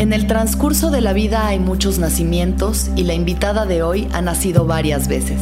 En 0.00 0.14
el 0.14 0.26
transcurso 0.26 0.90
de 0.90 1.02
la 1.02 1.12
vida 1.12 1.46
hay 1.46 1.58
muchos 1.58 1.98
nacimientos 1.98 2.90
y 2.96 3.02
la 3.02 3.12
invitada 3.12 3.66
de 3.66 3.82
hoy 3.82 4.08
ha 4.14 4.22
nacido 4.22 4.64
varias 4.64 5.08
veces, 5.08 5.38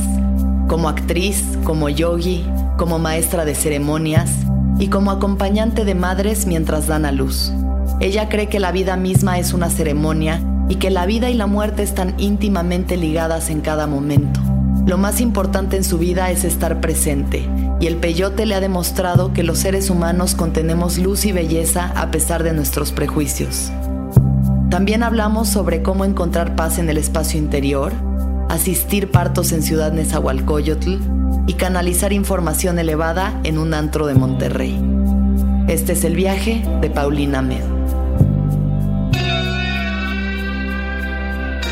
como 0.66 0.88
actriz, 0.88 1.44
como 1.62 1.88
yogi, 1.88 2.44
como 2.76 2.98
maestra 2.98 3.44
de 3.44 3.54
ceremonias 3.54 4.32
y 4.80 4.88
como 4.88 5.12
acompañante 5.12 5.84
de 5.84 5.94
madres 5.94 6.46
mientras 6.46 6.88
dan 6.88 7.04
a 7.04 7.12
luz. 7.12 7.52
Ella 8.00 8.28
cree 8.28 8.48
que 8.48 8.58
la 8.58 8.72
vida 8.72 8.96
misma 8.96 9.38
es 9.38 9.52
una 9.52 9.70
ceremonia 9.70 10.42
y 10.68 10.74
que 10.74 10.90
la 10.90 11.06
vida 11.06 11.30
y 11.30 11.34
la 11.34 11.46
muerte 11.46 11.84
están 11.84 12.16
íntimamente 12.18 12.96
ligadas 12.96 13.50
en 13.50 13.60
cada 13.60 13.86
momento. 13.86 14.40
Lo 14.86 14.98
más 14.98 15.20
importante 15.20 15.76
en 15.76 15.84
su 15.84 15.98
vida 15.98 16.32
es 16.32 16.42
estar 16.42 16.80
presente, 16.80 17.48
y 17.78 17.86
el 17.86 17.94
peyote 17.94 18.44
le 18.44 18.56
ha 18.56 18.60
demostrado 18.60 19.32
que 19.32 19.44
los 19.44 19.58
seres 19.58 19.88
humanos 19.88 20.34
contenemos 20.34 20.98
luz 20.98 21.26
y 21.26 21.30
belleza 21.30 21.92
a 21.94 22.10
pesar 22.10 22.42
de 22.42 22.54
nuestros 22.54 22.90
prejuicios. 22.90 23.70
También 24.70 25.02
hablamos 25.02 25.48
sobre 25.48 25.82
cómo 25.82 26.04
encontrar 26.04 26.54
paz 26.54 26.78
en 26.78 26.90
el 26.90 26.98
espacio 26.98 27.38
interior, 27.38 27.92
asistir 28.50 29.10
partos 29.10 29.52
en 29.52 29.62
Ciudad 29.62 29.92
Nezahualcóyotl 29.92 30.96
y 31.46 31.54
canalizar 31.54 32.12
información 32.12 32.78
elevada 32.78 33.40
en 33.44 33.56
un 33.56 33.72
antro 33.72 34.06
de 34.06 34.14
Monterrey. 34.14 34.78
Este 35.68 35.92
es 35.92 36.04
el 36.04 36.14
viaje 36.14 36.62
de 36.82 36.90
Paulina 36.90 37.40
Med. 37.40 37.64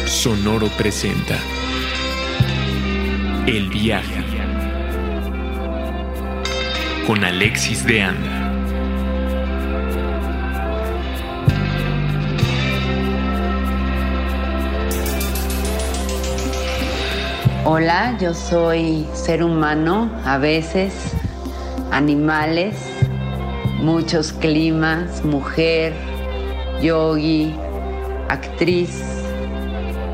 Sonoro 0.06 0.68
presenta 0.78 1.36
El 3.46 3.68
viaje 3.68 4.24
con 7.06 7.22
Alexis 7.22 7.86
de 7.86 8.02
Anda. 8.02 8.45
Hola, 17.68 18.16
yo 18.20 18.32
soy 18.32 19.04
ser 19.12 19.42
humano, 19.42 20.08
a 20.24 20.38
veces 20.38 20.94
animales, 21.90 22.76
muchos 23.80 24.32
climas, 24.32 25.24
mujer, 25.24 25.92
yogi, 26.80 27.52
actriz, 28.28 29.02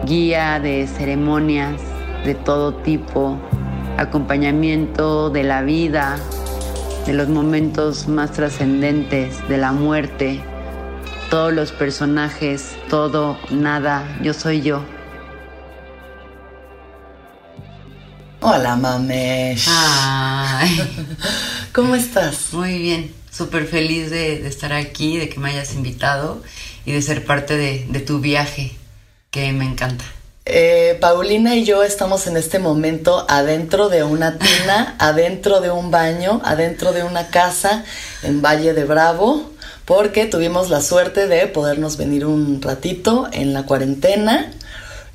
guía 0.07 0.61
de 0.61 0.87
ceremonias 0.87 1.79
de 2.25 2.35
todo 2.35 2.73
tipo, 2.73 3.37
acompañamiento 3.99 5.29
de 5.29 5.43
la 5.43 5.61
vida, 5.61 6.17
de 7.05 7.13
los 7.13 7.29
momentos 7.29 8.09
más 8.09 8.33
trascendentes, 8.33 9.47
de 9.51 9.59
la 9.59 9.73
muerte, 9.73 10.41
todos 11.29 11.53
los 11.53 11.71
personajes, 11.71 12.75
todo, 12.89 13.37
nada, 13.51 14.05
yo 14.23 14.33
soy 14.33 14.63
yo. 14.63 15.02
Hola, 18.45 18.75
mamesh. 18.75 19.69
Ay, 19.69 20.81
¿Cómo 21.73 21.95
estás? 21.95 22.53
muy 22.53 22.77
bien, 22.77 23.15
súper 23.31 23.69
feliz 23.69 24.11
de, 24.11 24.41
de 24.41 24.49
estar 24.49 24.73
aquí, 24.73 25.17
de 25.17 25.29
que 25.29 25.39
me 25.39 25.51
hayas 25.51 25.75
invitado 25.75 26.43
y 26.85 26.91
de 26.91 27.03
ser 27.03 27.25
parte 27.25 27.57
de, 27.57 27.87
de 27.89 28.01
tu 28.01 28.19
viaje, 28.19 28.73
que 29.31 29.53
me 29.53 29.65
encanta. 29.65 30.05
Eh, 30.45 30.99
Paulina 31.01 31.55
y 31.55 31.63
yo 31.63 31.85
estamos 31.85 32.27
en 32.27 32.37
este 32.37 32.59
momento 32.59 33.27
adentro 33.29 33.89
de 33.89 34.03
una 34.03 34.39
tina, 34.39 34.97
adentro 34.99 35.61
de 35.61 35.71
un 35.71 35.93
baño, 35.93 36.41
adentro 36.45 36.93
de 36.93 37.05
una 37.05 37.29
casa 37.29 37.85
en 38.25 38.43
Valle 38.43 38.75
de 38.75 38.85
Bravo, 38.85 39.53
porque 39.85 40.27
tuvimos 40.27 40.69
la 40.69 40.81
suerte 40.81 41.29
de 41.29 41.47
podernos 41.47 41.97
venir 41.97 42.27
un 42.27 42.61
ratito 42.61 43.29
en 43.31 43.53
la 43.53 43.67
cuarentena 43.67 44.51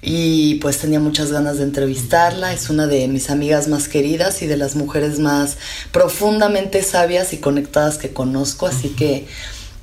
y 0.02 0.56
pues 0.56 0.78
tenía 0.78 1.00
muchas 1.00 1.32
ganas 1.32 1.58
de 1.58 1.64
entrevistarla. 1.64 2.54
Es 2.54 2.70
una 2.70 2.88
de 2.88 3.08
mis 3.08 3.30
amigas 3.30 3.68
más 3.68 3.88
queridas 3.88 4.42
y 4.42 4.48
de 4.48 4.58
las 4.58 4.76
mujeres 4.76 5.20
más 5.20 5.58
profundamente 5.92 6.84
sabias 6.84 7.34
y 7.34 7.38
conectadas 7.38 7.98
que 7.98 8.14
conozco, 8.14 8.68
así 8.68 8.90
que 8.90 9.28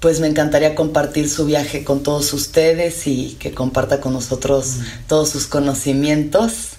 pues 0.01 0.21
me 0.21 0.27
encantaría 0.27 0.75
compartir 0.75 1.31
su 1.31 1.47
viaje 1.47 1.83
con 1.83 2.03
todos 2.03 2.33
ustedes 2.35 3.07
y 3.07 3.37
que 3.41 3.53
comparta 3.53 4.01
con 4.01 4.13
nosotros 4.13 4.77
todos 5.09 5.31
sus 5.31 5.47
conocimientos. 5.47 6.73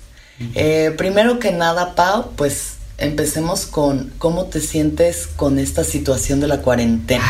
Eh, 0.53 0.93
primero 0.95 1.39
que 1.39 1.51
nada, 1.51 1.95
Pau, 1.95 2.31
pues 2.35 2.73
empecemos 2.97 3.65
con 3.65 4.11
cómo 4.19 4.45
te 4.45 4.61
sientes 4.61 5.27
con 5.35 5.59
esta 5.59 5.83
situación 5.83 6.39
de 6.39 6.47
la 6.47 6.61
cuarentena. 6.61 7.25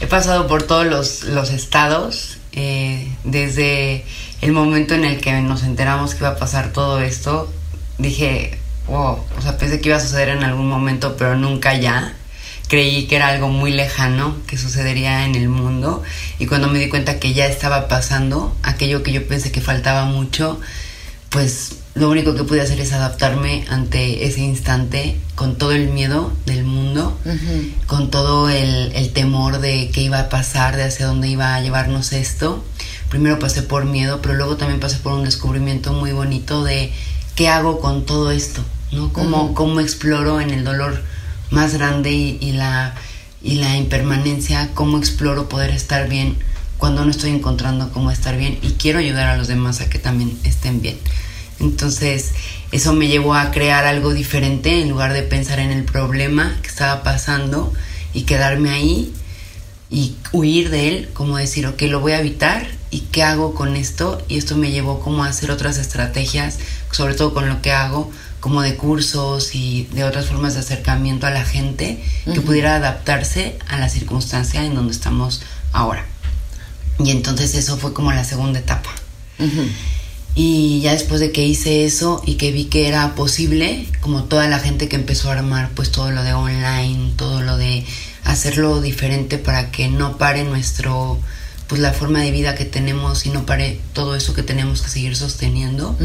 He 0.00 0.06
pasado 0.06 0.46
por 0.46 0.64
todos 0.64 0.84
los, 0.86 1.24
los 1.24 1.50
estados, 1.50 2.36
eh, 2.52 3.10
desde 3.24 4.04
el 4.40 4.52
momento 4.52 4.94
en 4.94 5.04
el 5.04 5.20
que 5.20 5.32
nos 5.40 5.62
enteramos 5.62 6.14
que 6.14 6.20
iba 6.20 6.30
a 6.30 6.36
pasar 6.36 6.72
todo 6.72 7.00
esto, 7.00 7.52
dije, 7.98 8.58
wow, 8.86 9.18
o 9.36 9.42
sea, 9.42 9.56
pensé 9.58 9.80
que 9.80 9.88
iba 9.88 9.96
a 9.96 10.00
suceder 10.00 10.28
en 10.30 10.44
algún 10.44 10.68
momento, 10.68 11.16
pero 11.16 11.36
nunca 11.36 11.74
ya. 11.74 12.14
Creí 12.68 13.06
que 13.06 13.16
era 13.16 13.28
algo 13.28 13.48
muy 13.48 13.70
lejano 13.70 14.36
que 14.48 14.58
sucedería 14.58 15.24
en 15.24 15.36
el 15.36 15.48
mundo 15.48 16.02
y 16.40 16.46
cuando 16.46 16.68
me 16.68 16.80
di 16.80 16.88
cuenta 16.88 17.20
que 17.20 17.32
ya 17.32 17.46
estaba 17.46 17.86
pasando, 17.86 18.56
aquello 18.64 19.04
que 19.04 19.12
yo 19.12 19.26
pensé 19.28 19.52
que 19.52 19.60
faltaba 19.60 20.04
mucho, 20.04 20.60
pues 21.30 21.76
lo 21.94 22.10
único 22.10 22.34
que 22.34 22.44
pude 22.44 22.60
hacer 22.60 22.80
es 22.80 22.92
adaptarme 22.92 23.64
ante 23.70 24.26
ese 24.26 24.40
instante 24.40 25.16
con 25.34 25.56
todo 25.56 25.72
el 25.72 25.88
miedo 25.88 26.32
del 26.44 26.64
mundo, 26.64 27.16
con 27.86 28.10
todo 28.10 28.50
el, 28.50 28.92
el 28.94 29.12
temor 29.12 29.60
de 29.60 29.90
qué 29.92 30.02
iba 30.02 30.18
a 30.18 30.28
pasar, 30.28 30.76
de 30.76 30.84
hacia 30.84 31.06
dónde 31.06 31.28
iba 31.28 31.54
a 31.54 31.60
llevarnos 31.60 32.12
esto. 32.12 32.64
Primero 33.16 33.38
pasé 33.38 33.62
por 33.62 33.86
miedo, 33.86 34.20
pero 34.20 34.34
luego 34.34 34.58
también 34.58 34.78
pasé 34.78 34.98
por 34.98 35.14
un 35.14 35.24
descubrimiento 35.24 35.94
muy 35.94 36.12
bonito 36.12 36.64
de 36.64 36.92
qué 37.34 37.48
hago 37.48 37.80
con 37.80 38.04
todo 38.04 38.30
esto, 38.30 38.62
¿no? 38.92 39.10
Cómo, 39.10 39.54
cómo 39.54 39.80
exploro 39.80 40.38
en 40.38 40.50
el 40.50 40.64
dolor 40.64 41.02
más 41.50 41.72
grande 41.72 42.12
y, 42.12 42.36
y 42.42 42.52
la, 42.52 42.94
y 43.42 43.54
la 43.54 43.74
impermanencia, 43.78 44.68
cómo 44.74 44.98
exploro 44.98 45.48
poder 45.48 45.70
estar 45.70 46.10
bien 46.10 46.36
cuando 46.76 47.06
no 47.06 47.10
estoy 47.10 47.30
encontrando 47.30 47.90
cómo 47.90 48.10
estar 48.10 48.36
bien 48.36 48.58
y 48.60 48.72
quiero 48.72 48.98
ayudar 48.98 49.28
a 49.28 49.38
los 49.38 49.48
demás 49.48 49.80
a 49.80 49.88
que 49.88 49.98
también 49.98 50.38
estén 50.44 50.82
bien. 50.82 50.98
Entonces, 51.58 52.34
eso 52.70 52.92
me 52.92 53.08
llevó 53.08 53.34
a 53.34 53.50
crear 53.50 53.86
algo 53.86 54.12
diferente 54.12 54.82
en 54.82 54.90
lugar 54.90 55.14
de 55.14 55.22
pensar 55.22 55.58
en 55.58 55.70
el 55.70 55.84
problema 55.84 56.58
que 56.60 56.68
estaba 56.68 57.02
pasando 57.02 57.72
y 58.12 58.24
quedarme 58.24 58.68
ahí 58.68 59.14
y 59.88 60.16
huir 60.32 60.68
de 60.68 60.88
él, 60.88 61.08
como 61.14 61.38
decir, 61.38 61.66
ok, 61.66 61.80
lo 61.84 62.00
voy 62.00 62.12
a 62.12 62.20
evitar 62.20 62.76
y 62.90 63.00
qué 63.00 63.22
hago 63.22 63.54
con 63.54 63.76
esto. 63.76 64.22
Y 64.28 64.38
esto 64.38 64.56
me 64.56 64.70
llevó 64.70 65.00
como 65.00 65.24
a 65.24 65.28
hacer 65.28 65.50
otras 65.50 65.78
estrategias, 65.78 66.58
sobre 66.90 67.14
todo 67.14 67.34
con 67.34 67.48
lo 67.48 67.62
que 67.62 67.72
hago, 67.72 68.10
como 68.40 68.62
de 68.62 68.76
cursos 68.76 69.54
y 69.54 69.88
de 69.92 70.04
otras 70.04 70.26
formas 70.26 70.54
de 70.54 70.60
acercamiento 70.60 71.26
a 71.26 71.30
la 71.30 71.44
gente 71.44 72.02
que 72.32 72.40
pudiera 72.40 72.76
adaptarse 72.76 73.58
a 73.68 73.78
la 73.78 73.88
circunstancia 73.88 74.64
en 74.64 74.74
donde 74.74 74.92
estamos 74.92 75.42
ahora. 75.72 76.04
Y 76.98 77.10
entonces 77.10 77.54
eso 77.54 77.76
fue 77.76 77.92
como 77.92 78.12
la 78.12 78.24
segunda 78.24 78.60
etapa. 78.60 78.90
Y 80.34 80.80
ya 80.80 80.92
después 80.92 81.20
de 81.20 81.32
que 81.32 81.46
hice 81.46 81.86
eso 81.86 82.22
y 82.26 82.34
que 82.34 82.52
vi 82.52 82.66
que 82.66 82.88
era 82.88 83.14
posible, 83.14 83.86
como 84.00 84.24
toda 84.24 84.48
la 84.48 84.58
gente 84.58 84.86
que 84.86 84.96
empezó 84.96 85.30
a 85.30 85.34
armar 85.34 85.70
pues 85.74 85.90
todo 85.90 86.10
lo 86.10 86.22
de 86.22 86.34
online, 86.34 87.12
todo 87.16 87.40
lo 87.40 87.56
de 87.56 87.86
hacerlo 88.22 88.80
diferente 88.80 89.38
para 89.38 89.70
que 89.70 89.88
no 89.88 90.18
pare 90.18 90.44
nuestro 90.44 91.18
pues 91.68 91.80
la 91.80 91.92
forma 91.92 92.20
de 92.20 92.30
vida 92.30 92.54
que 92.54 92.64
tenemos 92.64 93.26
y 93.26 93.30
no 93.30 93.44
pare 93.44 93.80
todo 93.92 94.14
eso 94.14 94.34
que 94.34 94.42
tenemos 94.42 94.82
que 94.82 94.88
seguir 94.88 95.16
sosteniendo. 95.16 95.96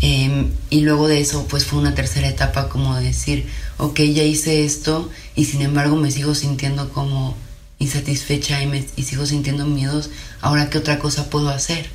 Eh, 0.00 0.46
y 0.70 0.80
luego 0.80 1.08
de 1.08 1.20
eso, 1.20 1.46
pues 1.48 1.64
fue 1.64 1.78
una 1.78 1.94
tercera 1.94 2.28
etapa 2.28 2.68
como 2.68 2.96
de 2.96 3.04
decir, 3.04 3.46
ok, 3.78 4.00
ya 4.00 4.24
hice 4.24 4.64
esto 4.64 5.08
y 5.36 5.44
sin 5.44 5.62
embargo 5.62 5.96
me 5.96 6.10
sigo 6.10 6.34
sintiendo 6.34 6.90
como 6.90 7.36
insatisfecha 7.78 8.60
y, 8.62 8.66
me, 8.66 8.84
y 8.96 9.02
sigo 9.04 9.24
sintiendo 9.24 9.64
miedos, 9.64 10.10
ahora 10.40 10.68
qué 10.68 10.78
otra 10.78 10.98
cosa 10.98 11.30
puedo 11.30 11.48
hacer. 11.48 11.88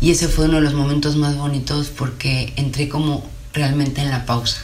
Y 0.00 0.10
ese 0.10 0.28
fue 0.28 0.46
uno 0.46 0.56
de 0.56 0.62
los 0.62 0.74
momentos 0.74 1.16
más 1.16 1.36
bonitos 1.36 1.88
porque 1.88 2.52
entré 2.56 2.88
como 2.88 3.24
realmente 3.52 4.02
en 4.02 4.10
la 4.10 4.26
pausa. 4.26 4.62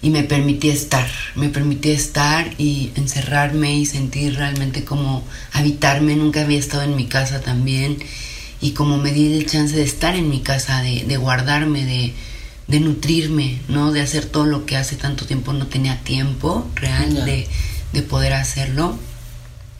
Y 0.00 0.10
me 0.10 0.22
permití 0.22 0.70
estar, 0.70 1.08
me 1.34 1.48
permití 1.48 1.90
estar 1.90 2.54
y 2.56 2.92
encerrarme 2.94 3.74
y 3.76 3.86
sentir 3.86 4.36
realmente 4.36 4.84
como 4.84 5.24
habitarme, 5.52 6.14
nunca 6.14 6.42
había 6.42 6.58
estado 6.58 6.82
en 6.82 6.94
mi 6.94 7.06
casa 7.06 7.40
también 7.40 7.98
y 8.60 8.72
como 8.72 8.98
me 8.98 9.12
di 9.12 9.36
el 9.36 9.46
chance 9.46 9.74
de 9.76 9.82
estar 9.82 10.14
en 10.14 10.28
mi 10.28 10.40
casa, 10.40 10.82
de, 10.82 11.04
de 11.04 11.16
guardarme, 11.16 11.84
de, 11.84 12.14
de 12.66 12.80
nutrirme, 12.80 13.60
¿no? 13.68 13.92
De 13.92 14.00
hacer 14.00 14.24
todo 14.26 14.46
lo 14.46 14.66
que 14.66 14.76
hace 14.76 14.96
tanto 14.96 15.26
tiempo 15.26 15.52
no 15.52 15.66
tenía 15.66 15.98
tiempo 16.02 16.68
real 16.74 17.24
de, 17.24 17.46
de 17.92 18.02
poder 18.02 18.34
hacerlo. 18.34 18.98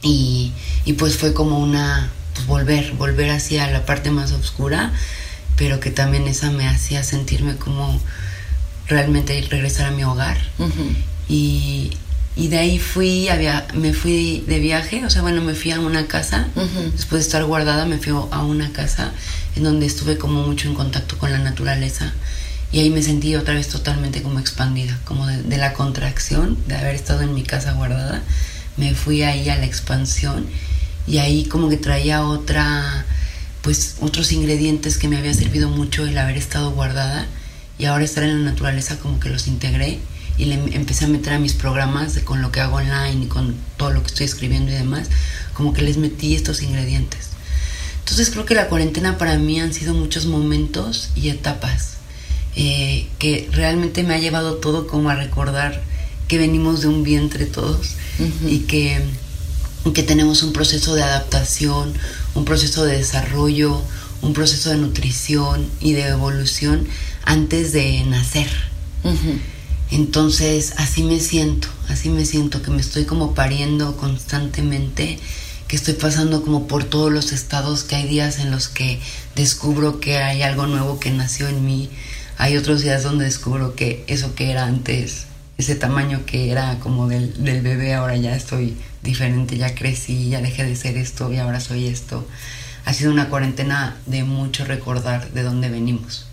Y, 0.01 0.53
y 0.85 0.93
pues 0.93 1.17
fue 1.17 1.33
como 1.33 1.59
una, 1.59 2.09
pues 2.33 2.47
volver, 2.47 2.93
volver 2.93 3.31
hacia 3.31 3.69
la 3.69 3.85
parte 3.85 4.11
más 4.11 4.31
oscura, 4.31 4.93
pero 5.57 5.81
que 5.81 5.91
también 5.91 6.27
esa 6.27 6.51
me 6.51 6.67
hacía 6.67 7.03
sentirme 7.03 7.57
como 7.57 7.99
realmente 8.89 9.39
regresar 9.49 9.87
a 9.87 9.91
mi 9.91 10.03
hogar. 10.03 10.37
Y, 11.29 11.91
Y 12.35 12.47
de 12.47 12.57
ahí 12.57 12.79
fui, 12.79 13.27
había, 13.27 13.67
me 13.73 13.93
fui 13.93 14.45
de 14.47 14.59
viaje, 14.59 15.05
o 15.05 15.09
sea, 15.09 15.21
bueno, 15.21 15.41
me 15.41 15.55
fui 15.55 15.71
a 15.71 15.79
una 15.79 16.07
casa, 16.07 16.47
después 16.93 17.21
de 17.21 17.27
estar 17.27 17.43
guardada 17.43 17.85
me 17.85 17.97
fui 17.97 18.13
a 18.13 18.41
una 18.43 18.71
casa 18.71 19.11
en 19.57 19.63
donde 19.63 19.85
estuve 19.85 20.17
como 20.17 20.43
mucho 20.43 20.69
en 20.69 20.73
contacto 20.73 21.17
con 21.17 21.31
la 21.31 21.39
naturaleza 21.39 22.13
y 22.71 22.79
ahí 22.79 22.89
me 22.91 23.01
sentí 23.01 23.35
otra 23.35 23.55
vez 23.55 23.67
totalmente 23.67 24.21
como 24.21 24.39
expandida, 24.39 24.97
como 25.03 25.25
de, 25.27 25.57
la 25.57 25.73
contracción 25.73 26.57
de 26.67 26.75
haber 26.75 26.95
estado 26.95 27.21
en 27.21 27.33
mi 27.33 27.43
casa 27.43 27.73
guardada, 27.73 28.21
me 28.77 28.93
fui 28.93 29.23
ahí 29.23 29.49
a 29.49 29.55
la 29.57 29.65
expansión 29.65 30.45
y 31.07 31.17
ahí 31.17 31.45
como 31.45 31.67
que 31.69 31.77
traía 31.77 32.23
otra, 32.23 33.05
pues 33.63 33.97
otros 34.01 34.31
ingredientes 34.31 34.97
que 34.97 35.07
me 35.07 35.17
había 35.17 35.33
servido 35.33 35.67
mucho 35.67 36.05
el 36.05 36.17
haber 36.17 36.37
estado 36.37 36.71
guardada 36.71 37.25
y 37.79 37.85
ahora 37.85 38.03
estar 38.03 38.23
en 38.23 38.43
la 38.43 38.51
naturaleza 38.51 38.99
como 38.99 39.19
que 39.19 39.29
los 39.29 39.47
integré 39.47 39.99
y 40.37 40.45
le 40.45 40.55
empecé 40.75 41.05
a 41.05 41.07
meter 41.07 41.33
a 41.33 41.39
mis 41.39 41.53
programas 41.53 42.13
de, 42.13 42.23
con 42.23 42.41
lo 42.41 42.51
que 42.51 42.59
hago 42.59 42.75
online 42.75 43.23
y 43.23 43.27
con 43.27 43.55
todo 43.77 43.91
lo 43.91 44.01
que 44.03 44.07
estoy 44.07 44.25
escribiendo 44.25 44.71
y 44.71 44.75
demás, 44.75 45.07
como 45.53 45.73
que 45.73 45.81
les 45.81 45.97
metí 45.97 46.35
estos 46.35 46.61
ingredientes. 46.61 47.29
Entonces 47.99 48.29
creo 48.29 48.45
que 48.45 48.55
la 48.55 48.67
cuarentena 48.67 49.17
para 49.17 49.37
mí 49.37 49.59
han 49.59 49.73
sido 49.73 49.93
muchos 49.93 50.25
momentos 50.25 51.09
y 51.15 51.29
etapas 51.29 51.97
eh, 52.55 53.07
que 53.17 53.49
realmente 53.51 54.03
me 54.03 54.15
ha 54.15 54.19
llevado 54.19 54.55
todo 54.55 54.87
como 54.87 55.09
a 55.09 55.15
recordar 55.15 55.81
que 56.27 56.37
venimos 56.37 56.81
de 56.81 56.87
un 56.87 57.03
vientre 57.03 57.45
todos 57.45 57.95
y 58.45 58.59
que, 58.59 59.01
que 59.93 60.03
tenemos 60.03 60.43
un 60.43 60.53
proceso 60.53 60.95
de 60.95 61.03
adaptación, 61.03 61.93
un 62.35 62.45
proceso 62.45 62.85
de 62.85 62.97
desarrollo, 62.97 63.81
un 64.21 64.33
proceso 64.33 64.69
de 64.69 64.77
nutrición 64.77 65.69
y 65.79 65.93
de 65.93 66.07
evolución 66.07 66.87
antes 67.25 67.71
de 67.73 68.03
nacer. 68.05 68.49
Entonces, 69.91 70.73
así 70.77 71.03
me 71.03 71.19
siento, 71.19 71.67
así 71.87 72.09
me 72.09 72.25
siento, 72.25 72.61
que 72.61 72.69
me 72.71 72.81
estoy 72.81 73.05
como 73.05 73.33
pariendo 73.33 73.97
constantemente, 73.97 75.17
que 75.67 75.75
estoy 75.75 75.95
pasando 75.95 76.43
como 76.43 76.67
por 76.67 76.83
todos 76.83 77.11
los 77.11 77.31
estados, 77.31 77.83
que 77.83 77.95
hay 77.95 78.07
días 78.07 78.39
en 78.39 78.51
los 78.51 78.67
que 78.67 78.99
descubro 79.35 79.99
que 79.99 80.17
hay 80.17 80.43
algo 80.43 80.67
nuevo 80.67 80.99
que 80.99 81.11
nació 81.11 81.47
en 81.47 81.65
mí, 81.65 81.89
hay 82.37 82.55
otros 82.55 82.81
días 82.81 83.03
donde 83.03 83.25
descubro 83.25 83.75
que 83.75 84.03
eso 84.07 84.35
que 84.35 84.51
era 84.51 84.65
antes, 84.65 85.25
ese 85.57 85.75
tamaño 85.75 86.25
que 86.25 86.51
era 86.51 86.79
como 86.79 87.07
del, 87.07 87.33
bebé, 87.37 87.93
ahora 87.93 88.15
ya 88.15 88.35
estoy 88.35 88.77
diferente, 89.03 89.57
ya 89.57 89.75
crecí, 89.75 90.29
ya 90.29 90.39
dejé 90.39 90.63
de 90.63 90.75
ser 90.75 90.97
esto 90.97 91.33
y 91.33 91.37
ahora 91.37 91.59
soy 91.59 91.87
esto. 91.87 92.25
Ha 92.85 92.93
sido 92.93 93.11
una 93.11 93.29
cuarentena 93.29 93.97
de 94.05 94.23
mucho 94.23 94.65
recordar 94.65 95.31
de 95.33 95.43
dónde 95.43 95.69
venimos. 95.69 96.27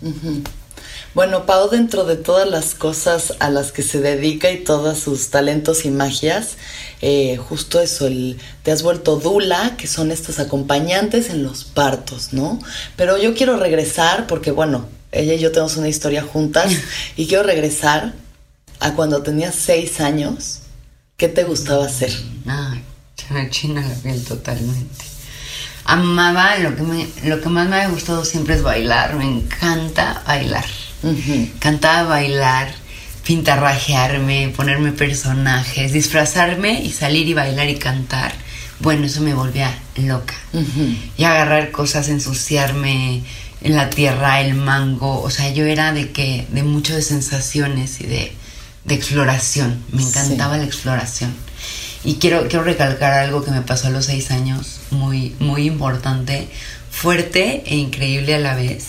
Bueno, 1.13 1.45
Pau, 1.45 1.69
dentro 1.69 2.03
de 2.03 2.15
todas 2.15 2.47
las 2.47 2.75
cosas 2.75 3.33
a 3.39 3.49
las 3.49 3.71
que 3.71 3.81
se 3.81 3.99
dedica 3.99 4.51
y 4.51 4.63
todos 4.63 4.99
sus 4.99 5.29
talentos 5.29 5.85
y 5.85 5.89
magias, 5.89 6.57
eh, 7.01 7.37
justo 7.37 7.79
eso, 7.79 8.07
el, 8.07 8.37
te 8.63 8.71
has 8.71 8.83
vuelto 8.83 9.17
Dula, 9.17 9.75
que 9.77 9.87
son 9.87 10.11
estos 10.11 10.39
acompañantes 10.39 11.29
en 11.29 11.43
los 11.43 11.63
partos, 11.63 12.33
¿no? 12.33 12.59
Pero 12.95 13.17
yo 13.17 13.33
quiero 13.33 13.57
regresar 13.57 14.27
porque, 14.27 14.51
bueno, 14.51 14.87
ella 15.11 15.33
y 15.33 15.39
yo 15.39 15.51
tenemos 15.51 15.77
una 15.77 15.89
historia 15.89 16.21
juntas 16.21 16.71
y 17.15 17.27
quiero 17.27 17.43
regresar 17.43 18.13
a 18.79 18.93
cuando 18.93 19.23
tenías 19.23 19.55
seis 19.55 19.99
años. 19.99 20.59
¿Qué 21.17 21.27
te 21.27 21.45
gustaba 21.45 21.85
hacer? 21.85 22.11
Ay, 22.45 22.83
se 23.15 23.49
china 23.49 23.81
la 23.81 23.95
piel 23.95 24.23
totalmente 24.23 25.17
amaba, 25.87 26.57
lo 26.57 26.75
que, 26.75 26.83
me, 26.83 27.07
lo 27.23 27.41
que 27.41 27.49
más 27.49 27.67
me 27.67 27.77
ha 27.77 27.87
gustado 27.87 28.25
siempre 28.25 28.55
es 28.55 28.61
bailar, 28.61 29.15
me 29.15 29.25
encanta 29.25 30.21
bailar. 30.27 30.65
Cantaba 31.59 32.09
bailar, 32.09 32.73
pintarrajearme, 33.25 34.53
ponerme 34.55 34.91
personajes, 34.91 35.93
disfrazarme 35.93 36.81
y 36.83 36.91
salir 36.91 37.27
y 37.27 37.33
bailar 37.33 37.69
y 37.69 37.75
cantar. 37.75 38.33
Bueno, 38.79 39.05
eso 39.05 39.21
me 39.21 39.33
volvía 39.33 39.77
loca. 39.95 40.35
Y 41.17 41.23
agarrar 41.23 41.71
cosas, 41.71 42.09
ensuciarme 42.09 43.23
en 43.61 43.75
la 43.75 43.89
tierra, 43.89 44.41
el 44.41 44.53
mango. 44.55 45.21
O 45.21 45.29
sea, 45.29 45.51
yo 45.51 45.65
era 45.65 45.93
de 45.93 46.11
que, 46.11 46.47
de 46.51 46.63
mucho 46.63 46.95
de 46.95 47.01
sensaciones 47.01 47.99
y 48.01 48.05
de, 48.05 48.33
exploración. 48.89 49.83
Me 49.91 50.03
encantaba 50.03 50.57
la 50.57 50.63
exploración. 50.63 51.33
Y 52.05 52.15
quiero, 52.15 52.47
quiero 52.47 52.63
recalcar 52.63 53.11
algo 53.13 53.43
que 53.43 53.51
me 53.51 53.61
pasó 53.61 53.87
a 53.87 53.89
los 53.89 54.05
seis 54.05 54.31
años, 54.31 54.79
muy, 54.91 55.35
muy 55.39 55.65
importante, 55.65 56.47
fuerte 56.89 57.63
e 57.65 57.75
increíble 57.75 58.35
a 58.35 58.39
la 58.39 58.55
vez. 58.55 58.87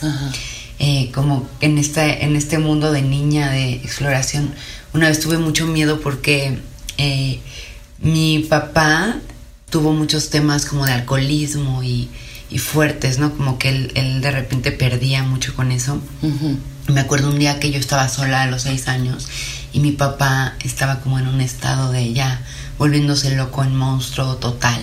Eh, 0.81 1.11
como 1.13 1.49
en 1.61 1.77
este, 1.77 2.25
en 2.25 2.37
este 2.37 2.59
mundo 2.59 2.93
de 2.93 3.03
niña 3.03 3.51
de 3.51 3.73
exploración, 3.75 4.55
una 4.93 5.09
vez 5.09 5.19
tuve 5.21 5.37
mucho 5.39 5.67
miedo 5.67 6.01
porque 6.01 6.59
eh, 6.99 7.41
mi 8.01 8.47
papá 8.49 9.17
tuvo 9.71 9.93
muchos 9.93 10.31
temas 10.31 10.67
como 10.67 10.87
de 10.87 10.93
alcoholismo 10.93 11.83
y, 11.83 12.09
fuertes, 12.59 13.19
¿no? 13.19 13.37
Como 13.37 13.59
que 13.59 13.69
él, 13.69 14.21
de 14.23 14.31
repente 14.31 14.73
perdía 14.73 15.23
mucho 15.23 15.55
con 15.55 15.71
eso. 15.71 16.01
Me 16.87 17.01
acuerdo 17.01 17.29
un 17.29 17.39
día 17.39 17.61
que 17.61 17.71
yo 17.71 17.79
estaba 17.79 18.09
sola 18.09 18.43
a 18.43 18.47
los 18.47 18.63
seis 18.63 18.89
años 18.89 19.29
y 19.73 19.81
mi 19.81 19.93
papá 19.93 20.55
estaba 20.65 21.01
como 21.01 21.19
en 21.19 21.29
un 21.29 21.43
estado 21.43 21.93
de 21.93 22.15
ya 22.15 22.41
volviéndose 22.79 23.37
loco 23.37 23.65
en 23.65 23.77
monstruo 23.77 24.37
total. 24.37 24.81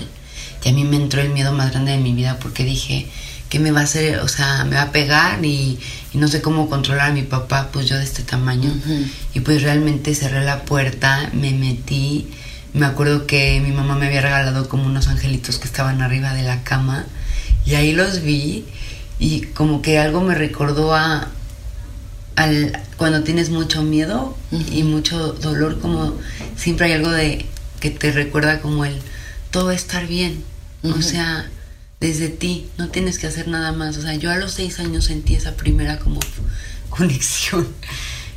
Y 0.64 0.70
a 0.70 0.74
mí 0.74 0.84
me 0.84 0.96
entró 0.98 1.22
el 1.22 1.30
miedo 1.30 1.54
más 1.54 1.72
grande 1.72 1.92
de 1.92 1.98
mi 1.98 2.14
vida 2.14 2.38
porque 2.40 2.64
dije, 2.64 3.08
¿qué 3.56 3.62
me 3.62 3.72
va 3.72 3.80
a 3.80 3.84
hacer? 3.84 4.20
O 4.20 4.28
sea, 4.28 4.66
me 4.66 4.76
va 4.76 4.82
a 4.82 4.92
pegar 4.92 5.46
y, 5.46 5.80
no 6.14 6.28
sé 6.28 6.42
cómo 6.42 6.70
controlar 6.70 7.12
a 7.12 7.14
mi 7.14 7.22
papá, 7.22 7.70
pues 7.72 7.88
yo 7.88 7.98
de 7.98 8.04
este 8.04 8.22
tamaño. 8.22 8.70
Y 9.34 9.40
pues 9.40 9.62
realmente 9.62 10.14
cerré 10.14 10.44
la 10.44 10.66
puerta, 10.66 11.30
me 11.32 11.52
metí. 11.52 12.28
Me 12.74 12.86
acuerdo 12.86 13.26
que 13.28 13.62
mi 13.62 13.72
mamá 13.72 13.96
me 13.96 14.08
había 14.08 14.20
regalado 14.20 14.68
como 14.68 14.88
unos 14.88 15.08
angelitos 15.08 15.58
que 15.58 15.68
estaban 15.68 16.02
arriba 16.02 16.34
de 16.34 16.44
la 16.44 16.64
cama 16.64 17.06
y 17.66 17.76
ahí 17.76 17.94
los 17.94 18.24
vi 18.24 18.66
y 19.20 19.44
como 19.54 19.82
que 19.82 20.00
algo 20.00 20.20
me 20.20 20.36
recordó 20.36 20.94
a 20.94 21.30
al, 22.36 22.78
cuando 22.98 23.24
tienes 23.24 23.52
mucho 23.52 23.84
miedo 23.84 24.36
y 24.52 24.84
mucho 24.84 25.32
dolor, 25.32 25.80
como 25.80 26.14
siempre 26.58 26.88
hay 26.88 26.92
algo 26.92 27.10
de 27.10 27.46
que 27.80 27.90
te 27.90 28.12
recuerda 28.12 28.60
como 28.60 28.84
el 28.84 29.00
todo 29.50 29.68
va 29.68 29.72
a 29.72 29.76
estar 29.76 30.08
bien. 30.08 30.44
O 30.84 31.02
sea, 31.02 31.50
desde 32.00 32.30
ti, 32.30 32.68
no 32.78 32.90
tienes 32.90 33.20
que 33.20 33.28
hacer 33.28 33.48
nada 33.48 33.72
más. 33.72 33.98
O 33.98 34.02
sea, 34.02 34.16
yo 34.16 34.32
a 34.32 34.38
los 34.38 34.52
seis 34.52 34.80
años 34.80 35.06
sentí 35.06 35.36
esa 35.36 35.56
primera 35.56 36.00
como 36.00 36.20
conexión 36.90 37.68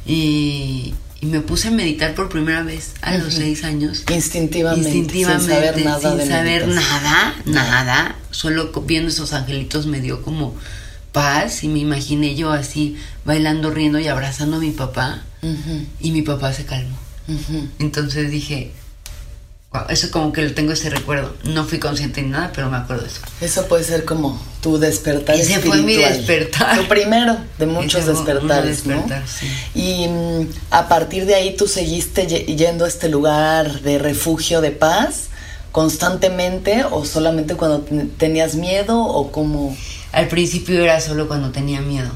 y, 0.07 0.95
me 1.21 1.41
puse 1.41 1.67
a 1.67 1.71
meditar 1.73 2.15
por 2.15 2.29
primera 2.29 2.63
vez 2.63 2.93
a 3.03 3.19
los 3.19 3.35
seis 3.35 3.65
años. 3.65 4.05
Instintivamente, 4.09 4.93
sin 4.93 5.27
saber 5.27 5.85
nada. 5.85 6.17
Sin 6.17 6.29
saber 6.29 6.69
nada, 6.69 7.35
nada. 7.45 8.17
Solo 8.31 8.71
viendo 8.87 9.11
esos 9.11 9.33
angelitos 9.33 9.87
me 9.87 10.01
dio 10.01 10.23
como 10.23 10.55
paz 11.11 11.65
y 11.65 11.69
me 11.69 11.81
imaginé 11.81 12.37
yo 12.37 12.53
así 12.53 12.97
bailando, 13.25 13.73
riendo 13.73 13.99
y 13.99 14.07
abrazando 14.07 14.59
a 14.59 14.61
mi 14.61 14.71
papá 14.71 15.25
y 15.99 16.13
mi 16.13 16.23
papá 16.23 16.53
se 16.53 16.65
calmó. 16.65 16.97
Entonces 17.81 18.31
dije, 18.31 18.71
eso 19.91 20.11
como 20.11 20.33
que 20.33 20.49
tengo 20.51 20.73
ese 20.73 20.91
recuerdo. 20.91 21.35
No 21.45 21.65
fui 21.65 21.79
consciente 21.79 22.23
ni 22.23 22.31
nada, 22.31 22.53
pero 22.55 22.71
me 22.71 22.79
acuerdo 22.79 23.03
de 23.03 23.09
eso. 23.09 23.21
Eso 23.41 23.67
puede 23.67 23.85
ser 23.85 24.05
como 24.05 24.41
tu 24.63 24.79
despertar 24.79 25.37
Ese 25.37 25.55
espiritual. 25.55 25.79
fue 25.79 25.87
mi 25.87 25.97
despertar. 25.97 26.79
Tu 26.79 26.89
primero 26.89 27.37
de 27.59 27.67
muchos 27.67 28.07
despertares, 28.07 28.85
despertar, 28.85 29.23
Y 29.75 30.09
mm, 30.09 30.49
a 30.71 30.89
partir 30.89 31.27
de 31.27 31.35
ahí 31.35 31.55
tú 31.57 31.67
seguiste 31.67 32.27
yendo 32.27 32.85
a 32.87 32.89
este 32.89 33.09
lugar 33.09 33.81
de 33.83 33.99
refugio 33.99 34.61
de 34.61 34.71
paz 34.71 35.29
constantemente 35.71 36.85
o 36.91 37.05
solamente 37.05 37.55
cuando 37.55 37.85
tenías 38.17 38.55
miedo 38.55 39.01
o 39.01 39.31
como... 39.31 39.77
Al 40.13 40.29
principio 40.29 40.83
era 40.83 41.01
solo 41.03 41.29
cuando 41.29 41.51
tenía 41.51 41.83
miedo. 41.83 42.11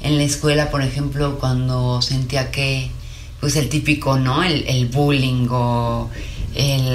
En 0.00 0.16
la 0.16 0.22
escuela, 0.22 0.70
por 0.70 0.82
ejemplo, 0.82 1.38
cuando 1.40 2.00
sentía 2.00 2.52
que, 2.52 2.90
pues 3.40 3.56
el 3.56 3.68
típico, 3.68 4.16
¿no? 4.18 4.44
El, 4.44 4.64
el 4.68 4.86
bullying 4.86 5.48
o 5.50 6.08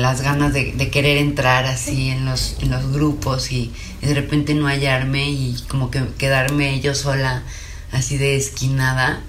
las 0.02 0.22
ganas 0.22 0.54
de, 0.54 0.90
querer 0.90 1.18
entrar 1.18 1.66
así 1.66 2.10
en 2.10 2.26
los, 2.26 2.58
en 2.62 2.72
los 2.72 2.92
grupos 2.92 3.52
y, 3.52 3.72
de 4.02 4.14
repente 4.16 4.56
no 4.56 4.66
hallarme 4.68 5.30
y 5.30 5.56
como 5.68 5.92
que 5.92 6.04
quedarme 6.18 6.80
yo 6.82 6.96
sola 6.96 7.44
así 7.92 8.18
de 8.18 8.36
esquinada, 8.36 9.22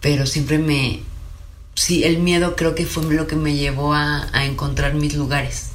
pero 0.00 0.26
siempre 0.26 0.58
me... 0.58 1.00
Sí, 1.74 2.04
el 2.04 2.18
miedo 2.18 2.56
creo 2.56 2.74
que 2.74 2.86
fue 2.86 3.04
lo 3.12 3.26
que 3.26 3.36
me 3.36 3.54
llevó 3.54 3.92
a, 3.92 4.28
encontrar 4.44 4.94
mis 4.94 5.14
lugares, 5.14 5.70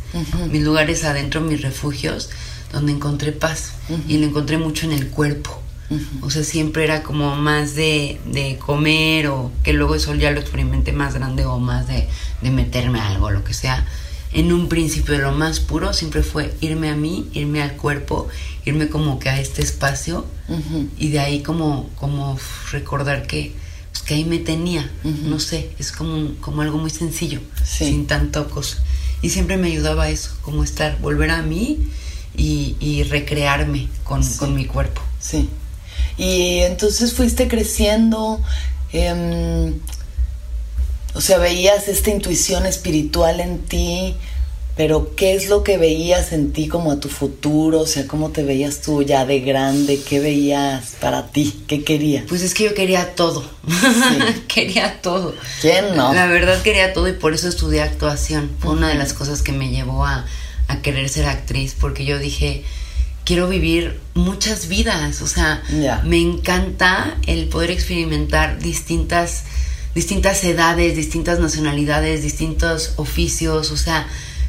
mis 0.49 0.63
lugares 0.63 1.03
adentro, 1.03 1.41
mis 1.41 1.61
refugios, 1.61 2.29
donde 2.71 2.93
encontré 2.93 3.33
paz. 3.33 3.73
Y 4.07 4.17
lo 4.17 4.27
encontré 4.27 4.57
mucho 4.57 4.85
en 4.85 4.93
el 4.93 5.09
cuerpo. 5.09 5.60
O 6.21 6.29
sea, 6.29 6.43
siempre 6.43 6.83
era 6.83 7.03
como 7.03 7.35
más 7.35 7.75
de, 7.75 8.19
de, 8.25 8.57
comer 8.57 9.27
o 9.27 9.51
que 9.63 9.73
luego 9.73 9.95
eso 9.95 10.15
ya 10.15 10.31
lo 10.31 10.39
experimenté 10.39 10.93
más 10.93 11.13
grande 11.13 11.45
o 11.45 11.59
más 11.59 11.87
de, 11.87 12.07
de 12.41 12.49
meterme 12.51 12.99
a 12.99 13.09
algo, 13.09 13.29
lo 13.31 13.43
que 13.43 13.53
sea. 13.53 13.85
En 14.33 14.53
un 14.53 14.69
principio 14.69 15.17
lo 15.17 15.33
más 15.33 15.59
puro 15.59 15.91
siempre 15.93 16.23
fue 16.23 16.53
irme 16.61 16.89
a 16.89 16.95
mí, 16.95 17.27
irme 17.33 17.61
al 17.61 17.73
cuerpo, 17.75 18.29
irme 18.63 18.87
como 18.87 19.19
que 19.19 19.29
a 19.29 19.39
este 19.41 19.61
espacio 19.61 20.25
y 20.97 21.09
de 21.09 21.19
ahí 21.19 21.41
como, 21.43 21.89
como 21.99 22.37
recordar 22.71 23.27
que 23.27 23.53
pues 23.91 24.03
que 24.03 24.13
ahí 24.13 24.23
me 24.23 24.37
tenía, 24.39 24.89
no 25.03 25.37
sé, 25.39 25.71
es 25.77 25.91
como, 25.91 26.33
como 26.39 26.61
algo 26.61 26.77
muy 26.77 26.89
sencillo, 26.89 27.41
Sí. 27.65 27.85
sin 27.87 28.07
tanto 28.07 28.49
cosa. 28.49 28.81
Y 29.21 29.29
siempre 29.31 29.57
me 29.57 29.67
ayudaba 29.67 30.09
eso, 30.09 30.31
como 30.41 30.63
estar, 30.63 30.97
volver 31.01 31.29
a 31.31 31.41
mí 31.41 31.79
y, 32.37 32.77
y 32.79 33.03
recrearme 33.03 33.89
con, 34.05 34.25
con 34.37 34.55
mi 34.55 34.63
cuerpo. 34.65 35.01
Sí. 35.19 35.49
Y 36.17 36.59
entonces 36.59 37.13
fuiste 37.13 37.47
creciendo, 37.47 38.41
em, 38.93 39.75
o 41.13 41.21
sea, 41.21 41.37
veías 41.37 41.87
esta 41.87 42.09
intuición 42.09 42.65
espiritual 42.65 43.39
en 43.39 43.59
ti, 43.59 44.15
pero 44.77 45.15
¿qué 45.15 45.35
es 45.35 45.49
lo 45.49 45.63
que 45.63 45.77
veías 45.77 46.31
en 46.31 46.53
ti 46.53 46.67
como 46.67 46.91
a 46.91 46.99
tu 46.99 47.09
futuro? 47.09 47.81
O 47.81 47.85
sea, 47.85 48.07
¿cómo 48.07 48.29
te 48.29 48.43
veías 48.43 48.81
tú 48.81 49.03
ya 49.03 49.25
de 49.25 49.41
grande? 49.41 49.99
¿Qué 50.01 50.19
veías 50.19 50.95
para 51.01 51.27
ti? 51.27 51.63
¿Qué 51.67 51.83
querías? 51.83 52.23
Pues 52.27 52.41
es 52.41 52.53
que 52.53 52.63
yo 52.63 52.73
quería 52.73 53.13
todo. 53.13 53.43
quería 54.47 55.01
todo. 55.01 55.35
¿Quién 55.59 55.95
no? 55.95 56.13
La 56.13 56.27
verdad 56.27 56.61
quería 56.61 56.93
todo 56.93 57.09
y 57.09 57.13
por 57.13 57.33
eso 57.33 57.49
estudié 57.49 57.81
actuación. 57.81 58.49
Fue 58.59 58.71
una 58.71 58.87
de 58.87 58.95
las 58.95 59.13
cosas 59.13 59.41
que 59.41 59.51
me 59.51 59.69
llevó 59.69 60.05
a, 60.05 60.25
a 60.67 60.81
querer 60.81 61.09
ser 61.09 61.25
actriz, 61.25 61.75
porque 61.79 62.05
yo 62.05 62.17
dije, 62.17 62.63
quiero 63.25 63.47
vivir 63.47 63.99
muchas 64.13 64.67
vidas. 64.67 65.21
O 65.21 65.27
sea, 65.27 65.63
me 66.03 66.17
encanta 66.17 67.17
el 67.27 67.47
poder 67.47 67.71
experimentar 67.71 68.59
distintas, 68.59 69.43
distintas 69.95 70.43
edades, 70.43 70.95
distintas 70.95 71.39
nacionalidades, 71.39 72.23
distintos 72.23 72.93
oficios. 72.97 73.71
O 73.71 73.77
sea, 73.77 74.07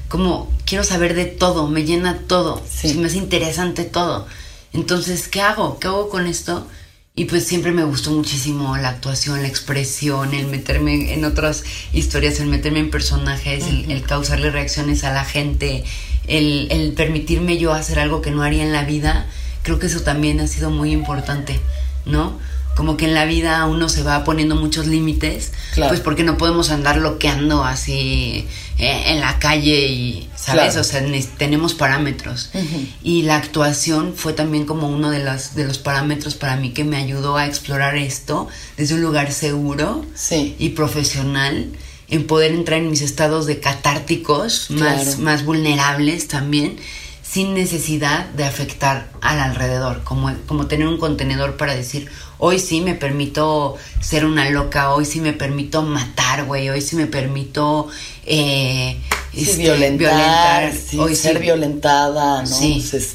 como 0.09 0.51
quiero 0.65 0.85
saber 0.85 1.15
de 1.15 1.27
todo, 1.27 1.69
me 1.69 1.85
llena 1.85 2.19
todo. 2.27 2.63
Sí. 2.69 2.91
Se 2.91 2.95
me 2.95 3.07
hace 3.07 3.19
interesante 3.19 3.85
todo. 3.85 4.27
Entonces, 4.73 5.29
¿qué 5.29 5.41
hago? 5.43 5.79
¿Qué 5.79 5.89
hago 5.89 6.09
con 6.09 6.27
esto? 6.27 6.67
Y 7.15 7.27
pues 7.27 7.45
siempre 7.45 7.73
me 7.73 7.85
gustó 7.85 8.11
muchísimo 8.11 8.75
la 8.79 8.89
actuación, 8.89 9.43
la 9.43 9.49
expresión, 9.49 10.33
el 10.33 10.47
meterme 10.47 11.13
en 11.13 11.27
otras 11.27 11.63
historias, 11.93 12.41
el 12.41 12.47
meterme 12.47 12.79
en 12.79 12.91
personajes, 12.91 13.67
el, 13.67 13.91
el 13.91 14.03
causarle 14.03 14.51
reacciones 14.51 15.05
a 15.05 15.13
la 15.13 15.27
gente, 15.27 15.85
el, 16.27 16.69
el 16.71 16.93
permitirme 16.93 17.59
yo 17.59 17.73
hacer 17.73 17.99
algo 17.99 18.23
que 18.23 18.31
no 18.31 18.43
haría 18.43 18.63
en 18.63 18.73
la 18.73 18.85
vida. 18.85 19.27
Creo 19.63 19.79
que 19.79 19.87
eso 19.87 20.01
también 20.01 20.41
ha 20.41 20.47
sido 20.47 20.71
muy 20.71 20.91
importante, 20.93 21.61
¿no? 22.05 22.39
Como 22.77 22.97
que 22.97 23.05
en 23.05 23.13
la 23.13 23.27
vida 23.27 23.67
uno 23.67 23.91
se 23.91 24.03
va 24.03 24.25
poniendo 24.25 24.57
muchos 24.57 24.87
límites, 24.87 25.53
Claro. 25.75 25.91
pues 25.91 26.01
porque 26.01 26.23
no 26.25 26.39
podemos 26.39 26.71
andar 26.71 26.97
loqueando 26.97 27.65
así 27.65 28.47
eh, 28.79 29.03
en 29.09 29.21
la 29.21 29.39
calle 29.39 29.89
y, 29.89 30.31
¿sabes? 30.35 30.73
Claro. 30.73 30.81
O 30.81 30.85
sea, 30.85 31.01
ne- 31.03 31.23
tenemos 31.37 31.75
parámetros. 31.75 32.51
Y 33.03 33.23
la 33.23 33.37
actuación 33.37 34.15
fue 34.17 34.33
también 34.33 34.65
como 34.65 34.89
uno 34.89 35.11
de, 35.11 35.19
las, 35.23 35.55
de 35.55 35.65
los 35.65 35.77
parámetros 35.79 36.35
para 36.35 36.57
mí 36.57 36.71
que 36.71 36.83
me 36.85 36.97
ayudó 36.97 37.37
a 37.37 37.47
explorar 37.47 37.95
esto 37.97 38.49
desde 38.79 38.95
un 38.95 39.03
lugar 39.03 39.33
seguro 39.33 40.07
Sí. 40.15 40.57
y 40.59 40.71
profesional, 40.71 41.69
en 42.13 42.27
poder 42.27 42.53
entrar 42.53 42.79
en 42.79 42.91
mis 42.91 43.01
estados 43.01 43.47
de 43.47 43.59
catárticos 43.59 44.71
más, 44.71 45.03
Claro. 45.05 45.19
más 45.23 45.45
vulnerables 45.45 46.29
también, 46.29 46.77
sin 47.23 47.55
necesidad 47.55 48.27
de 48.31 48.45
afectar 48.45 49.09
al 49.23 49.41
alrededor, 49.41 50.05
como, 50.05 50.31
como 50.47 50.67
tener 50.67 50.87
un 50.87 50.99
contenedor 50.99 51.57
para 51.57 51.75
decir, 51.75 52.11
hoy 52.39 52.59
sí 52.59 52.83
me 52.83 52.95
permito 52.95 53.77
ser 54.01 54.27
una 54.27 54.51
loca, 54.51 54.91
hoy 54.93 55.07
sí 55.07 55.21
me 55.21 55.33
permito 55.33 55.81
matar, 55.83 56.45
güey, 56.45 56.69
hoy 56.69 56.83
sí 56.83 56.97
me 56.97 57.07
permito... 57.07 57.89
Eh, 58.27 58.99
Sí, 59.35 59.41
este, 59.43 59.63
violentar, 59.63 60.73
sí, 60.75 60.99
hoy 60.99 61.17
ser 61.17 61.37
sí. 61.37 61.43
violentada, 61.43 62.43
¿no? 62.43 62.59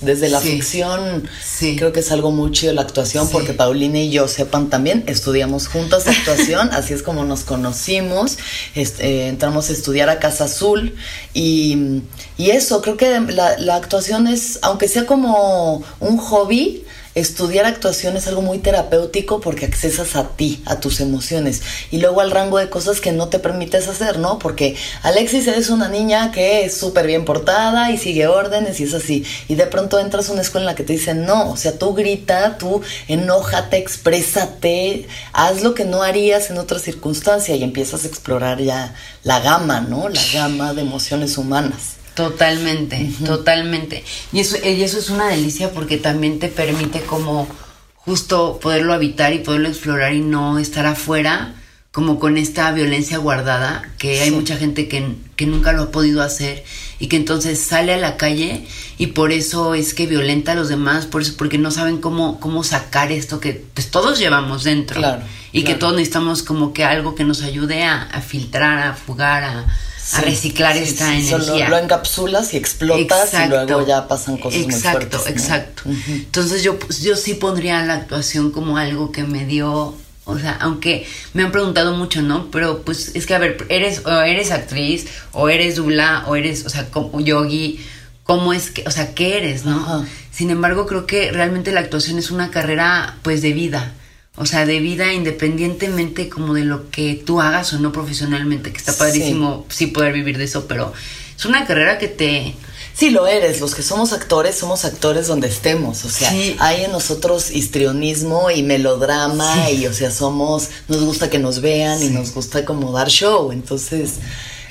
Desde 0.02 0.30
la 0.30 0.40
ficción, 0.40 1.30
Sí. 1.44 1.76
creo 1.76 1.92
que 1.94 2.00
es 2.00 2.12
algo 2.12 2.32
muy 2.32 2.52
chido 2.52 2.74
la 2.74 2.82
actuación, 2.82 3.30
porque 3.30 3.54
Paulina 3.54 4.00
y 4.00 4.10
yo 4.10 4.28
sepan 4.28 4.70
también, 4.70 5.04
estudiamos 5.06 5.68
juntas 5.68 6.08
actuación, 6.08 6.70
así 6.74 6.94
es 6.94 7.04
como 7.04 7.24
nos 7.24 7.42
conocimos, 7.42 8.38
este, 8.74 9.28
entramos 9.28 9.70
a 9.70 9.74
estudiar 9.74 10.10
a 10.10 10.18
Casa 10.18 10.46
Azul 10.46 10.96
y, 11.36 12.02
y 12.38 12.50
eso, 12.50 12.82
creo 12.82 12.98
que 12.98 13.20
la, 13.20 13.58
la 13.60 13.76
actuación 13.76 14.26
es, 14.28 14.58
aunque 14.64 14.88
sea 14.88 15.06
como 15.06 15.84
un 16.00 16.18
hobby, 16.18 16.84
estudiar 17.20 17.66
actuación 17.66 18.16
es 18.16 18.28
algo 18.28 18.44
muy 18.44 18.60
terapéutico 18.60 19.42
porque 19.42 19.66
accesas 19.66 20.16
a 20.16 20.30
ti, 20.30 20.62
a 20.66 20.80
tus 20.80 21.00
emociones 21.00 21.64
y 21.90 21.98
luego 21.98 22.22
al 22.22 22.30
rango 22.30 22.60
de 22.60 22.70
cosas 22.70 23.02
que 23.02 23.12
no 23.12 23.28
te 23.30 23.40
permites 23.40 23.88
hacer, 23.88 24.20
¿no? 24.20 24.38
Porque 24.38 24.76
Alexis 25.02 25.48
eres 25.48 25.70
una 25.70 25.90
niña 25.90 26.32
que 26.32 26.66
es 26.66 26.78
súper 26.78 27.08
bien 27.08 27.26
portada 27.26 27.92
y 27.92 27.98
sigue 27.98 28.28
órdenes 28.28 28.80
y 28.80 28.84
es 28.84 28.94
así. 28.94 29.26
Y 29.48 29.56
de 29.56 29.66
pronto 29.66 30.00
entras 30.00 30.30
a 30.30 30.34
una 30.34 30.42
escuela 30.42 30.64
en 30.64 30.68
la 30.68 30.76
que 30.76 30.84
te 30.84 30.94
dicen, 30.94 31.26
no, 31.26 31.52
o 31.52 31.58
sea, 31.58 31.78
tú 31.80 31.94
grita, 31.94 32.58
tú 32.58 32.82
enójate, 33.08 33.78
exprésate, 33.78 35.08
haz 35.34 35.64
lo 35.64 35.74
que 35.74 35.86
no 35.86 36.04
harías 36.04 36.50
en 36.52 36.60
otra 36.60 36.78
circunstancia 36.78 37.56
y 37.56 37.64
empiezas 37.64 38.04
a 38.04 38.08
explorar 38.08 38.62
ya 38.62 38.94
la 39.24 39.40
gama, 39.40 39.82
¿no? 39.82 40.08
La 40.10 40.22
gama 40.34 40.74
de 40.74 40.82
emociones 40.82 41.38
humanas. 41.38 41.97
Totalmente, 42.18 43.12
totalmente. 43.24 44.04
Y 44.34 44.40
eso, 44.40 44.58
y 44.58 44.82
eso 44.82 44.98
es 44.98 45.12
una 45.12 45.28
delicia 45.28 45.72
porque 45.72 45.98
también 45.98 46.40
te 46.40 46.48
permite 46.48 47.02
como 47.02 47.48
justo 47.94 48.60
poderlo 48.60 48.94
habitar 48.94 49.34
y 49.34 49.40
poderlo 49.40 49.68
explorar 49.70 50.16
y 50.16 50.22
no 50.22 50.58
estar 50.58 50.88
afuera 50.88 51.54
como 51.92 52.20
con 52.20 52.38
esta 52.38 52.72
violencia 52.72 53.20
guardada, 53.20 53.88
que 54.00 54.22
hay 54.22 54.32
mucha 54.32 54.58
gente 54.58 54.88
que, 54.88 55.16
que 55.36 55.46
nunca 55.46 55.74
lo 55.74 55.84
ha 55.84 55.92
podido 55.92 56.24
hacer 56.24 56.64
y 57.00 57.08
que 57.08 57.18
entonces 57.18 57.60
sale 57.60 57.94
a 57.94 57.98
la 57.98 58.18
calle 58.18 58.66
y 58.98 59.08
por 59.08 59.32
eso 59.32 59.76
es 59.76 59.94
que 59.94 60.08
violenta 60.08 60.54
a 60.54 60.56
los 60.56 60.70
demás, 60.70 61.06
por 61.06 61.22
eso 61.22 61.36
porque 61.38 61.60
no 61.60 61.70
saben 61.70 62.00
cómo, 62.00 62.40
cómo 62.40 62.64
sacar 62.64 63.12
esto 63.12 63.40
que 63.40 63.64
pues 63.76 63.92
todos 63.92 64.18
llevamos 64.18 64.64
dentro. 64.64 64.98
Claro, 64.98 65.22
y 65.52 65.64
que 65.64 65.76
todos 65.76 65.94
necesitamos 65.94 66.42
como 66.42 66.74
que 66.74 66.84
algo 66.84 67.14
que 67.14 67.24
nos 67.24 67.44
ayude 67.44 67.84
a, 67.84 68.02
a 68.02 68.22
filtrar, 68.22 68.80
a 68.80 68.94
fugar, 68.94 69.44
a, 69.44 69.66
a 70.14 70.22
reciclar 70.22 70.74
sí, 70.74 70.84
esta 70.84 71.16
energía. 71.16 71.70
Lo 71.70 71.78
encapsulas 71.78 72.54
y 72.54 72.58
explotas 72.58 73.34
y 73.34 73.50
luego 73.50 73.86
ya 73.86 74.08
pasan 74.08 74.38
cosas 74.38 74.62
muy 74.62 74.74
exacto, 74.74 75.20
fuertes. 75.20 75.26
¿no? 75.26 75.32
Exacto, 75.32 75.82
Ujú. 75.86 76.12
Entonces 76.12 76.64
yo, 76.64 76.80
pues, 76.80 77.02
yo 77.02 77.16
sí 77.16 77.34
pondría 77.34 77.84
la 77.84 77.96
actuación 77.96 78.52
como 78.52 78.78
algo 78.78 79.12
que 79.12 79.24
me 79.24 79.46
dio, 79.46 79.96
o 80.26 80.40
sea, 80.40 80.58
aunque 80.62 81.06
me 81.34 81.44
han 81.44 81.52
preguntado 81.52 81.96
mucho, 81.96 82.22
¿no? 82.22 82.50
Pero 82.52 82.84
pues 82.84 83.12
es 83.16 83.26
que, 83.26 83.36
a 83.36 83.40
ver, 83.40 83.66
eres, 83.70 84.06
o 84.06 84.22
eres 84.22 84.52
actriz, 84.52 85.08
o 85.34 85.50
eres 85.50 85.76
dula, 85.76 86.24
o 86.28 86.36
eres, 86.36 86.66
o 86.66 86.70
sea, 86.70 86.90
como 86.90 87.20
yogi, 87.20 87.80
¿cómo 88.24 88.54
es 88.54 88.72
que, 88.72 88.84
o 88.88 88.92
sea, 88.92 89.14
qué 89.14 89.38
eres, 89.38 89.66
no? 89.66 89.78
Ajá. 89.78 90.06
Sin 90.32 90.52
embargo, 90.52 90.86
creo 90.86 91.08
que 91.08 91.32
realmente 91.32 91.72
la 91.72 91.80
actuación 91.80 92.20
es 92.20 92.30
una 92.30 92.52
carrera, 92.52 93.18
pues, 93.24 93.42
de 93.42 93.54
vida. 93.54 93.94
O 94.38 94.46
sea, 94.46 94.65
de 94.65 94.79
vida 94.79 95.13
independientemente 95.13 96.29
como 96.29 96.53
de 96.53 96.63
lo 96.63 96.89
que 96.91 97.15
tú 97.15 97.41
hagas 97.41 97.74
o 97.74 97.79
no 97.79 97.91
profesionalmente, 97.91 98.72
que 98.72 98.77
está 98.77 98.96
padrísimo 98.96 99.65
sí 99.70 99.88
poder 99.88 100.13
vivir 100.13 100.38
de 100.38 100.44
eso, 100.44 100.67
pero 100.67 100.94
es 101.36 101.46
una 101.46 101.65
carrera 101.65 101.98
que 101.98 102.08
te, 102.08 102.56
Sí, 102.98 103.12
lo 103.12 103.27
eres. 103.27 103.62
Los 103.62 103.75
que 103.75 103.84
somos 103.84 104.12
actores, 104.12 104.56
somos 104.58 104.84
actores 104.84 105.27
donde 105.27 105.48
estemos. 105.48 106.03
O 106.03 106.10
sea, 106.10 106.32
Sí. 106.32 106.56
hay 106.58 106.86
en 106.86 106.91
nosotros 106.91 107.51
histrionismo 107.51 108.50
y 108.50 108.63
melodrama 108.63 109.70
y, 109.70 109.86
o 109.86 109.94
sea, 109.94 110.10
somos, 110.10 110.70
nos 110.88 111.03
gusta 111.03 111.29
que 111.29 111.38
nos 111.38 111.62
vean 111.62 112.01
y 112.01 112.10
nos 112.10 112.34
gusta 112.34 112.65
como 112.65 112.91
dar 112.91 113.10
show. 113.10 113.51
Entonces, 113.51 114.13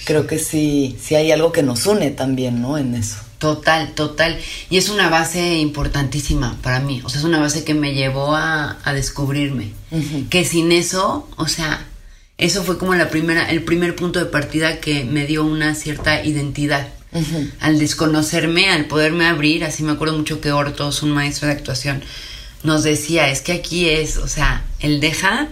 creo 0.05 0.27
que 0.27 0.41
sí, 0.41 0.97
sí 1.01 1.15
hay 1.15 1.31
algo 1.31 1.53
que 1.53 1.63
nos 1.63 1.87
une 1.87 2.11
también, 2.11 2.61
¿no? 2.61 2.77
En 2.79 2.97
eso. 2.97 3.15
Total, 3.39 3.93
total. 3.95 4.39
Y 4.71 4.79
es 4.79 4.89
una 4.89 5.11
base 5.11 5.57
importantísima 5.59 6.57
para 6.63 6.81
mí. 6.81 7.03
O 7.05 7.09
sea, 7.11 7.19
es 7.19 7.25
una 7.25 7.39
base 7.39 7.65
que 7.65 7.75
me 7.75 7.93
llevó 7.95 8.35
a, 8.35 8.79
a 8.83 8.93
descubrirme. 8.95 9.73
Que 10.31 10.45
sin 10.45 10.73
eso, 10.73 11.29
o 11.37 11.47
sea, 11.47 11.85
eso 12.39 12.63
fue 12.65 12.79
como 12.79 12.95
la 12.95 13.11
primera, 13.11 13.51
el 13.51 13.63
primer 13.63 13.95
punto 13.95 14.19
de 14.19 14.27
partida 14.27 14.81
que 14.81 15.05
me 15.05 15.27
dio 15.27 15.45
una 15.45 15.75
cierta 15.75 16.25
identidad. 16.25 16.89
Al 17.61 17.79
desconocerme, 17.79 18.69
al 18.69 18.87
poderme 18.87 19.27
abrir, 19.27 19.65
así 19.65 19.83
me 19.83 19.93
acuerdo 19.93 20.17
mucho 20.19 20.41
que 20.41 20.53
Hortos, 20.53 21.03
un 21.03 21.13
maestro 21.13 21.47
de 21.49 21.55
actuación, 21.55 22.03
nos 22.63 22.83
decía, 22.83 23.31
es 23.31 23.41
que 23.41 23.53
aquí 23.53 23.89
es, 23.89 24.17
o 24.19 24.29
sea, 24.29 24.65
él 24.81 25.01
deja 25.01 25.49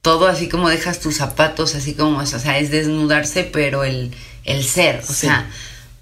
todo 0.00 0.28
así 0.28 0.48
como 0.48 0.68
dejas 0.68 1.00
tus 1.00 1.16
zapatos, 1.16 1.74
así 1.74 1.94
como, 1.94 2.18
o 2.18 2.26
sea, 2.26 2.58
es 2.58 2.70
desnudarse, 2.70 3.42
pero 3.44 3.82
el, 3.84 4.12
el 4.44 4.62
ser, 4.64 5.00
o 5.02 5.06
Sí. 5.06 5.14
sea, 5.14 5.50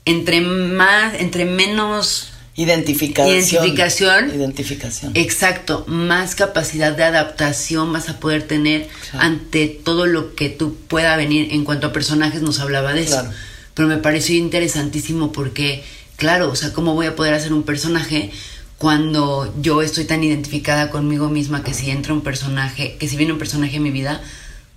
entre 0.07 0.41
más, 0.41 1.15
entre 1.21 1.45
menos, 1.45 2.31
Identificación. 2.59 3.37
Identificación. 3.37 4.31
Identificación. 4.35 5.13
exacto, 5.15 5.85
más 5.89 6.35
capacidad 6.35 6.97
de 6.97 7.05
adaptación 7.05 7.93
vas 7.93 8.09
a 8.09 8.19
poder 8.19 8.45
tener 8.45 8.89
Claro. 9.11 9.27
ante 9.27 9.67
todo 9.67 10.07
lo 10.07 10.35
que 10.35 10.49
tú 10.49 10.75
pueda 10.89 11.15
venir 11.19 11.49
en 11.53 11.65
cuanto 11.65 11.89
a 11.89 11.93
personajes 11.93 12.41
nos 12.41 12.59
hablaba 12.61 12.95
de 12.95 13.03
eso. 13.03 13.21
Claro. 13.21 13.31
Pero 13.75 13.89
me 13.89 13.99
pareció 13.99 14.35
interesantísimo 14.37 15.33
porque, 15.33 15.85
claro, 16.17 16.51
o 16.51 16.57
sea, 16.57 16.73
¿cómo 16.73 16.95
voy 16.95 17.05
a 17.05 17.15
poder 17.15 17.35
hacer 17.35 17.53
un 17.53 17.63
personaje 17.63 18.31
cuando 18.79 19.55
yo 19.61 19.83
estoy 19.83 20.05
tan 20.05 20.25
identificada 20.25 20.91
conmigo 20.91 21.29
misma 21.29 21.63
que 21.63 21.75
si 21.75 21.91
entra 21.91 22.15
un 22.15 22.23
personaje, 22.23 22.97
que 22.99 23.07
si 23.07 23.19
viene 23.19 23.35
un 23.35 23.39
personaje 23.39 23.77
en 23.77 23.83
mi 23.83 23.91
vida, 23.91 24.23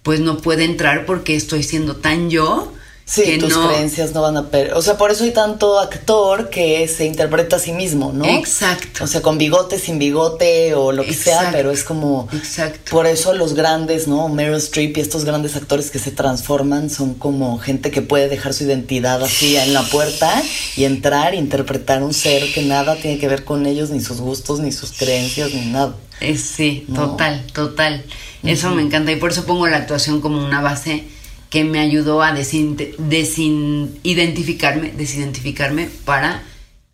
pues 0.04 0.20
no 0.20 0.38
puede 0.40 0.66
entrar 0.66 1.06
porque 1.06 1.36
estoy 1.38 1.64
siendo 1.64 1.96
tan 1.96 2.30
yo 2.30 2.74
Sí, 3.12 3.24
que 3.24 3.38
tus 3.40 3.56
no- 3.58 3.68
creencias 3.68 4.14
no 4.14 4.22
van 4.22 4.38
a 4.38 4.50
per... 4.52 4.74
O 4.76 4.84
sea, 4.84 4.96
por 4.96 5.10
eso 5.10 5.24
hay 5.24 5.32
tanto 5.32 5.80
actor 5.80 6.52
que 6.52 6.88
se 6.88 7.06
interpreta 7.06 7.56
a 7.56 7.60
sí 7.60 7.72
mismo, 7.72 8.14
¿no? 8.14 8.24
Exacto. 8.26 9.04
O 9.04 9.08
sea, 9.08 9.24
con 9.24 9.40
bigote, 9.40 9.80
sin 9.80 9.98
bigote 9.98 10.76
o 10.76 10.92
lo 10.92 11.04
que 11.04 11.16
sea, 11.16 11.50
pero 11.52 11.72
es 11.72 11.84
como... 11.84 12.28
Exacto. 12.32 12.92
Por 12.92 13.08
eso 13.08 13.34
los 13.34 13.56
grandes, 13.56 14.08
¿no? 14.08 14.30
Meryl 14.30 14.58
Streep 14.58 14.96
y 14.98 15.02
estos 15.02 15.26
grandes 15.26 15.56
actores 15.56 15.90
que 15.90 15.98
se 15.98 16.12
transforman 16.12 16.92
son 16.92 17.16
como 17.16 17.58
gente 17.58 17.90
que 17.90 18.04
puede 18.04 18.30
dejar 18.30 18.54
su 18.54 18.66
identidad 18.66 19.24
así 19.24 19.58
en 19.58 19.74
la 19.74 19.82
puerta 19.82 20.44
y 20.78 20.84
entrar, 20.84 21.34
interpretar 21.34 22.04
un 22.04 22.14
ser 22.14 22.54
que 22.54 22.62
nada 22.62 22.96
tiene 22.98 23.18
que 23.18 23.28
ver 23.28 23.44
con 23.44 23.66
ellos, 23.66 23.90
ni 23.90 24.02
sus 24.02 24.22
gustos, 24.22 24.60
ni 24.60 24.72
sus 24.72 24.92
creencias, 24.92 25.52
ni 25.52 25.66
nada. 25.66 25.96
Es, 26.20 26.42
sí, 26.42 26.86
No. 26.88 27.12
total, 27.12 27.44
total. 27.54 28.04
Eso 28.44 28.70
me 28.70 28.84
encanta 28.84 29.12
y 29.12 29.16
por 29.16 29.32
eso 29.32 29.46
pongo 29.46 29.66
la 29.68 29.78
actuación 29.78 30.22
como 30.22 30.38
una 30.46 30.62
base 30.62 31.06
que 31.50 31.64
me 31.64 31.80
ayudó 31.80 32.22
a 32.22 32.34
desidentificarme, 32.34 34.92
desidentificarme 34.92 35.90
para 36.06 36.44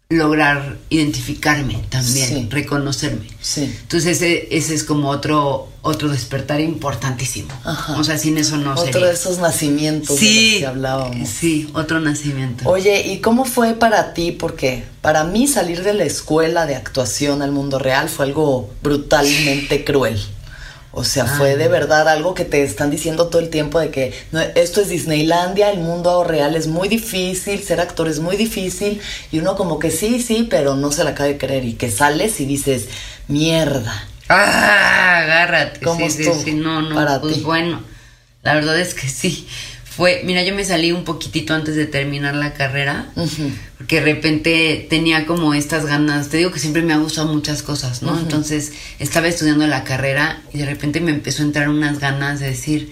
lograr 0.07 0.77
identificarme 0.91 1.79
también, 1.89 2.27
Sí. 2.27 2.47
reconocerme. 2.51 3.25
Sí. 3.41 3.63
Entonces 3.81 4.17
ese, 4.21 4.55
ese 4.55 4.75
es 4.75 4.83
como 4.83 5.09
otro 5.09 5.69
otro 5.81 6.09
despertar 6.09 6.61
importantísimo. 6.61 7.49
Ajá. 7.63 7.97
O 7.99 8.03
sea, 8.03 8.17
sin 8.17 8.37
eso 8.39 8.57
no 8.57 8.71
Otro 8.73 8.85
sería. 8.85 9.07
de 9.07 9.13
esos 9.13 9.37
nacimientos 9.39 10.19
de 10.19 10.25
los 10.25 10.59
que 10.59 10.65
hablábamos. 10.65 11.29
Sí, 11.29 11.69
otro 11.73 11.99
nacimiento. 11.99 12.67
Oye, 12.69 13.05
¿y 13.07 13.19
cómo 13.19 13.45
fue 13.45 13.73
para 13.73 14.13
ti? 14.15 14.31
Porque 14.31 14.83
para 15.01 15.23
mí 15.25 15.47
salir 15.47 15.83
de 15.83 15.93
la 15.93 16.05
escuela 16.05 16.65
de 16.65 16.75
actuación 16.75 17.41
al 17.43 17.51
mundo 17.51 17.77
real 17.77 18.09
fue 18.09 18.25
algo 18.25 18.71
brutalmente 18.81 19.83
cruel. 19.85 20.19
O 20.97 21.03
sea, 21.03 21.25
fue 21.25 21.57
de 21.57 21.67
verdad 21.67 22.07
algo 22.07 22.33
que 22.33 22.45
te 22.45 22.63
están 22.63 22.89
diciendo 22.89 23.27
todo 23.27 23.41
el 23.41 23.49
tiempo 23.49 23.81
de 23.81 23.91
que 23.91 24.13
no, 24.31 24.39
esto 24.39 24.79
es 24.79 24.87
Disneylandia, 24.87 25.69
el 25.69 25.79
mundo 25.79 26.23
real 26.23 26.55
es 26.55 26.67
muy 26.67 26.87
difícil, 26.87 27.61
ser 27.61 27.81
actor 27.81 28.07
es 28.07 28.21
muy 28.21 28.37
difícil, 28.37 29.01
y 29.29 29.39
uno 29.39 29.57
como 29.57 29.77
que 29.77 29.91
sí, 29.91 30.21
sí, 30.21 30.47
pero 30.49 30.77
no 30.77 30.93
se 30.93 31.03
la 31.03 31.09
acaba 31.09 31.27
de 31.27 31.37
creer, 31.37 31.65
y 31.65 31.73
que 31.73 31.91
sales 31.91 32.39
y 32.39 32.45
dices, 32.45 32.87
mierda. 33.27 34.07
Ah, 34.29 35.17
agárrate. 35.17 35.81
¿Cómo 35.81 36.09
sí, 36.09 36.23
sí, 36.23 36.31
sí, 36.45 36.53
no, 36.53 36.81
no, 36.81 36.95
para 36.95 37.19
pues 37.19 37.35
ti? 37.35 37.41
bueno, 37.41 37.81
la 38.41 38.53
verdad 38.53 38.79
es 38.79 38.93
que 38.93 39.09
sí. 39.09 39.49
Fue, 39.95 40.23
mira, 40.25 40.43
yo 40.43 40.53
me 40.53 40.65
salí 40.65 40.91
un 40.91 41.05
poquitito 41.05 41.53
antes 41.53 41.75
de 41.77 41.85
terminar 41.85 42.35
la 42.35 42.53
carrera, 42.53 43.07
porque 43.77 44.01
de 44.01 44.13
repente 44.13 44.87
tenía 44.89 45.25
como 45.25 45.53
estas 45.53 45.85
ganas, 45.85 46.27
te 46.27 46.35
digo 46.35 46.51
que 46.51 46.59
siempre 46.59 46.81
me 46.81 46.91
ha 46.93 46.97
gustado 46.97 47.31
muchas 47.31 47.63
cosas, 47.63 48.01
¿no? 48.01 48.19
Entonces 48.19 48.73
estaba 48.99 49.27
estudiando 49.27 49.65
la 49.67 49.85
carrera 49.85 50.41
y 50.53 50.57
de 50.57 50.65
repente 50.65 50.99
me 50.99 51.11
empezó 51.11 51.43
a 51.43 51.45
entrar 51.45 51.69
unas 51.69 51.99
ganas 51.99 52.41
de 52.41 52.47
decir, 52.47 52.91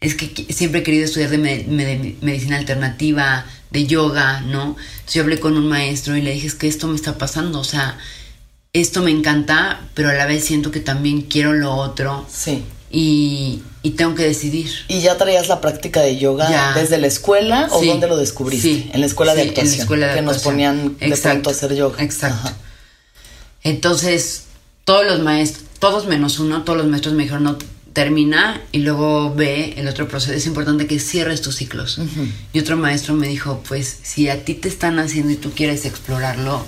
es 0.00 0.14
que 0.14 0.46
siempre 0.52 0.80
he 0.80 0.82
querido 0.84 1.04
estudiar 1.04 1.30
de 1.30 1.38
medicina 2.20 2.56
alternativa, 2.56 3.46
de 3.72 3.86
yoga, 3.86 4.40
¿no? 4.42 4.76
Entonces 4.76 5.14
yo 5.14 5.22
hablé 5.22 5.40
con 5.40 5.56
un 5.56 5.68
maestro 5.68 6.16
y 6.16 6.22
le 6.22 6.34
dije, 6.34 6.46
es 6.46 6.54
que 6.54 6.68
esto 6.68 6.86
me 6.86 6.94
está 6.94 7.18
pasando, 7.18 7.58
o 7.58 7.64
sea, 7.64 7.98
esto 8.72 9.02
me 9.02 9.10
encanta, 9.10 9.80
pero 9.94 10.10
a 10.10 10.14
la 10.14 10.26
vez 10.26 10.44
siento 10.44 10.70
que 10.70 10.80
también 10.80 11.22
quiero 11.22 11.52
lo 11.52 11.72
otro 11.74 12.26
Sí. 12.30 12.62
Y, 12.94 13.62
y 13.82 13.90
tengo 13.90 14.14
que 14.14 14.22
decidir. 14.24 14.70
¿Y 14.88 15.00
ya 15.00 15.16
traías 15.16 15.48
la 15.48 15.60
práctica 15.60 16.00
de 16.00 16.16
yoga 16.16 16.48
Ya. 16.48 16.72
desde 16.74 16.98
la 16.98 17.08
escuela 17.08 17.68
o 17.72 17.80
Sí, 17.80 17.88
dónde 17.88 18.06
lo 18.06 18.16
descubriste? 18.16 18.68
sí, 18.68 18.90
en 18.92 19.00
la 19.00 19.06
escuela 19.06 19.34
de 19.34 19.42
sí, 19.42 19.48
actuación. 19.48 19.72
En 19.72 19.76
la 19.78 19.82
escuela 19.82 20.06
de 20.08 20.14
que 20.14 20.22
nos 20.22 20.38
ponían 20.38 20.96
de 20.98 21.06
Exacto, 21.06 21.28
pronto 21.30 21.50
a 21.50 21.52
hacer 21.52 21.74
yoga. 21.74 22.02
Exacto. 22.02 22.48
Ajá. 22.48 22.56
Entonces, 23.62 24.44
todos 24.84 25.04
los 25.06 25.20
maestros, 25.20 25.64
todos 25.78 26.06
menos 26.06 26.38
uno, 26.38 26.62
todos 26.64 26.78
los 26.78 26.86
maestros 26.86 27.14
me 27.14 27.22
dijeron, 27.24 27.44
no, 27.44 27.58
termina 27.92 28.60
y 28.72 28.78
luego 28.78 29.32
ve 29.34 29.74
el 29.76 29.86
otro 29.88 30.08
proceso. 30.08 30.32
Es 30.32 30.46
importante 30.46 30.86
que 30.86 30.98
cierres 30.98 31.40
tus 31.42 31.56
ciclos. 31.56 31.98
Y 32.52 32.58
otro 32.58 32.76
maestro 32.76 33.14
me 33.14 33.28
dijo, 33.28 33.62
pues, 33.68 33.98
si 34.02 34.28
a 34.28 34.44
ti 34.44 34.54
te 34.54 34.68
están 34.68 34.98
haciendo 34.98 35.32
y 35.32 35.36
tú 35.36 35.52
quieres 35.52 35.84
explorarlo, 35.84 36.64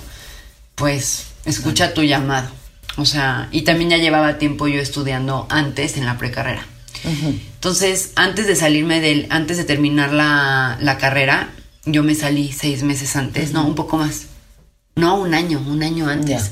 pues, 0.75 1.23
escucha 1.45 1.93
tu 1.93 2.03
llamado. 2.03 2.49
O 2.97 3.05
sea, 3.05 3.47
y 3.51 3.61
también 3.61 3.91
ya 3.91 3.97
llevaba 3.97 4.37
tiempo 4.39 4.67
yo 4.67 4.81
estudiando 4.81 5.45
antes 5.49 5.97
en 5.97 6.05
la 6.05 6.17
precarrera. 6.17 6.65
Entonces, 7.05 8.11
antes 8.15 8.47
de 8.47 8.55
salirme 8.55 8.99
del, 8.99 9.27
antes 9.29 9.57
de 9.57 9.63
terminar 9.63 10.11
la, 10.13 10.77
la 10.81 10.97
carrera, 10.97 11.49
yo 11.85 12.03
me 12.03 12.15
salí 12.15 12.51
seis 12.51 12.83
meses 12.83 13.15
antes, 13.15 13.53
no, 13.53 13.65
un 13.65 13.75
poco 13.75 13.97
más. 13.97 14.23
No, 14.95 15.15
un 15.19 15.33
año, 15.33 15.59
un 15.65 15.83
año 15.83 16.09
antes. 16.09 16.51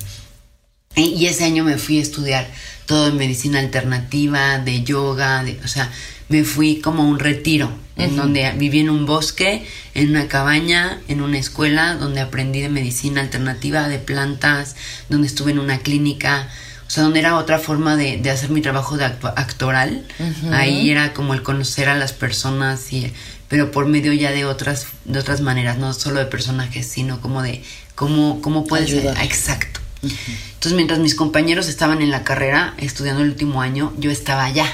Y, 0.95 1.05
y 1.15 1.25
ese 1.25 1.45
año 1.45 1.63
me 1.63 1.77
fui 1.77 1.97
a 1.99 2.01
estudiar 2.03 2.47
todo 2.85 3.07
en 3.07 3.17
medicina 3.17 3.59
alternativa, 3.59 4.59
de 4.59 4.83
yoga, 4.83 5.43
de- 5.43 5.59
o 5.63 5.67
sea, 5.67 5.91
me 6.29 6.43
fui 6.43 6.79
como 6.81 7.03
a 7.03 7.05
un 7.05 7.19
retiro, 7.19 7.71
en 7.97 8.15
donde 8.15 8.51
viví 8.57 8.79
en 8.79 8.89
un 8.89 9.05
bosque, 9.05 9.65
en 9.93 10.09
una 10.09 10.27
cabaña, 10.27 10.99
en 11.07 11.21
una 11.21 11.37
escuela, 11.37 11.95
donde 11.95 12.19
aprendí 12.19 12.61
de 12.61 12.69
medicina 12.69 13.21
alternativa, 13.21 13.87
de 13.87 13.99
plantas, 13.99 14.75
donde 15.07 15.27
estuve 15.27 15.51
en 15.51 15.59
una 15.59 15.79
clínica, 15.79 16.49
o 16.87 16.89
sea, 16.89 17.03
donde 17.03 17.19
era 17.19 17.37
otra 17.37 17.57
forma 17.57 17.95
de, 17.95 18.17
de 18.17 18.29
hacer 18.29 18.49
mi 18.49 18.61
trabajo 18.61 18.97
de 18.97 19.05
actoral. 19.05 20.05
Ahí 20.51 20.89
era 20.89 21.13
como 21.13 21.33
el 21.33 21.41
conocer 21.41 21.87
a 21.89 21.95
las 21.95 22.11
personas, 22.11 22.91
y, 22.91 23.13
pero 23.47 23.71
por 23.71 23.87
medio 23.87 24.11
ya 24.13 24.31
de 24.31 24.45
otras, 24.45 24.87
de 25.05 25.19
otras 25.19 25.41
maneras, 25.41 25.77
no 25.77 25.93
solo 25.93 26.19
de 26.19 26.25
personajes, 26.25 26.85
sino 26.87 27.21
como 27.21 27.41
de 27.41 27.63
cómo, 27.95 28.41
cómo 28.41 28.65
puedes... 28.65 28.89
Ayudar. 28.89 29.23
Exacto. 29.23 29.79
Entonces, 30.03 30.73
mientras 30.73 30.99
mis 30.99 31.15
compañeros 31.15 31.67
estaban 31.67 32.01
en 32.01 32.11
la 32.11 32.23
carrera, 32.23 32.73
estudiando 32.77 33.23
el 33.23 33.29
último 33.29 33.61
año, 33.61 33.93
yo 33.97 34.11
estaba 34.11 34.43
allá, 34.45 34.67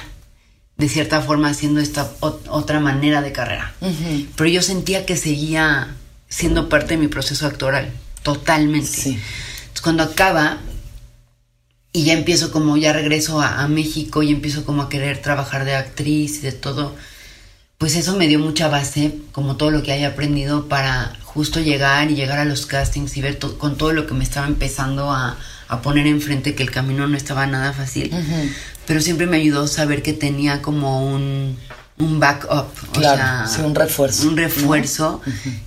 de 0.82 0.90
cierta 0.90 1.22
forma, 1.22 1.50
haciendo 1.50 1.80
esta 1.80 2.12
ot- 2.20 2.42
otra 2.50 2.80
manera 2.80 3.22
de 3.22 3.32
carrera. 3.32 3.74
Pero 4.36 4.50
yo 4.50 4.62
sentía 4.62 5.06
que 5.06 5.16
seguía 5.16 5.96
siendo 6.28 6.68
parte 6.70 6.96
de 6.96 6.98
mi 6.98 7.08
proceso 7.08 7.46
actoral, 7.48 7.92
totalmente. 8.24 8.88
Sí. 8.88 9.10
Entonces, 9.12 9.82
cuando 9.82 10.04
acaba 10.04 10.58
y 11.94 12.04
ya 12.06 12.14
empiezo 12.14 12.52
como, 12.52 12.78
ya 12.78 12.94
regreso 12.94 13.42
a, 13.42 13.62
a 13.64 13.68
México 13.68 14.24
y 14.24 14.32
empiezo 14.32 14.66
como 14.66 14.82
a 14.84 14.90
querer 14.90 15.22
trabajar 15.22 15.66
de 15.66 15.76
actriz 15.76 16.38
y 16.40 16.42
de 16.42 16.52
todo, 16.54 16.96
pues 17.78 17.96
eso 17.96 18.16
me 18.16 18.28
dio 18.28 18.40
mucha 18.40 18.68
base, 18.70 19.16
como 19.34 19.58
todo 19.58 19.72
lo 19.72 19.84
que 19.84 19.92
haya 19.92 20.10
aprendido 20.10 20.68
para 20.68 21.14
justo 21.24 21.60
llegar 21.60 22.10
y 22.12 22.16
llegar 22.16 22.40
a 22.40 22.46
los 22.46 22.66
castings 22.66 23.18
y 23.18 23.22
ver 23.22 23.36
to- 23.36 23.58
con 23.58 23.78
todo 23.78 23.92
lo 23.94 24.08
que 24.08 24.14
me 24.14 24.24
estaba 24.24 24.48
empezando 24.48 25.12
a, 25.12 25.38
a 25.68 25.82
poner 25.82 26.08
enfrente, 26.08 26.56
que 26.56 26.64
el 26.64 26.72
camino 26.72 27.08
no 27.08 27.18
estaba 27.18 27.46
nada 27.48 27.74
fácil. 27.74 28.10
Pero 28.88 29.02
siempre 29.02 29.28
me 29.28 29.38
ayudó 29.38 29.68
saber 29.68 30.02
que 30.04 30.14
tenía 30.14 30.62
como 30.62 31.06
un, 31.14 31.58
un 31.98 32.20
backup, 32.20 32.68
Claro, 32.94 33.22
o 33.22 33.48
sea, 33.48 33.48
sí, 33.48 33.62
un 33.62 33.76
refuerzo, 33.76 34.28
Un 34.28 34.38
refuerzo 34.38 35.22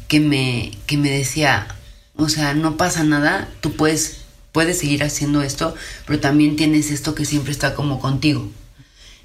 que, 0.09 0.21
me, 0.21 0.73
que 0.87 0.97
me 0.97 1.11
decía, 1.11 1.69
o 2.17 2.29
sea, 2.29 2.55
no 2.55 2.77
pasa 2.77 3.05
nada, 3.05 3.49
tú 3.61 3.73
puedes, 3.73 4.19
puedes 4.53 4.79
seguir 4.79 5.05
haciendo 5.05 5.43
esto, 5.43 5.75
pero 6.07 6.21
también 6.21 6.57
tienes 6.57 6.91
esto 6.91 7.15
que 7.15 7.25
siempre 7.25 7.53
está 7.53 7.75
como 7.75 8.01
contigo. 8.01 8.51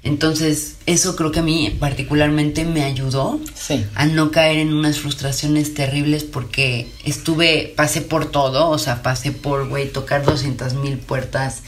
Entonces, 0.02 0.76
eso 0.86 1.14
creo 1.14 1.30
que 1.30 1.40
a 1.40 1.42
mí 1.42 1.76
particularmente 1.78 2.64
me 2.64 2.84
ayudó 2.84 3.38
Sí. 3.54 3.84
a 3.94 4.06
no 4.06 4.30
caer 4.30 4.56
en 4.58 4.72
unas 4.72 4.98
frustraciones 4.98 5.74
terribles 5.74 6.24
porque 6.24 6.90
estuve, 7.04 7.74
pasé 7.76 8.00
por 8.00 8.30
todo, 8.30 8.70
o 8.70 8.78
sea, 8.78 9.02
pasé 9.02 9.30
por, 9.30 9.68
güey, 9.68 9.92
tocar 9.92 10.24
200 10.24 10.72
mil 10.74 10.96
puertas, 10.96 11.58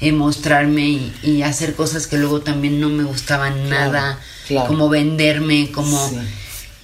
eh, 0.00 0.12
mostrarme 0.12 0.88
y, 0.88 1.12
y 1.22 1.42
hacer 1.42 1.74
cosas 1.74 2.06
que 2.06 2.18
luego 2.18 2.40
también 2.40 2.80
no 2.80 2.88
me 2.88 3.04
gustaban 3.04 3.68
nada, 3.68 4.18
claro. 4.46 4.68
como 4.68 4.88
venderme, 4.88 5.70
como... 5.70 6.08
Sí. 6.08 6.16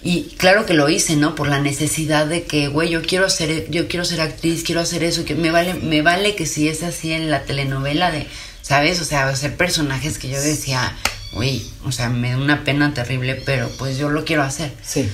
Y 0.07 0.35
claro 0.37 0.67
que 0.67 0.75
lo 0.75 0.91
hice, 0.91 1.17
¿no? 1.17 1.35
Por 1.35 1.49
la 1.49 1.61
necesidad 1.61 2.27
de 2.27 2.43
que, 2.43 2.69
güey, 2.69 2.91
yo 2.91 3.01
quiero 3.01 3.31
ser, 3.31 3.71
yo 3.71 3.89
quiero 3.89 4.05
ser 4.05 4.21
actriz, 4.21 4.63
quiero 4.63 4.83
hacer 4.83 5.03
eso, 5.03 5.25
que 5.25 5.35
me 5.35 5.51
vale, 5.51 5.73
me 5.73 6.03
vale 6.03 6.35
que 6.35 6.45
si 6.45 6.69
es 6.69 6.83
así 6.83 7.13
en 7.13 7.31
la 7.31 7.45
telenovela 7.45 8.11
de, 8.11 8.27
¿sabes? 8.61 9.01
O 9.01 9.05
sea, 9.05 9.27
hacer 9.27 9.57
personajes 9.57 10.19
que 10.19 10.29
yo 10.29 10.39
decía, 10.39 10.95
güey, 11.33 11.65
o 11.87 11.93
sea, 11.93 12.11
me 12.11 12.33
da 12.33 12.37
una 12.37 12.65
pena 12.65 12.93
terrible, 12.93 13.35
pero 13.47 13.71
pues 13.79 13.97
yo 13.97 14.11
lo 14.11 14.27
quiero 14.27 14.43
hacer. 14.43 14.75
Sí. 14.83 15.09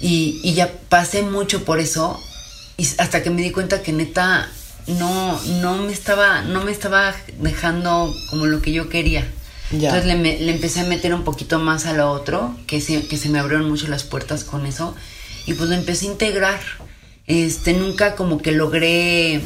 Y, 0.00 0.40
y 0.42 0.54
ya 0.54 0.72
pasé 0.88 1.20
mucho 1.20 1.66
por 1.66 1.78
eso, 1.78 2.18
y 2.78 2.88
hasta 2.96 3.22
que 3.22 3.28
me 3.28 3.42
di 3.42 3.50
cuenta 3.50 3.82
que 3.82 3.92
neta 3.92 4.50
no, 4.86 5.40
no 5.60 5.76
me 5.78 5.92
estaba, 5.92 6.42
no 6.42 6.62
me 6.64 6.72
estaba 6.72 7.14
dejando 7.38 8.12
como 8.30 8.46
lo 8.46 8.60
que 8.62 8.72
yo 8.72 8.88
quería. 8.88 9.26
Ya. 9.70 9.88
Entonces 9.88 10.04
le, 10.06 10.16
me- 10.16 10.38
le 10.38 10.52
empecé 10.52 10.80
a 10.80 10.84
meter 10.84 11.14
un 11.14 11.24
poquito 11.24 11.58
más 11.58 11.86
a 11.86 11.92
lo 11.94 12.10
otro, 12.10 12.56
que 12.66 12.80
se, 12.80 13.06
que 13.06 13.16
se 13.16 13.28
me 13.28 13.38
abrieron 13.38 13.68
mucho 13.68 13.88
las 13.88 14.02
puertas 14.04 14.44
con 14.44 14.66
eso, 14.66 14.94
y 15.46 15.54
pues 15.54 15.68
lo 15.70 15.74
empecé 15.76 16.06
a 16.06 16.12
integrar. 16.12 16.60
Este, 17.26 17.72
nunca 17.72 18.14
como 18.16 18.42
que 18.42 18.52
logré 18.52 19.40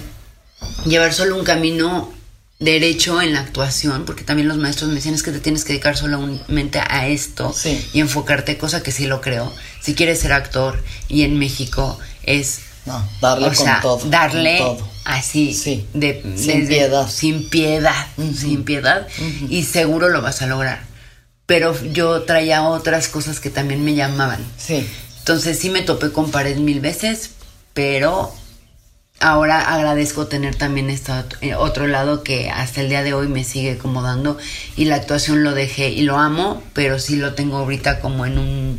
llevar 0.87 1.13
solo 1.13 1.37
un 1.37 1.45
camino 1.45 2.11
derecho 2.59 3.21
en 3.21 3.35
la 3.35 3.41
actuación, 3.41 4.05
porque 4.07 4.25
también 4.25 4.49
los 4.49 4.57
maestros 4.57 4.89
me 4.89 4.97
decían 4.97 5.15
es 5.15 5.23
que 5.23 5.31
te 5.31 5.41
tienes 5.41 5.63
que 5.65 5.75
dedicar 5.75 5.97
solamente 5.97 6.79
a 6.81 7.07
esto 7.07 7.53
Sí. 7.53 7.87
y 7.93 8.01
enfocarte, 8.01 8.57
cosa 8.57 8.83
que 8.83 8.93
sí 8.93 9.07
lo 9.07 9.21
creo. 9.21 9.53
Si 9.83 9.95
quieres 9.95 10.21
ser 10.21 10.33
actor 10.33 10.83
y 11.09 11.23
en 11.23 11.39
México 11.39 11.99
es 12.23 12.61
No, 12.87 13.07
darle 13.21 13.45
o 13.45 13.49
con 13.49 13.57
sea, 13.57 13.81
todo. 13.83 14.01
darle 14.09 14.59
con 14.59 14.77
todo. 14.79 14.89
Así, 15.07 15.55
Sí. 15.55 15.87
de, 15.95 16.23
Sin 16.37 16.67
piedad. 16.69 17.09
sin 17.09 17.49
piedad, 17.49 18.07
sin 18.37 18.65
piedad, 18.65 19.07
y 19.49 19.63
seguro 19.63 20.09
lo 20.09 20.21
vas 20.21 20.43
a 20.43 20.47
lograr. 20.47 20.81
Pero 21.47 21.75
yo 21.93 22.23
traía 22.23 22.63
otras 22.65 23.09
cosas 23.09 23.39
que 23.41 23.51
también 23.51 23.85
me 23.85 23.95
llamaban. 23.95 24.45
Sí. 24.59 24.87
Entonces 25.21 25.59
sí 25.59 25.71
me 25.71 25.83
topé 25.83 26.11
con 26.11 26.31
pared 26.31 26.57
mil 26.57 26.81
veces, 26.81 27.31
pero 27.73 28.33
ahora 29.21 29.61
agradezco 29.75 30.27
tener 30.27 30.57
también 30.57 30.91
este 30.91 31.13
otro 31.57 31.87
lado 31.87 32.23
que 32.23 32.51
hasta 32.51 32.81
el 32.81 32.89
día 32.89 33.03
de 33.03 33.15
hoy 33.15 33.29
me 33.29 33.45
sigue 33.45 33.79
como 33.79 34.03
dando 34.03 34.37
y 34.77 34.85
la 34.87 34.97
actuación 34.97 35.43
lo 35.45 35.55
dejé 35.55 35.89
y 35.91 36.03
lo 36.03 36.19
amo, 36.19 36.63
pero 36.75 36.99
sí 36.99 37.17
lo 37.17 37.35
tengo 37.35 37.57
ahorita 37.59 38.01
como 38.01 38.27
en 38.27 38.39
un 38.39 38.79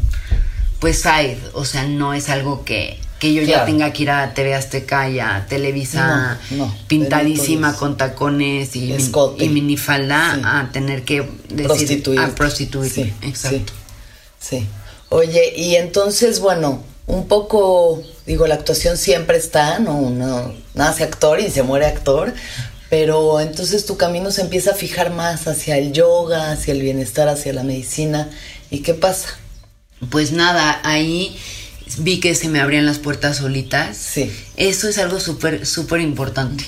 pues 0.79 1.01
side, 1.01 1.39
o 1.53 1.65
sea, 1.65 1.85
no 1.87 2.13
es 2.13 2.29
algo 2.29 2.63
que, 2.65 2.99
que 3.19 3.33
yo 3.33 3.41
ya 3.41 3.65
tenga 3.65 3.91
que 3.93 4.03
ir 4.03 4.11
a 4.11 4.33
TV 4.33 4.53
Azteca 4.53 5.09
y 5.09 5.19
a 5.19 5.45
Televisa 5.49 6.39
pintadísima 6.87 7.75
con 7.75 7.97
tacones 7.97 8.75
y, 8.75 8.93
y 9.39 9.49
minifalda 9.49 10.59
a 10.59 10.71
tener 10.71 11.03
que 11.03 11.27
decir 11.49 12.03
a 12.19 12.27
prostituir. 12.29 12.91
Sí, 12.91 13.13
Exacto. 13.21 13.73
sí. 14.39 14.67
Oye, 15.09 15.53
y 15.55 15.75
entonces, 15.75 16.41
bueno, 16.41 16.83
un 17.07 17.27
poco, 17.27 18.03
digo, 18.25 18.45
la 18.45 18.55
actuación 18.55 18.97
siempre 18.97 19.37
está, 19.37 19.79
¿no? 19.79 19.97
Uno 19.97 20.53
nace 20.73 21.03
actor 21.03 21.39
y 21.39 21.49
se 21.49 21.63
muere 21.63 21.85
actor, 21.85 22.33
pero 22.89 23.39
entonces 23.39 23.85
tu 23.85 23.95
camino 23.95 24.29
se 24.31 24.41
empieza 24.41 24.71
a 24.71 24.75
fijar 24.75 25.11
más 25.11 25.47
hacia 25.47 25.77
el 25.77 25.93
yoga, 25.93 26.51
hacia 26.51 26.73
el 26.73 26.81
bienestar, 26.81 27.29
hacia 27.29 27.53
la 27.53 27.63
medicina. 27.63 28.29
¿Y 28.69 28.79
qué 28.79 28.93
pasa? 28.93 29.29
Pues 30.09 30.33
nada, 30.33 30.81
ahí 30.83 31.37
vi 31.99 32.19
que 32.19 32.35
se 32.35 32.49
me 32.49 32.59
abrían 32.59 32.85
las 32.85 32.99
puertas 32.99 33.37
solitas. 33.37 33.97
Sí. 33.97 34.31
Eso 34.55 34.87
es 34.87 34.97
algo 34.97 35.19
súper, 35.19 35.65
súper 35.65 36.01
importante. 36.01 36.65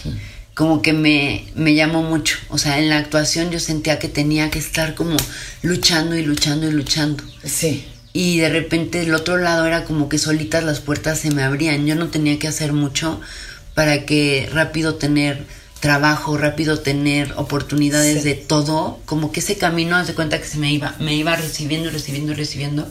Como 0.54 0.82
que 0.82 0.94
me, 0.94 1.46
me 1.56 1.74
llamó 1.74 2.04
mucho. 2.04 2.38
O 2.50 2.58
sea, 2.58 2.80
en 2.80 2.90
la 2.90 2.98
actuación 2.98 3.52
yo 3.52 3.60
sentía 3.60 4.00
que 4.00 4.10
tenía 4.10 4.50
que 4.50 4.60
estar 4.60 4.96
como 4.96 5.18
luchando 5.62 6.18
y 6.18 6.24
luchando 6.24 6.68
y 6.68 6.72
luchando. 6.72 7.24
Sí 7.44 7.86
y 8.12 8.40
de 8.40 8.50
repente 8.50 9.02
el 9.02 9.14
otro 9.14 9.38
lado 9.38 9.66
era 9.66 9.86
como 9.86 10.10
que 10.10 10.18
solitas 10.18 10.64
las 10.64 10.80
puertas 10.80 11.20
se 11.20 11.32
me 11.32 11.44
abrían. 11.44 11.86
Yo 11.86 11.96
no 11.96 12.08
tenía 12.08 12.40
que 12.40 12.48
hacer 12.48 12.74
mucho 12.74 13.22
para 13.76 14.06
que 14.06 14.50
rápido 14.52 14.96
tener 14.96 15.46
trabajo, 15.80 16.38
rápido 16.38 16.80
tener 16.80 17.34
oportunidades 17.38 18.24
de 18.24 18.36
todo, 18.36 19.00
como 19.06 19.32
que 19.32 19.40
ese 19.40 19.58
camino, 19.58 19.96
haz 19.96 20.08
de 20.08 20.16
cuenta 20.16 20.40
que 20.40 20.48
se 20.48 20.58
me 20.58 20.74
iba, 20.74 20.96
me 21.00 21.16
iba 21.16 21.36
recibiendo, 21.36 21.90
recibiendo, 21.90 22.34
recibiendo, 22.34 22.90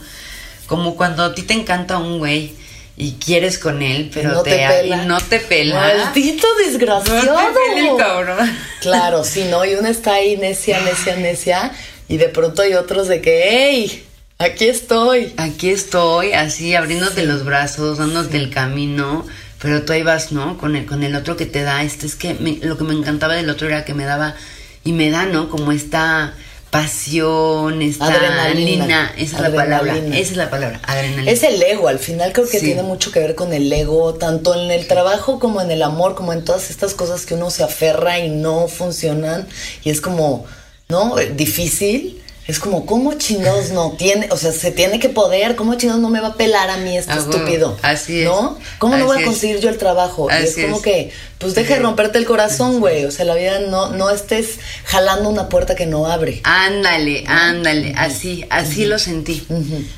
como 0.69 0.95
cuando 0.95 1.25
a 1.25 1.35
ti 1.35 1.43
te 1.43 1.55
encanta 1.55 1.99
un 1.99 2.19
güey 2.19 2.53
y 2.97 3.13
quieres 3.15 3.59
con 3.59 3.83
él, 3.83 4.11
pero 4.13 4.33
no 4.33 4.43
te, 4.43 4.51
pela. 4.51 5.05
no 5.05 5.21
te 5.21 5.41
pela. 5.41 5.75
Maldito 5.75 6.47
desgraciado. 6.65 7.35
No 7.35 7.97
cabrón. 7.97 8.39
Claro, 8.81 9.25
si 9.25 9.45
no, 9.45 9.65
y 9.65 9.75
uno 9.75 9.89
está 9.89 10.15
ahí 10.15 10.37
necia, 10.37 10.81
necia, 10.81 11.17
necia, 11.17 11.73
y 12.09 12.17
de 12.19 12.29
pronto 12.29 12.63
hay 12.63 12.75
otros 12.75 13.09
de 13.09 13.21
que, 13.21 13.43
hey, 13.49 14.05
Aquí 14.41 14.69
estoy. 14.69 15.35
Aquí 15.37 15.71
estoy, 15.71 16.33
así 16.33 16.77
abriéndote 16.77 17.25
los 17.25 17.45
brazos, 17.45 17.99
dándote 17.99 18.37
el 18.37 18.51
camino, 18.51 19.27
pero 19.61 19.83
tú 19.83 19.93
ahí 19.93 20.05
vas, 20.05 20.31
¿no? 20.31 20.59
Con 20.59 20.77
el, 20.77 20.87
con 20.87 21.03
el 21.03 21.17
otro 21.17 21.37
que 21.37 21.45
te 21.45 21.63
da, 21.63 21.83
este 21.83 22.07
es 22.07 22.15
que 22.15 22.35
lo 22.63 22.79
que 22.79 22.85
me 22.85 22.95
encantaba 22.95 23.35
del 23.35 23.51
otro 23.51 23.67
era 23.67 23.85
que 23.85 23.95
me 23.95 24.05
daba, 24.05 24.37
y 24.85 24.93
me 24.93 25.11
da, 25.11 25.27
¿no? 25.27 25.49
Como 25.49 25.73
esta 25.73 26.35
pasión, 26.71 27.83
esta 27.83 28.07
adrenalina, 28.07 29.13
esa 29.17 29.37
es 29.37 29.43
la 29.43 29.55
palabra, 29.55 29.97
esa 29.97 30.19
es 30.19 30.37
la 30.37 30.51
palabra, 30.51 30.81
adrenalina. 30.85 31.31
Es 31.31 31.43
el 31.43 31.63
ego, 31.63 31.89
al 31.89 31.99
final 31.99 32.33
creo 32.33 32.49
que 32.49 32.61
tiene 32.61 32.83
mucho 32.83 33.11
que 33.11 33.21
ver 33.21 33.35
con 33.35 33.53
el 33.53 33.73
ego, 33.73 34.15
tanto 34.15 34.55
en 34.55 34.71
el 34.71 34.87
trabajo 34.87 35.39
como 35.39 35.61
en 35.61 35.71
el 35.71 35.83
amor, 35.83 36.15
como 36.15 36.33
en 36.33 36.45
todas 36.45 36.71
estas 36.71 36.95
cosas 36.95 37.27
que 37.27 37.35
uno 37.35 37.51
se 37.51 37.63
aferra 37.63 38.19
y 38.19 38.29
no 38.29 38.69
funcionan, 38.69 39.49
y 39.85 39.91
es 39.91 40.01
como, 40.01 40.45
¿no? 40.89 41.17
Difícil 41.17 42.23
es 42.49 42.59
como, 42.59 42.87
¿cómo 42.87 43.13
chingados 43.13 43.73
no 43.73 43.93
tiene? 43.93 44.27
O 44.31 44.39
sea, 44.39 44.53
se 44.53 44.71
tiene 44.71 44.99
que 44.99 45.11
poder, 45.11 45.55
¿cómo 45.55 45.75
chingados 45.75 46.01
no 46.01 46.09
me 46.09 46.19
va 46.19 46.29
a 46.29 46.35
pelar 46.35 46.71
a 46.71 46.79
mí 46.79 46.97
este 46.97 47.13
estúpido? 47.13 47.77
Así 47.83 48.21
es. 48.21 48.25
¿No? 48.25 48.59
¿Cómo 48.79 48.97
no 48.97 49.05
voy 49.05 49.21
a 49.21 49.25
conseguir 49.27 49.61
yo 49.61 49.69
el 49.69 49.77
trabajo? 49.77 50.29
y 50.33 50.45
es 50.45 50.57
como 50.57 50.81
que, 50.81 51.13
pues 51.37 51.55
deja 51.55 51.75
de 51.75 51.81
romperte 51.81 52.17
el 52.17 52.25
corazón, 52.25 52.81
güey. 52.81 53.05
O 53.05 53.11
sea, 53.11 53.27
la 53.27 53.35
vida 53.35 53.59
no, 53.59 53.91
no 53.91 54.09
estés 54.09 54.61
jalando 54.87 55.29
una 55.29 55.51
puerta 55.51 55.75
que 55.75 55.85
no 55.85 56.07
abre. 56.07 56.41
Ándale, 56.45 57.25
ándale. 57.27 57.93
Así, 57.99 58.47
así 58.49 58.87
lo 58.87 58.99
sentí. 58.99 59.47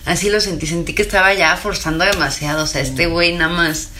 Así 0.04 0.28
lo 0.28 0.40
sentí. 0.40 0.66
Sentí 0.66 0.92
que 0.92 1.02
estaba 1.02 1.32
ya 1.34 1.56
forzando 1.56 2.04
demasiado. 2.04 2.64
O 2.64 2.66
sea, 2.66 2.82
este 2.82 3.06
güey 3.06 3.32
nada 3.32 3.52
más 3.52 3.90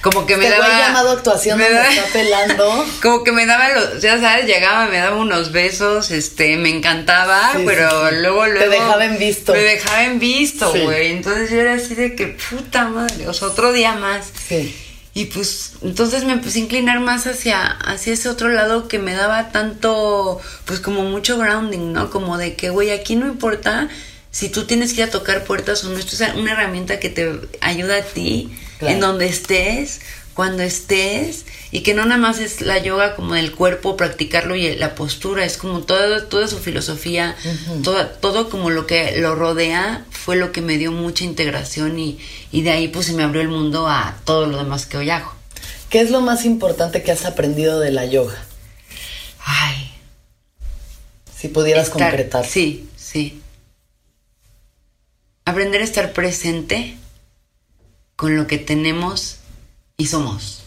como 0.00 0.26
que 0.26 0.36
me 0.36 0.46
este 0.46 0.58
daba. 0.58 0.78
llamado 0.78 1.10
actuación 1.10 1.58
me, 1.58 1.66
está 1.66 2.04
pelando. 2.12 2.86
Como 3.02 3.24
que 3.24 3.32
me 3.32 3.46
daba 3.46 3.68
los, 3.70 4.00
ya 4.00 4.20
sabes, 4.20 4.46
llegaba, 4.46 4.86
me 4.86 4.98
daba 4.98 5.16
unos 5.16 5.52
besos, 5.52 6.10
este, 6.10 6.56
me 6.56 6.70
encantaba, 6.70 7.52
pero 7.66 8.10
luego, 8.10 8.46
luego. 8.46 8.58
Te 8.58 8.68
dejaba 8.68 9.04
en 9.04 9.18
visto. 9.18 9.52
Me 9.52 9.60
dejaba 9.60 10.04
en 10.04 10.18
visto, 10.18 10.72
güey. 10.72 11.12
Entonces 11.12 11.50
yo 11.50 11.60
era 11.60 11.74
así 11.74 11.94
de 11.94 12.14
que 12.14 12.36
puta 12.50 12.86
madre, 12.86 13.28
o 13.28 13.34
sea, 13.34 13.48
otro 13.48 13.72
día 13.72 13.94
más. 13.94 14.26
Sí. 14.48 14.74
Y 15.14 15.26
pues 15.26 15.74
entonces 15.82 16.24
me 16.24 16.32
empecé 16.32 16.58
a 16.58 16.62
inclinar 16.62 16.98
más 17.00 17.26
hacia, 17.26 17.66
hacia 17.66 18.14
ese 18.14 18.30
otro 18.30 18.48
lado 18.48 18.88
que 18.88 18.98
me 18.98 19.12
daba 19.12 19.50
tanto, 19.50 20.40
pues 20.64 20.80
como 20.80 21.02
mucho 21.02 21.36
grounding, 21.36 21.92
¿no? 21.92 22.10
Como 22.10 22.38
de 22.38 22.56
que, 22.56 22.70
güey, 22.70 22.90
aquí 22.90 23.14
no 23.14 23.26
importa 23.26 23.88
si 24.30 24.48
tú 24.48 24.64
tienes 24.64 24.94
que 24.94 25.02
ir 25.02 25.08
a 25.08 25.10
tocar 25.10 25.44
puertas 25.44 25.84
o 25.84 25.90
no, 25.90 25.98
esto 25.98 26.16
es 26.16 26.34
una 26.34 26.52
herramienta 26.52 26.98
que 26.98 27.10
te 27.10 27.38
ayuda 27.60 27.98
a 27.98 28.02
ti 28.02 28.50
en 28.82 29.00
donde 29.00 29.26
estés, 29.26 30.00
cuando 30.34 30.62
estés, 30.62 31.44
y 31.70 31.80
que 31.80 31.94
no 31.94 32.04
nada 32.04 32.20
más 32.20 32.38
es 32.38 32.60
la 32.60 32.78
yoga 32.78 33.16
como 33.16 33.34
del 33.34 33.52
cuerpo, 33.52 33.96
practicarlo 33.96 34.56
y 34.56 34.74
la 34.76 34.94
postura, 34.94 35.44
es 35.44 35.56
como 35.56 35.80
toda, 35.80 36.28
toda 36.28 36.48
su 36.48 36.58
filosofía, 36.58 37.36
todo 37.82 38.50
como 38.50 38.70
lo 38.70 38.86
que 38.86 39.18
lo 39.18 39.34
rodea 39.34 40.04
fue 40.10 40.36
lo 40.36 40.52
que 40.52 40.62
me 40.62 40.78
dio 40.78 40.92
mucha 40.92 41.24
integración 41.24 41.98
y, 41.98 42.18
y 42.50 42.62
de 42.62 42.70
ahí 42.70 42.88
pues 42.88 43.06
se 43.06 43.12
me 43.12 43.22
abrió 43.22 43.42
el 43.42 43.48
mundo 43.48 43.88
a 43.88 44.16
todo 44.24 44.46
lo 44.46 44.58
demás 44.58 44.86
que 44.86 44.96
hoy 44.98 45.10
hago. 45.10 45.32
¿Qué 45.90 46.00
es 46.00 46.10
lo 46.10 46.22
más 46.22 46.46
importante 46.46 47.02
que 47.02 47.12
has 47.12 47.26
aprendido 47.26 47.78
de 47.78 47.90
la 47.90 48.06
yoga? 48.06 48.42
Ay. 49.44 49.92
Si 51.36 51.48
pudieras 51.48 51.90
concretar. 51.90 52.46
Sí, 52.46 52.88
sí. 52.96 53.42
Aprender 55.44 55.82
a 55.82 55.84
estar 55.84 56.12
presente 56.12 56.96
con 58.22 58.36
lo 58.36 58.46
que 58.46 58.58
tenemos 58.58 59.38
y 59.96 60.06
somos. 60.06 60.62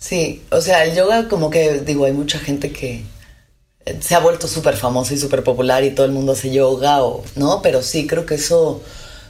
Sí, 0.00 0.42
o 0.50 0.60
sea, 0.60 0.82
el 0.82 0.96
yoga 0.96 1.28
como 1.28 1.48
que, 1.48 1.82
digo, 1.82 2.06
hay 2.06 2.12
mucha 2.12 2.40
gente 2.40 2.72
que 2.72 3.04
se 4.00 4.16
ha 4.16 4.18
vuelto 4.18 4.48
súper 4.48 4.76
famoso 4.76 5.14
y 5.14 5.18
súper 5.18 5.44
popular 5.44 5.84
y 5.84 5.92
todo 5.92 6.06
el 6.06 6.10
mundo 6.10 6.32
hace 6.32 6.52
yoga, 6.52 7.04
o, 7.04 7.22
¿no? 7.36 7.62
Pero 7.62 7.84
sí, 7.84 8.08
creo 8.08 8.26
que 8.26 8.34
eso 8.34 8.82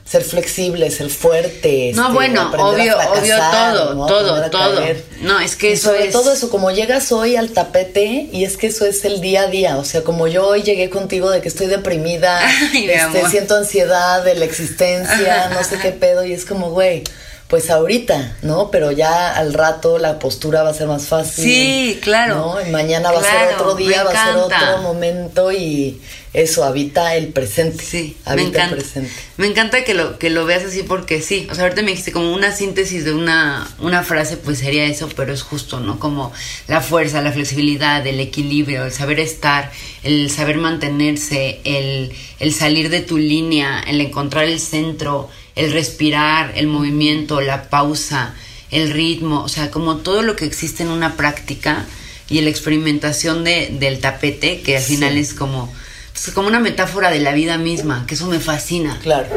ser 0.07 0.23
flexible, 0.23 0.90
ser 0.90 1.11
fuerte. 1.11 1.92
No, 1.95 2.03
este, 2.03 2.14
bueno, 2.14 2.51
obvio, 2.59 2.97
obvio 2.97 3.37
todo, 3.51 4.07
todo, 4.07 4.51
todo. 4.51 4.81
No, 5.23 5.40
es 5.40 5.57
que 5.57 5.73
eso 5.73 5.90
sobre 5.90 6.09
todo 6.09 6.33
eso, 6.33 6.49
como 6.49 6.71
llegas 6.71 7.11
hoy 7.11 7.35
al 7.37 7.51
tapete 7.51 8.29
y 8.33 8.45
es 8.45 8.57
que 8.57 8.69
eso 8.69 8.87
es 8.87 9.05
el 9.05 9.21
día 9.21 9.42
a 9.42 9.47
día, 9.49 9.77
o 9.79 9.85
sea, 9.85 10.03
como 10.03 10.29
yo 10.29 10.47
hoy 10.47 10.62
llegué 10.62 10.90
contigo 10.90 11.31
de 11.31 11.40
que 11.40 11.49
estoy 11.49 11.66
deprimida, 11.66 12.40
este, 12.75 13.29
siento 13.29 13.57
ansiedad 13.57 14.23
de 14.23 14.37
la 14.37 14.45
existencia, 14.45 15.49
no 15.53 15.64
sé 15.64 15.79
qué 15.79 15.90
pedo 15.90 16.25
y 16.25 16.33
es 16.33 16.45
como, 16.45 16.71
güey, 16.71 17.03
pues 17.48 17.70
ahorita, 17.70 18.38
¿no? 18.42 18.70
Pero 18.72 18.90
ya 18.90 19.37
al 19.37 19.54
rato 19.54 19.98
la 19.98 20.18
postura 20.18 20.64
va 20.64 20.70
a 20.70 20.74
ser 20.74 20.88
más 20.88 21.06
fácil. 21.06 21.44
Sí, 21.44 21.98
claro. 22.02 22.35
¿no? 22.35 22.66
Y 22.66 22.70
mañana 22.70 23.12
va 23.12 23.20
a 23.20 23.22
ser 23.22 23.54
otro 23.54 23.74
día, 23.76 24.02
va 24.02 24.11
a 24.11 24.26
ser 24.26 24.37
otro 24.37 24.82
momento 24.82 25.52
y 25.52 26.00
eso, 26.32 26.64
habita 26.64 27.14
el 27.14 27.28
presente. 27.28 27.85
Sí, 27.85 28.16
habita 28.24 28.42
me 28.42 28.48
encanta. 28.48 28.74
el 28.74 28.82
presente. 28.82 29.11
Me 29.37 29.46
encanta 29.46 29.85
que 29.85 29.94
lo, 29.94 30.18
que 30.18 30.28
lo 30.28 30.44
veas 30.44 30.64
así 30.64 30.82
porque 30.82 31.22
sí, 31.22 31.46
o 31.50 31.54
sea, 31.54 31.64
ahorita 31.64 31.82
me 31.82 31.90
dijiste 31.92 32.11
como 32.11 32.35
una 32.35 32.50
síntesis 32.50 33.04
de 33.04 33.14
una, 33.14 33.66
una 33.78 34.02
frase, 34.02 34.37
pues 34.37 34.59
sería 34.59 34.85
eso, 34.85 35.09
pero 35.14 35.32
es 35.32 35.42
justo, 35.42 35.78
¿no? 35.78 36.00
Como 36.00 36.32
la 36.66 36.80
fuerza, 36.80 37.22
la 37.22 37.30
flexibilidad, 37.32 38.04
el 38.06 38.18
equilibrio, 38.18 38.85
el 38.85 38.92
saber 38.92 39.20
estar, 39.20 39.70
el 40.02 40.30
saber 40.30 40.56
mantenerse, 40.56 41.61
el, 41.62 42.12
el 42.40 42.52
salir 42.52 42.90
de 42.90 43.02
tu 43.02 43.18
línea, 43.18 43.85
el 43.87 44.00
encontrar 44.00 44.44
el 44.44 44.59
centro, 44.59 45.30
el 45.57 45.73
respirar, 45.73 46.53
el 46.55 46.69
movimiento, 46.69 47.40
la 47.40 47.69
pausa, 47.69 48.35
el 48.71 48.90
ritmo, 48.90 49.42
o 49.42 49.49
sea, 49.49 49.71
como 49.71 49.97
todo 49.99 50.23
lo 50.23 50.37
que 50.37 50.45
existe 50.45 50.83
en 50.83 50.90
una 50.90 51.16
práctica 51.16 51.87
y 52.29 52.40
la 52.40 52.51
experimentación 52.51 53.42
de, 53.42 53.75
del 53.79 53.99
tapete, 54.01 54.61
que 54.61 54.77
al 54.77 54.83
final 54.83 55.16
es 55.16 55.35
como, 55.35 55.73
pues, 56.12 56.31
como 56.35 56.49
una 56.49 56.61
metáfora 56.61 57.11
de 57.11 57.21
la 57.21 57.33
vida 57.33 57.57
misma, 57.59 58.05
que 58.07 58.14
eso 58.14 58.27
me 58.27 58.38
fascina. 58.38 58.99
Claro. 59.03 59.29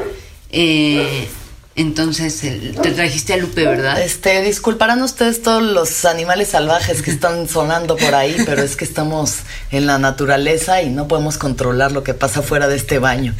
Eh, 0.51 1.27
entonces, 1.75 2.41
te 2.41 2.91
trajiste 2.91 3.33
a 3.33 3.37
Lupe, 3.37 3.63
¿verdad? 3.63 4.01
Este, 4.01 4.41
disculparán 4.41 5.01
ustedes 5.01 5.41
todos 5.41 5.63
los 5.63 6.03
animales 6.03 6.49
salvajes 6.49 7.01
que 7.01 7.09
están 7.09 7.47
sonando 7.47 7.95
por 7.95 8.15
ahí, 8.15 8.35
pero 8.45 8.63
es 8.63 8.75
que 8.75 8.83
estamos 8.83 9.37
en 9.71 9.85
la 9.85 9.97
naturaleza 9.97 10.81
y 10.81 10.89
no 10.89 11.07
podemos 11.07 11.37
controlar 11.37 11.93
lo 11.93 12.03
que 12.03 12.13
pasa 12.13 12.41
fuera 12.41 12.67
de 12.67 12.75
este 12.75 12.99
baño. 12.99 13.33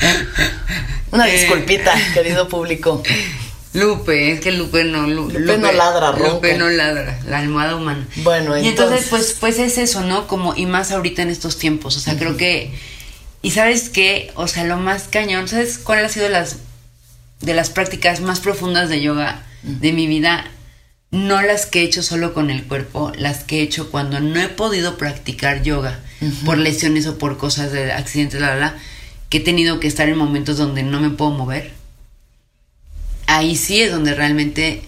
Una 1.12 1.28
eh. 1.28 1.40
disculpita, 1.40 1.94
querido 2.14 2.48
público. 2.48 3.02
Lupe, 3.74 4.32
es 4.32 4.40
que 4.42 4.52
Lupe 4.52 4.84
no 4.84 5.06
Lupe, 5.08 5.58
no 5.58 5.72
ladra. 5.72 6.12
Lupe 6.12 6.58
no 6.58 6.70
ladra, 6.70 7.20
la 7.28 7.38
almohada 7.38 7.76
humana. 7.76 8.08
Bueno, 8.18 8.56
entonces, 8.56 8.66
y 8.66 8.68
entonces 8.68 9.08
pues 9.10 9.38
pues 9.40 9.60
es 9.60 9.78
eso, 9.78 10.02
¿no? 10.02 10.28
Como 10.28 10.56
y 10.56 10.66
más 10.66 10.92
ahorita 10.92 11.22
en 11.22 11.30
estos 11.30 11.58
tiempos, 11.58 11.96
o 11.96 12.00
sea, 12.00 12.18
creo 12.18 12.36
que 12.36 12.74
Y 13.42 13.52
sabes 13.52 13.90
qué, 13.90 14.32
o 14.36 14.48
sea, 14.48 14.64
lo 14.64 14.78
más 14.78 15.04
cañón, 15.04 15.48
¿sabes 15.48 15.78
cuál 15.78 16.04
ha 16.04 16.10
sido 16.10 16.30
las 16.30 16.58
de 17.42 17.54
las 17.54 17.70
prácticas 17.70 18.22
más 18.22 18.40
profundas 18.40 18.90
de 18.90 19.02
yoga 19.02 19.44
de 19.62 19.94
mi 19.94 20.08
vida? 20.08 20.46
No 21.12 21.42
las 21.42 21.66
que 21.66 21.82
he 21.82 21.84
hecho 21.84 22.04
solo 22.04 22.34
con 22.34 22.50
el 22.50 22.66
cuerpo, 22.66 23.12
las 23.18 23.44
que 23.44 23.60
he 23.60 23.62
hecho 23.64 23.92
cuando 23.92 24.20
no 24.20 24.40
he 24.40 24.50
podido 24.50 24.98
practicar 24.98 25.62
yoga 25.64 26.00
por 26.46 26.58
lesiones 26.58 27.08
o 27.08 27.18
por 27.18 27.38
cosas 27.38 27.72
de 27.72 27.92
accidentes, 27.92 28.42
la, 28.42 28.56
la, 28.56 28.56
la, 28.56 28.76
que 29.30 29.38
he 29.38 29.42
tenido 29.42 29.80
que 29.80 29.88
estar 29.88 30.10
en 30.10 30.18
momentos 30.18 30.58
donde 30.58 30.84
no 30.84 31.00
me 31.00 31.10
puedo 31.12 31.32
mover. 31.32 31.72
Ahí 33.28 33.56
sí 33.56 33.82
es 33.82 33.92
donde 33.92 34.16
realmente 34.16 34.82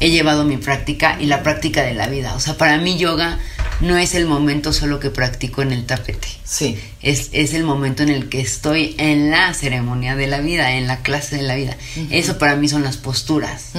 he 0.00 0.10
llevado 0.10 0.44
mi 0.44 0.56
práctica 0.56 1.16
y 1.20 1.26
la 1.26 1.42
práctica 1.42 1.82
de 1.82 1.94
la 1.94 2.06
vida. 2.08 2.34
O 2.34 2.40
sea, 2.40 2.56
para 2.56 2.78
mí 2.78 2.98
yoga 2.98 3.38
no 3.80 3.96
es 3.96 4.14
el 4.14 4.26
momento 4.26 4.72
solo 4.72 5.00
que 5.00 5.10
practico 5.10 5.62
en 5.62 5.72
el 5.72 5.84
tapete. 5.84 6.28
Sí. 6.44 6.78
Es, 7.02 7.30
es 7.32 7.54
el 7.54 7.64
momento 7.64 8.02
en 8.02 8.08
el 8.08 8.28
que 8.28 8.40
estoy 8.40 8.94
en 8.98 9.30
la 9.30 9.52
ceremonia 9.54 10.16
de 10.16 10.26
la 10.26 10.40
vida, 10.40 10.72
en 10.72 10.86
la 10.86 11.02
clase 11.02 11.36
de 11.36 11.42
la 11.42 11.54
vida. 11.54 11.76
Eso 12.10 12.38
para 12.38 12.56
mí 12.56 12.68
son 12.68 12.84
las 12.84 12.96
posturas, 12.96 13.72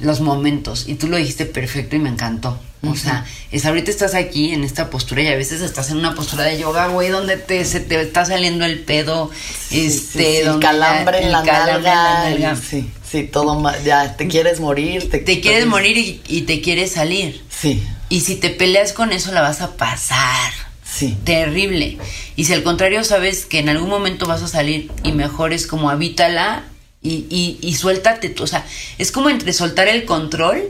los 0.00 0.20
momentos. 0.20 0.84
Y 0.88 0.94
tú 0.94 1.08
lo 1.08 1.16
dijiste 1.16 1.46
perfecto 1.46 1.96
y 1.96 1.98
me 1.98 2.08
encantó. 2.08 2.58
O 2.86 2.96
sea, 2.96 3.24
es 3.50 3.64
ahorita 3.64 3.90
estás 3.90 4.14
aquí 4.14 4.52
en 4.52 4.62
esta 4.62 4.90
postura 4.90 5.22
y 5.22 5.28
a 5.28 5.36
veces 5.36 5.62
estás 5.62 5.90
en 5.90 5.96
una 5.96 6.14
postura 6.14 6.44
de 6.44 6.58
yoga, 6.58 6.88
güey, 6.88 7.08
donde 7.08 7.38
te, 7.38 7.64
se 7.64 7.80
te 7.80 8.00
está 8.00 8.26
saliendo 8.26 8.66
el 8.66 8.80
pedo, 8.80 9.30
Sí, 9.68 9.86
este, 9.86 10.18
sí, 10.18 10.42
sí, 10.42 10.48
el 10.48 10.58
calambre 10.58 11.22
en 11.22 11.32
la 11.32 11.40
el 11.40 11.46
calambre 11.46 11.90
en 11.90 11.96
la 11.96 12.30
nalga. 12.30 12.56
Sí, 12.56 12.90
sí, 13.20 13.24
todo 13.24 13.58
ma- 13.60 13.78
ya 13.84 14.16
te 14.16 14.26
quieres 14.28 14.58
morir. 14.60 15.08
Te, 15.10 15.18
Te 15.18 15.40
quieres 15.40 15.66
morir 15.66 15.96
y, 15.98 16.20
y 16.26 16.42
te 16.42 16.60
quieres 16.60 16.92
salir. 16.92 17.42
Sí, 17.48 17.82
Y 18.08 18.20
si 18.22 18.36
te 18.36 18.50
peleas 18.50 18.92
con 18.92 19.12
eso, 19.12 19.30
la 19.32 19.40
vas 19.40 19.60
a 19.60 19.76
pasar. 19.76 20.52
sí. 20.84 21.16
Terrible. 21.24 21.98
Y 22.36 22.44
si 22.44 22.52
al 22.52 22.62
contrario 22.62 23.04
sabes 23.04 23.46
que 23.46 23.58
en 23.60 23.68
algún 23.68 23.88
momento 23.88 24.26
vas 24.26 24.42
a 24.42 24.48
salir 24.48 24.90
y 25.04 25.12
mejor 25.12 25.52
es 25.52 25.66
como 25.66 25.90
habítala 25.90 26.64
y, 27.02 27.26
y, 27.30 27.58
y 27.62 27.74
suéltate. 27.74 28.28
tú. 28.30 28.42
O 28.42 28.46
sea, 28.46 28.66
es 28.98 29.12
como 29.12 29.30
entre 29.30 29.52
soltar 29.52 29.88
el 29.88 30.04
control 30.04 30.62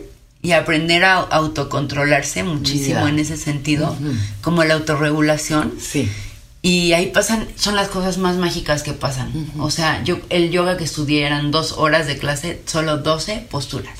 y 0.42 0.52
aprender 0.52 1.04
a 1.04 1.14
autocontrolarse 1.14 2.42
muchísimo 2.42 3.08
en 3.08 3.18
ese 3.18 3.36
sentido, 3.38 3.96
como 4.42 4.62
la 4.64 4.74
autorregulación. 4.74 5.74
Sí. 5.80 6.08
Y 6.66 6.94
ahí 6.94 7.08
pasan, 7.08 7.46
son 7.56 7.76
las 7.76 7.88
cosas 7.88 8.16
más 8.16 8.36
mágicas 8.36 8.82
que 8.82 8.94
pasan. 8.94 9.50
O 9.58 9.70
sea, 9.70 10.02
yo 10.02 10.18
el 10.30 10.50
yoga 10.50 10.78
que 10.78 10.84
estudié 10.84 11.26
eran 11.26 11.50
dos 11.50 11.72
horas 11.72 12.06
de 12.06 12.16
clase, 12.16 12.62
solo 12.64 12.96
12 12.96 13.48
posturas. 13.50 13.98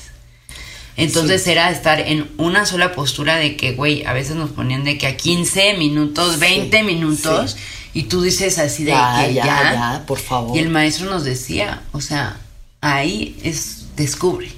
Entonces 0.97 1.45
era 1.45 1.69
estar 1.69 1.99
en 1.99 2.31
una 2.37 2.65
sola 2.65 2.93
postura 2.93 3.35
de 3.35 3.55
que, 3.55 3.73
güey, 3.73 4.03
a 4.05 4.13
veces 4.13 4.35
nos 4.35 4.49
ponían 4.49 4.83
de 4.83 4.97
que 4.97 5.05
a 5.05 5.15
15 5.15 5.75
minutos, 5.77 6.39
20 6.39 6.81
minutos, 6.81 7.55
y 7.93 8.03
tú 8.05 8.23
dices 8.23 8.57
así 8.57 8.83
de 8.83 8.93
Ya, 8.93 9.23
que 9.27 9.33
ya, 9.35 9.45
ya, 9.45 9.73
ya, 9.73 10.03
por 10.07 10.17
favor. 10.17 10.57
Y 10.57 10.59
el 10.59 10.69
maestro 10.69 11.07
nos 11.07 11.23
decía, 11.23 11.83
o 11.91 12.01
sea, 12.01 12.37
ahí 12.81 13.37
es, 13.43 13.89
descubre, 13.95 14.51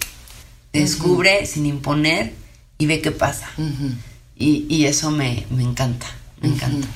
descubre 0.71 1.45
sin 1.45 1.65
imponer 1.65 2.33
y 2.77 2.85
ve 2.85 3.01
qué 3.01 3.11
pasa. 3.11 3.49
Y, 4.37 4.65
y 4.69 4.85
eso 4.85 5.11
me, 5.11 5.45
me 5.49 5.63
encanta, 5.63 6.07
me 6.39 6.47
encanta. 6.47 6.87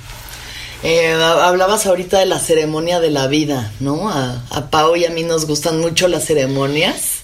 Eh, 0.83 1.11
ha- 1.13 1.47
hablabas 1.47 1.85
ahorita 1.85 2.19
de 2.19 2.25
la 2.25 2.39
ceremonia 2.39 2.99
de 2.99 3.11
la 3.11 3.27
vida, 3.27 3.71
¿no? 3.79 4.09
A, 4.09 4.43
a 4.49 4.69
Pau 4.71 4.95
y 4.95 5.05
a 5.05 5.09
mí 5.11 5.23
nos 5.23 5.45
gustan 5.45 5.79
mucho 5.79 6.07
las 6.07 6.25
ceremonias. 6.25 7.19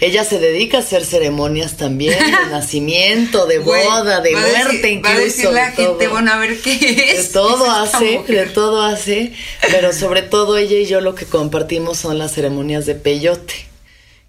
Ella 0.00 0.24
se 0.24 0.40
dedica 0.40 0.78
a 0.78 0.80
hacer 0.80 1.04
ceremonias 1.04 1.76
también, 1.76 2.18
de 2.18 2.32
nacimiento, 2.50 3.46
de 3.46 3.58
boda, 3.60 4.20
de 4.20 4.34
a 4.34 4.40
decir- 4.40 4.64
muerte 4.64 4.90
incluso. 4.90 5.14
Va 5.14 5.20
a 5.20 5.24
decir 5.24 5.50
la 5.50 5.66
de 5.70 5.72
gente, 5.76 6.04
todo. 6.04 6.10
bueno, 6.10 6.32
a 6.32 6.38
ver 6.38 6.60
qué 6.60 7.12
es. 7.12 7.28
De 7.28 7.32
todo 7.32 7.64
es 7.84 7.94
hace, 7.94 8.20
de 8.26 8.46
todo 8.46 8.82
hace, 8.82 9.32
pero 9.70 9.92
sobre 9.92 10.22
todo 10.22 10.56
ella 10.56 10.76
y 10.76 10.86
yo 10.86 11.00
lo 11.00 11.14
que 11.14 11.24
compartimos 11.26 11.98
son 11.98 12.18
las 12.18 12.32
ceremonias 12.32 12.84
de 12.86 12.96
peyote, 12.96 13.54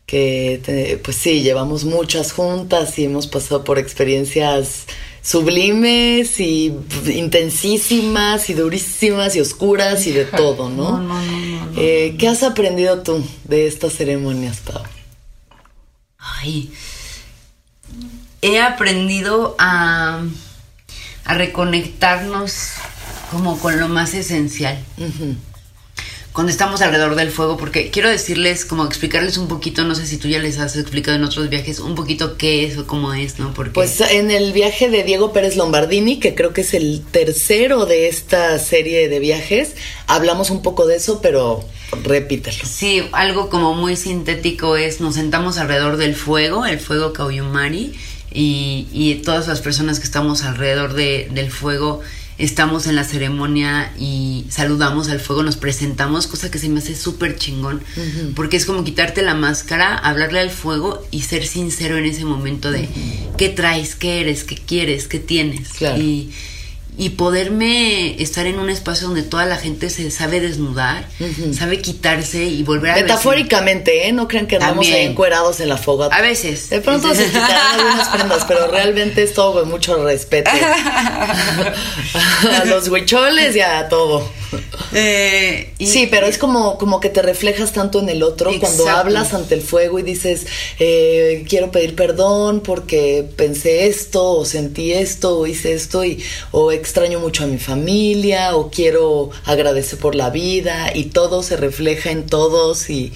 que 0.06 0.62
te- 0.63 0.97
pues 0.97 1.17
sí, 1.17 1.41
llevamos 1.41 1.86
muchas 1.86 2.32
juntas 2.32 2.99
y 2.99 3.06
hemos 3.06 3.25
pasado 3.25 3.63
por 3.63 3.80
experiencias 3.80 4.86
sublimes 5.26 6.40
y 6.40 6.72
intensísimas 7.08 8.50
y 8.52 8.54
durísimas 8.54 9.36
y 9.36 9.42
oscuras 9.42 10.06
y 10.06 10.12
de 10.12 10.26
todo, 10.26 10.70
¿no? 10.70 11.00
No, 11.00 11.20
no, 11.20 11.22
no. 11.22 11.72
Eh, 11.76 12.16
¿Qué 12.20 12.28
has 12.28 12.44
aprendido 12.44 13.02
tú 13.02 13.26
de 13.46 13.66
estas 13.66 13.94
ceremonias, 13.94 14.58
Pau? 14.60 14.84
Ay, 16.20 16.72
he 18.44 18.60
aprendido 18.62 19.56
a, 19.58 20.24
a 21.26 21.34
reconectarnos 21.34 22.74
como 23.32 23.58
con 23.58 23.80
lo 23.80 23.88
más 23.90 24.14
esencial. 24.14 24.78
Cuando 26.36 26.52
estamos 26.52 26.82
alrededor 26.82 27.15
del 27.15 27.32
fuego, 27.32 27.56
porque 27.56 27.89
quiero 27.91 28.10
decirles, 28.10 28.65
como 28.65 28.84
explicarles 28.86 29.38
un 29.38 29.48
poquito, 29.48 29.86
no 29.86 29.95
sé 29.95 30.06
si 30.06 30.17
tú 30.17 30.28
ya 30.28 30.38
les 30.39 30.60
has 30.60 30.76
explicado 30.76 31.15
en 31.15 31.24
otros 31.24 31.50
viajes, 31.50 31.80
un 31.80 31.95
poquito 31.95 32.36
qué 32.36 32.65
es 32.65 32.78
o 32.78 32.86
cómo 32.86 33.13
es, 33.13 33.39
¿no? 33.39 33.54
Porque 33.54 33.71
Pues 33.71 34.02
en 34.02 34.30
el 34.32 34.52
viaje 34.52 34.89
de 34.89 35.04
Diego 35.04 35.32
Pérez 35.32 35.56
Lombardini, 35.56 36.19
que 36.19 36.36
creo 36.36 36.52
que 36.52 36.60
es 36.62 36.74
el 36.74 37.02
tercero 37.10 37.86
de 37.86 38.10
esta 38.10 38.60
serie 38.60 39.08
de 39.08 39.19
viajes, 39.19 39.76
hablamos 40.08 40.50
un 40.50 40.62
poco 40.62 40.86
de 40.86 40.98
eso, 40.98 41.21
pero 41.21 41.63
repítelo. 42.04 42.65
Sí, 42.65 43.02
algo 43.13 43.50
como 43.50 43.74
muy 43.74 43.95
sintético 43.95 44.76
es 44.76 45.00
nos 45.00 45.15
sentamos 45.15 45.58
alrededor 45.58 45.95
del 45.95 46.15
fuego, 46.15 46.65
el 46.65 46.82
fuego 46.82 47.13
Kauyumari, 47.13 47.93
y, 48.34 48.88
y 48.91 49.15
todas 49.24 49.48
las 49.48 49.62
personas 49.62 50.00
que 50.00 50.06
estamos 50.06 50.43
alrededor 50.43 50.95
de- 50.95 51.30
del 51.32 51.50
fuego 51.50 52.02
estamos 52.38 52.88
en 52.88 52.95
la 52.95 53.04
ceremonia 53.04 53.93
y 53.98 54.45
saludamos 54.50 55.10
al 55.10 55.19
fuego, 55.19 55.43
nos 55.43 55.58
presentamos, 55.58 56.28
cosa 56.28 56.52
que 56.52 56.60
se 56.60 56.69
me 56.69 56.80
hace 56.80 56.95
súper 56.95 57.38
chingón, 57.38 57.82
porque 58.36 58.58
es 58.58 58.65
como 58.65 58.84
quitarte 58.84 59.21
la 59.21 59.36
máscara, 59.36 59.95
hablarle 59.95 60.39
al 60.39 60.52
fuego 60.52 61.06
y 61.12 61.21
ser 61.21 61.45
sincero 61.45 61.98
en 61.98 62.06
ese 62.06 62.26
momento 62.26 62.71
de 62.71 62.89
qué 63.38 63.50
traes, 63.50 63.95
qué 63.95 64.21
eres, 64.21 64.43
qué 64.43 64.56
quieres, 64.56 65.08
qué 65.08 65.19
tienes. 65.19 65.69
Claro. 65.69 66.02
Y, 66.02 66.32
y 66.97 67.12
poderme 67.12 68.21
estar 68.21 68.45
en 68.47 68.60
un 68.60 68.69
espacio 68.69 69.08
donde 69.08 69.23
toda 69.23 69.45
la 69.45 69.58
gente 69.58 69.89
se 69.89 70.10
sabe 70.12 70.39
desnudar, 70.39 71.08
sabe 71.53 71.81
quitarse 71.81 72.45
y 72.45 72.63
volver 72.63 72.91
a 72.91 72.95
Metafóricamente, 72.95 74.08
¿eh? 74.08 74.13
No 74.13 74.27
crean 74.27 74.47
que 74.47 74.55
andamos 74.55 74.86
También. 74.86 74.95
ahí 74.95 75.12
encuerados 75.12 75.60
en 75.60 75.69
la 75.69 75.77
fogata. 75.77 76.15
A 76.15 76.21
veces. 76.21 76.69
De 76.69 76.81
pronto 76.81 77.13
se 77.13 77.25
quitarán 77.25 77.79
algunas 77.79 78.10
prendas, 78.10 78.45
pero 78.45 78.67
realmente 78.67 79.23
es 79.23 79.34
todo 79.34 79.62
con 79.62 79.69
mucho 79.69 80.03
respeto. 80.03 80.51
a 82.62 82.65
los 82.65 82.88
huicholes 82.88 83.55
y 83.55 83.62
a 83.62 83.89
todo. 83.89 84.29
Eh, 84.93 85.73
y- 85.77 85.88
Sí, 85.88 86.08
pero 86.10 86.27
es 86.27 86.38
como, 86.38 86.77
como 86.77 86.99
que 86.99 87.10
te 87.10 87.21
reflejas 87.21 87.73
tanto 87.73 87.99
en 87.99 88.10
el 88.10 88.23
otro 88.23 88.51
cuando 88.60 88.88
hablas 88.89 89.34
ante 89.34 89.55
el 89.55 89.62
fuego 89.62 89.99
y 89.99 90.03
dices, 90.03 90.45
eh, 90.79 91.45
quiero 91.47 91.71
pedir 91.71 91.95
perdón 91.95 92.62
porque 92.62 93.25
pensé 93.36 93.88
esto, 93.88 94.23
o 94.31 94.45
sentí 94.45 94.93
esto, 94.93 95.38
o 95.39 95.47
hice 95.47 95.73
esto, 95.73 96.03
y, 96.05 96.23
o 96.51 96.71
extraño 96.71 97.19
mucho 97.19 97.43
a 97.43 97.47
mi 97.47 97.58
familia, 97.58 98.55
o 98.55 98.69
quiero 98.69 99.29
agradecer 99.45 99.99
por 99.99 100.15
la 100.15 100.29
vida, 100.29 100.91
y 100.93 101.05
todo 101.05 101.43
se 101.43 101.58
refleja 101.58 102.12
en 102.12 102.25
todos, 102.25 102.89
y 102.89 103.13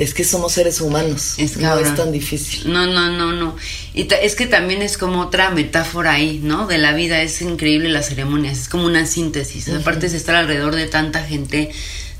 es 0.00 0.14
que 0.14 0.24
somos 0.24 0.52
seres 0.52 0.80
humanos. 0.80 1.34
Es 1.36 1.58
no 1.58 1.78
es 1.78 1.94
tan 1.94 2.10
difícil. 2.10 2.72
No, 2.72 2.86
no, 2.86 3.10
no, 3.18 3.32
no. 3.32 3.54
Y 3.92 4.08
es 4.22 4.34
que 4.34 4.46
también 4.46 4.80
es 4.80 4.96
como 4.96 5.20
otra 5.20 5.50
metáfora 5.50 6.12
ahí, 6.12 6.40
¿no? 6.42 6.66
De 6.66 6.78
la 6.78 6.94
vida. 6.94 7.20
Es 7.20 7.42
increíble 7.42 7.90
las 7.90 8.08
ceremonias. 8.08 8.60
Es 8.60 8.68
como 8.70 8.86
una 8.86 9.04
síntesis. 9.04 9.68
Aparte 9.68 10.06
es 10.06 10.14
estar 10.14 10.36
alrededor 10.36 10.74
de 10.74 10.86
tanta 10.86 11.22
gente, 11.22 11.70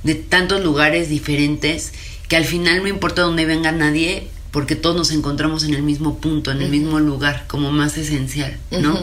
de 0.03 0.15
tantos 0.15 0.63
lugares 0.63 1.09
diferentes, 1.09 1.93
que 2.29 2.37
al 2.37 2.45
final 2.45 2.83
no 2.83 2.89
importa 2.89 3.23
dónde 3.23 3.47
venga 3.47 3.73
nadie, 3.73 4.29
porque 4.51 4.77
todos 4.77 4.95
nos 4.95 5.11
encontramos 5.11 5.65
en 5.65 5.73
el 5.73 5.83
mismo 5.83 6.19
punto, 6.19 6.51
en 6.51 6.61
el 6.61 6.69
mismo 6.69 7.01
lugar, 7.01 7.47
como 7.47 7.73
más 7.73 7.97
esencial, 7.97 8.59
¿no? 8.71 9.03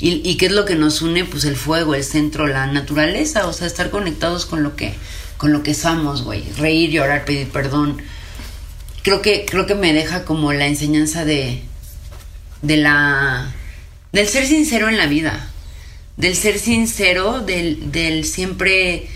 Y, 0.00 0.20
y 0.22 0.36
qué 0.36 0.46
es 0.46 0.52
lo 0.52 0.66
que 0.66 0.74
nos 0.76 1.00
une? 1.00 1.24
Pues 1.24 1.46
el 1.46 1.56
fuego, 1.56 1.94
el 1.94 2.04
centro, 2.04 2.46
la 2.46 2.66
naturaleza, 2.66 3.46
o 3.46 3.54
sea, 3.54 3.66
estar 3.66 3.88
conectados 3.88 4.44
con 4.44 4.62
lo 4.62 4.76
que, 4.76 4.92
con 5.38 5.50
lo 5.50 5.62
que 5.62 5.72
somos, 5.72 6.24
güey. 6.24 6.44
Reír, 6.58 6.90
llorar, 6.90 7.24
pedir 7.24 7.48
perdón 7.48 8.02
creo 9.08 9.22
que 9.22 9.46
creo 9.48 9.64
que 9.66 9.74
me 9.74 9.92
deja 9.94 10.24
como 10.24 10.52
la 10.52 10.66
enseñanza 10.66 11.24
de 11.24 11.62
de 12.62 12.76
la 12.76 13.54
del 14.12 14.28
ser 14.28 14.46
sincero 14.46 14.88
en 14.88 14.98
la 14.98 15.06
vida 15.06 15.50
del 16.18 16.34
ser 16.36 16.58
sincero 16.58 17.40
del, 17.40 17.90
del 17.92 18.24
siempre 18.24 19.08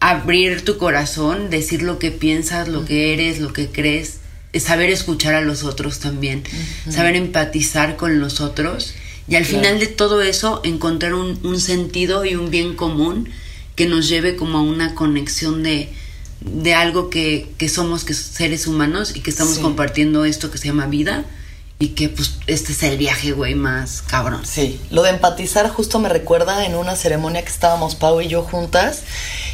abrir 0.00 0.64
tu 0.64 0.78
corazón 0.78 1.50
decir 1.50 1.82
lo 1.82 1.98
que 1.98 2.10
piensas 2.12 2.68
lo 2.68 2.84
que 2.84 3.12
eres 3.12 3.40
lo 3.40 3.52
que 3.52 3.68
crees 3.68 4.18
es 4.52 4.62
saber 4.64 4.88
escuchar 4.90 5.34
a 5.34 5.40
los 5.42 5.64
otros 5.64 6.00
también 6.00 6.42
saber 6.88 7.16
empatizar 7.16 7.96
con 7.96 8.20
los 8.20 8.40
otros 8.40 8.94
y 9.28 9.34
al 9.34 9.44
Claro. 9.44 9.64
final 9.64 9.80
de 9.80 9.86
todo 9.88 10.22
eso 10.22 10.60
encontrar 10.64 11.12
un, 11.14 11.38
un 11.44 11.60
sentido 11.60 12.24
y 12.24 12.36
un 12.36 12.50
bien 12.50 12.74
común 12.74 13.28
que 13.74 13.86
nos 13.86 14.08
lleve 14.08 14.36
como 14.36 14.58
a 14.58 14.62
una 14.62 14.94
conexión 14.94 15.62
de, 15.62 15.90
de 16.40 16.74
algo 16.74 17.10
que, 17.10 17.48
que 17.58 17.68
somos 17.68 18.04
que 18.04 18.14
seres 18.14 18.66
humanos 18.66 19.14
y 19.16 19.20
que 19.20 19.30
estamos 19.30 19.54
Sí. 19.56 19.62
compartiendo 19.62 20.24
esto 20.24 20.50
que 20.50 20.58
se 20.58 20.66
llama 20.68 20.86
vida 20.86 21.24
y 21.78 21.88
que 21.88 22.08
pues 22.08 22.38
este 22.46 22.72
es 22.72 22.82
el 22.82 22.96
viaje, 22.96 23.32
güey, 23.32 23.54
más 23.54 24.02
cabrón. 24.02 24.46
Sí, 24.46 24.80
lo 24.90 25.02
de 25.02 25.10
empatizar 25.10 25.68
justo 25.68 25.98
me 25.98 26.08
recuerda 26.08 26.64
en 26.64 26.74
una 26.74 26.96
ceremonia 26.96 27.42
que 27.42 27.50
estábamos 27.50 27.94
Pau 27.96 28.20
y 28.20 28.28
yo 28.28 28.42
juntas 28.42 29.02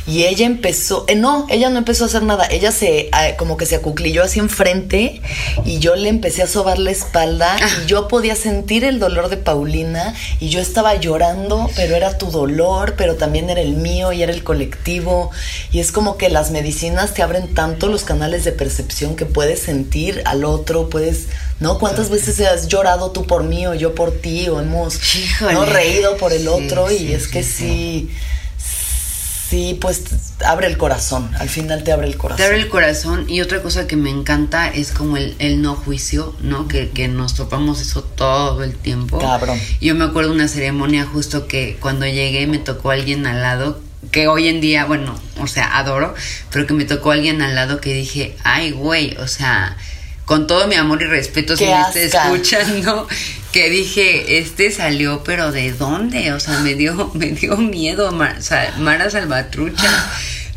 y 0.07 0.25
ella 0.25 0.47
empezó, 0.47 1.05
eh, 1.09 1.15
no, 1.15 1.47
ella 1.49 1.69
no 1.71 1.79
empezó 1.79 2.05
a 2.05 2.07
hacer 2.09 2.23
nada, 2.23 2.47
ella 2.51 2.73
se, 2.73 3.03
eh, 3.07 3.11
como 3.39 3.57
que 3.57 3.67
se 3.67 3.77
acuclilló 3.77 4.23
así 4.25 4.41
enfrente 4.41 5.21
y 5.65 5.79
yo 5.79 5.95
le 5.97 6.09
empecé 6.09 6.43
a 6.43 6.47
sobar 6.47 6.79
la 6.79 6.91
espalda 6.91 7.57
Ah. 7.61 7.69
y 7.85 7.87
yo 7.87 8.09
podía 8.09 8.35
sentir 8.37 8.85
el 8.85 8.99
dolor 8.99 9.29
de 9.29 9.37
Paulina 9.37 10.15
y 10.41 10.49
yo 10.49 10.61
estaba 10.61 10.95
llorando, 10.97 11.71
pero 11.77 11.97
era 11.97 12.19
tu 12.19 12.31
dolor, 12.31 12.95
pero 12.97 13.17
también 13.17 13.51
era 13.51 13.61
el 13.61 13.75
mío 13.75 14.13
y 14.13 14.23
era 14.23 14.33
el 14.33 14.43
colectivo 14.45 15.31
y 15.71 15.81
es 15.81 15.93
como 15.93 16.17
que 16.17 16.29
las 16.31 16.51
medicinas 16.51 17.15
te 17.15 17.23
abren 17.23 17.55
tanto 17.55 17.89
los 17.89 18.03
canales 18.05 18.45
de 18.45 18.53
percepción 18.53 19.17
que 19.17 19.27
puedes 19.27 19.61
sentir 19.61 20.23
al 20.25 20.45
otro, 20.45 20.89
puedes, 20.89 21.27
¿no? 21.63 21.79
¿Cuántas 21.79 22.11
veces 22.11 22.41
has 22.41 22.67
llorado 22.69 23.13
tú 23.13 23.25
por 23.25 23.45
mí 23.45 23.67
o 23.67 23.75
yo 23.75 23.95
por 23.95 24.11
ti 24.13 24.49
o 24.49 24.61
hemos. 24.61 24.99
¿no? 25.41 25.65
reído 25.65 26.17
por 26.17 26.33
el 26.33 26.43
Sí, 26.43 26.49
otro 26.49 26.91
y 26.91 26.99
sí, 26.99 27.13
es 27.13 27.29
que 27.29 27.43
sí. 27.45 28.11
sí, 29.49 29.79
pues 29.81 30.03
abre 30.45 30.67
el 30.67 30.77
corazón, 30.77 31.31
al 31.39 31.49
final 31.49 31.85
te 31.85 31.93
abre 31.93 32.09
el 32.09 32.17
corazón. 32.17 32.39
Te 32.39 32.45
abre 32.45 32.59
el 32.59 32.69
corazón 32.69 33.31
y 33.31 33.41
otra 33.41 33.63
cosa 33.63 33.87
que 33.87 33.97
me 33.97 34.11
encanta 34.11 34.69
es 34.69 34.91
como 34.91 35.17
el, 35.17 35.37
el 35.39 35.63
no 35.63 35.77
juicio, 35.77 36.35
¿no? 36.41 36.67
Que, 36.67 36.91
que 36.91 37.07
nos 37.07 37.35
topamos 37.35 37.81
eso 37.81 38.03
todo 38.03 38.65
el 38.65 38.75
tiempo. 38.75 39.19
Cabrón. 39.21 39.61
Yo 39.81 39.95
me 39.95 40.05
acuerdo 40.05 40.31
de 40.31 40.37
una 40.37 40.49
ceremonia 40.49 41.07
justo 41.07 41.47
que 41.47 41.77
cuando 41.81 42.07
llegué 42.07 42.47
me 42.49 42.59
tocó 42.59 42.91
alguien 42.91 43.25
al 43.27 43.41
lado 43.41 43.81
que 44.11 44.27
hoy 44.27 44.49
en 44.49 44.61
día, 44.61 44.85
bueno, 44.85 45.15
o 45.41 45.47
sea, 45.47 45.79
adoro, 45.79 46.15
pero 46.51 46.67
que 46.67 46.75
me 46.75 46.85
tocó 46.85 47.13
alguien 47.13 47.41
al 47.41 47.55
lado 47.55 47.81
que 47.81 47.95
dije, 47.95 48.37
ay, 48.43 48.73
güey, 48.73 49.17
o 49.19 49.29
sea, 49.29 49.77
con 50.33 50.47
todo 50.47 50.67
mi 50.67 50.77
amor 50.77 51.03
y 51.03 51.05
respeto, 51.07 51.57
si 51.57 51.65
me 51.65 51.75
asca. 52.09 52.25
escuchando, 52.33 53.07
que 53.53 53.69
dije, 53.69 54.39
este 54.39 54.71
salió, 54.71 55.23
pero 55.25 55.53
¿de 55.53 55.73
dónde? 55.73 56.33
O 56.33 56.41
sea, 56.41 56.59
me 56.61 56.75
dio, 56.75 57.11
me 57.15 57.27
dio 57.33 57.57
miedo, 57.59 58.11
Mar- 58.13 58.37
o 58.39 58.43
sea, 58.43 58.75
Mara 58.79 59.11
Salvatrucha. 59.11 59.91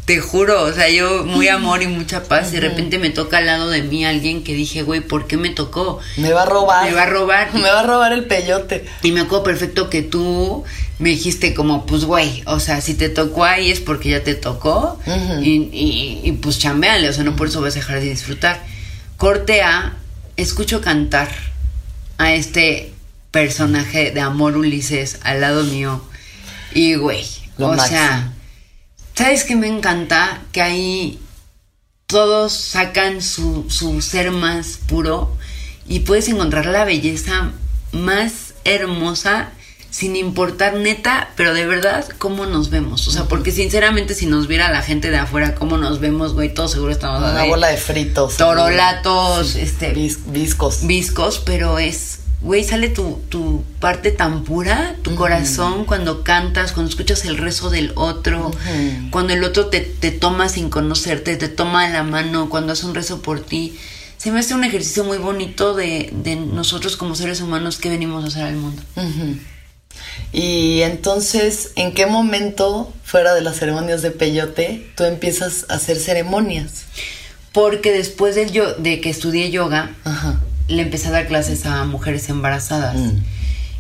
Te 0.06 0.20
juro, 0.20 0.62
o 0.62 0.72
sea, 0.72 0.88
yo 0.88 1.26
muy 1.26 1.48
amor 1.48 1.82
y 1.82 1.88
mucha 1.88 2.24
paz, 2.24 2.50
y 2.52 2.56
de 2.58 2.62
repente 2.62 3.00
me 3.00 3.10
toca 3.10 3.40
al 3.40 3.48
lado 3.48 3.70
de 3.72 3.82
mí 3.82 4.06
alguien 4.06 4.44
que 4.44 4.54
dije, 4.54 4.84
güey, 4.84 5.02
¿por 5.02 5.26
qué 5.26 5.36
me 5.36 5.50
tocó? 5.50 6.00
Me 6.18 6.32
va 6.32 6.44
a 6.44 6.46
robar. 6.46 6.86
Me 6.88 6.96
va 6.96 7.04
a 7.04 7.06
robar. 7.08 7.54
Me 7.56 7.62
va 7.70 7.80
a 7.80 7.84
robar 7.84 8.14
el 8.14 8.26
peyote. 8.26 8.86
Y 9.02 9.12
me 9.12 9.22
acuerdo 9.22 9.44
perfecto 9.44 9.90
que 9.90 10.04
tú 10.04 10.64
me 11.00 11.10
dijiste 11.10 11.54
como, 11.56 11.88
pues 11.88 12.06
güey, 12.06 12.44
o 12.46 12.60
sea, 12.60 12.82
si 12.82 12.94
te 12.94 13.10
tocó 13.10 13.44
ahí 13.46 13.72
es 13.72 13.80
porque 13.80 14.10
ya 14.12 14.24
te 14.24 14.36
tocó 14.36 15.00
y, 15.42 15.50
y- 15.74 16.22
y, 16.24 16.32
pues 16.34 16.60
chambeale, 16.60 17.10
o 17.10 17.14
sea, 17.14 17.24
no 17.24 17.36
por 17.36 17.48
eso 17.48 17.60
vas 17.62 17.74
a 17.76 17.80
dejar 17.80 18.00
de 18.00 18.10
disfrutar. 18.12 18.62
Corte 19.18 19.62
A, 19.62 19.94
escucho 20.36 20.82
cantar 20.82 21.30
a 22.18 22.34
este 22.34 22.94
personaje 23.32 24.12
de 24.12 24.22
Amor 24.22 24.58
Ulises 24.58 25.20
al 25.24 25.42
lado 25.42 25.64
mío 25.64 26.02
y 26.74 26.96
güey, 26.96 27.26
Lo 27.58 27.68
o 27.68 27.76
máximo. 27.76 27.88
sea, 27.98 28.34
¿sabes 29.16 29.44
qué 29.46 29.56
me 29.56 29.68
encanta? 29.68 30.42
Que 30.52 30.62
ahí 30.62 31.20
todos 32.08 32.54
sacan 32.54 33.22
su, 33.22 33.66
su 33.70 34.02
ser 34.02 34.32
más 34.32 34.80
puro 34.88 35.36
y 35.88 36.02
puedes 36.02 36.28
encontrar 36.28 36.66
la 36.66 36.84
belleza 36.86 37.52
más 37.92 38.54
hermosa 38.66 39.52
sin 39.98 40.18
importar 40.18 40.74
neta, 40.76 41.30
pero 41.38 41.54
de 41.54 41.66
verdad 41.66 42.06
cómo 42.18 42.46
nos 42.46 42.70
vemos. 42.70 43.08
O 43.08 43.12
sea, 43.12 43.30
porque 43.30 43.52
sinceramente 43.54 44.14
si 44.14 44.26
nos 44.26 44.46
viera 44.48 44.70
la 44.70 44.82
gente 44.82 45.10
de 45.10 45.16
afuera 45.18 45.56
cómo 45.56 45.78
nos 45.78 46.02
vemos, 46.02 46.34
güey, 46.34 46.54
todos 46.54 46.72
seguro 46.72 46.92
estamos 46.92 47.20
Una 47.22 47.44
de 47.44 47.48
bola 47.48 47.68
de 47.68 47.78
fritos. 47.78 48.36
torolatos, 48.36 49.56
este, 49.56 49.94
Vis- 49.94 50.20
viscos. 50.34 50.86
viscos, 50.86 51.40
pero 51.40 51.80
es, 51.80 52.20
güey, 52.42 52.66
sale 52.66 52.90
tu, 52.90 53.22
tu 53.30 53.64
parte 53.80 54.12
tan 54.12 54.44
pura, 54.44 54.98
tu 55.02 55.16
corazón, 55.16 55.86
cuando 55.86 56.24
cantas, 56.24 56.74
cuando 56.74 56.90
escuchas 56.90 57.24
el 57.24 57.38
rezo 57.38 57.70
del 57.70 57.94
otro, 57.96 58.52
cuando 59.12 59.32
el 59.32 59.46
otro 59.46 59.68
te, 59.68 59.80
te 59.80 60.12
toma 60.12 60.50
sin 60.50 60.70
conocerte, 60.70 61.38
te 61.38 61.48
toma 61.48 61.88
la 61.88 62.04
mano, 62.04 62.50
cuando 62.50 62.74
hace 62.74 62.86
un 62.86 62.96
rezo 62.96 63.22
por 63.22 63.40
ti. 63.40 63.80
Se 64.18 64.30
me 64.32 64.40
hace 64.42 64.56
un 64.56 64.66
ejercicio 64.66 65.06
muy 65.06 65.20
bonito 65.20 65.74
de, 65.74 66.10
de 66.12 66.36
nosotros 66.36 66.98
como 66.98 67.16
seres 67.16 67.40
humanos 67.40 67.78
que 67.78 67.90
venimos 67.90 68.26
a 68.26 68.28
hacer 68.28 68.44
al 68.44 68.56
mundo. 68.58 68.82
Y 70.32 70.82
entonces, 70.82 71.72
¿en 71.76 71.94
qué 71.94 72.06
momento, 72.06 72.94
fuera 73.04 73.34
de 73.34 73.42
las 73.42 73.58
ceremonias 73.58 74.02
de 74.02 74.12
peyote, 74.12 74.86
tú 74.96 75.04
empiezas 75.06 75.66
a 75.70 75.76
hacer 75.76 75.98
ceremonias? 75.98 76.84
Porque 77.52 77.92
después 77.92 78.36
del 78.36 78.52
yo, 78.52 78.74
de 78.76 79.00
que 79.00 79.10
estudié 79.10 79.50
yoga, 79.52 79.96
Ajá. 80.04 80.42
le 80.68 80.82
empecé 80.82 81.08
a 81.08 81.12
dar 81.12 81.28
clases 81.28 81.66
a 81.66 81.86
mujeres 81.86 82.28
embarazadas. 82.30 82.96
Mm. 82.98 83.18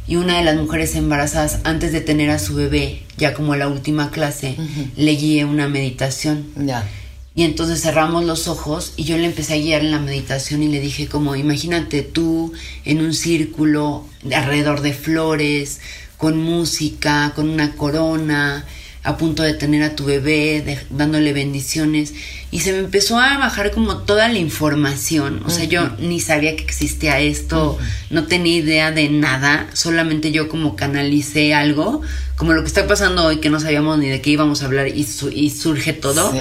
Y 0.08 0.15
una 0.17 0.38
de 0.38 0.43
las 0.45 0.56
mujeres 0.56 0.95
embarazadas, 0.95 1.60
antes 1.63 1.91
de 1.91 1.99
tener 1.99 2.30
a 2.30 2.39
su 2.39 2.56
bebé, 2.56 3.01
ya 3.17 3.34
como 3.34 3.56
la 3.56 3.67
última 3.67 4.12
clase, 4.12 4.56
le 4.95 5.12
guié 5.15 5.45
una 5.45 5.67
meditación. 5.67 6.45
Ya. 6.56 6.88
Y 7.34 7.43
entonces 7.43 7.82
cerramos 7.82 8.23
los 8.23 8.47
ojos 8.47 8.93
y 8.95 9.04
yo 9.04 9.17
le 9.17 9.25
empecé 9.25 9.56
a 9.56 9.58
guiar 9.58 9.82
en 9.82 9.91
la 9.91 9.99
meditación 9.99 10.63
y 10.63 10.69
le 10.69 10.80
dije 10.80 11.08
como, 11.08 11.36
imagínate 11.36 12.01
tú 12.04 12.54
en 12.86 13.01
un 13.01 13.13
círculo 13.13 14.06
de- 14.23 14.36
alrededor 14.36 14.80
de 14.82 14.93
flores, 14.93 15.82
con 16.17 16.38
música, 16.38 17.34
con 17.36 17.49
una 17.49 17.73
corona, 17.73 18.65
a 19.04 19.17
punto 19.17 19.43
de 19.43 19.54
tener 19.54 19.84
a 19.84 19.95
tu 19.95 20.06
bebé, 20.06 20.62
de- 20.65 20.80
dándole 20.89 21.32
bendiciones. 21.34 22.13
Y 22.51 22.62
se 22.62 22.71
me 22.71 22.80
empezó 22.80 23.19
a 23.19 23.38
bajar 23.38 23.71
como 23.71 23.97
toda 23.97 24.28
la 24.30 24.39
información. 24.39 25.43
O 25.45 25.49
sea, 25.51 25.65
yo 25.65 25.91
ni 25.99 26.19
sabía 26.19 26.56
que 26.56 26.63
existía 26.63 27.19
esto, 27.19 27.78
no 28.10 28.25
tenía 28.25 28.56
idea 28.58 28.91
de 28.91 29.10
nada, 29.10 29.67
solamente 29.73 30.32
yo 30.32 30.47
como 30.49 30.75
canalicé 30.75 31.54
algo, 31.54 32.01
como 32.36 32.54
lo 32.54 32.62
que 32.62 32.67
está 32.67 32.88
pasando 32.88 33.25
hoy, 33.25 33.38
que 33.41 33.49
no 33.49 33.60
sabíamos 33.60 33.99
ni 33.99 34.08
de 34.08 34.21
qué 34.21 34.32
íbamos 34.32 34.62
a 34.63 34.65
hablar 34.65 34.88
y, 34.88 35.04
su- 35.04 35.30
y 35.32 35.49
surge 35.51 35.93
todo. 35.93 36.32
Sí. 36.32 36.39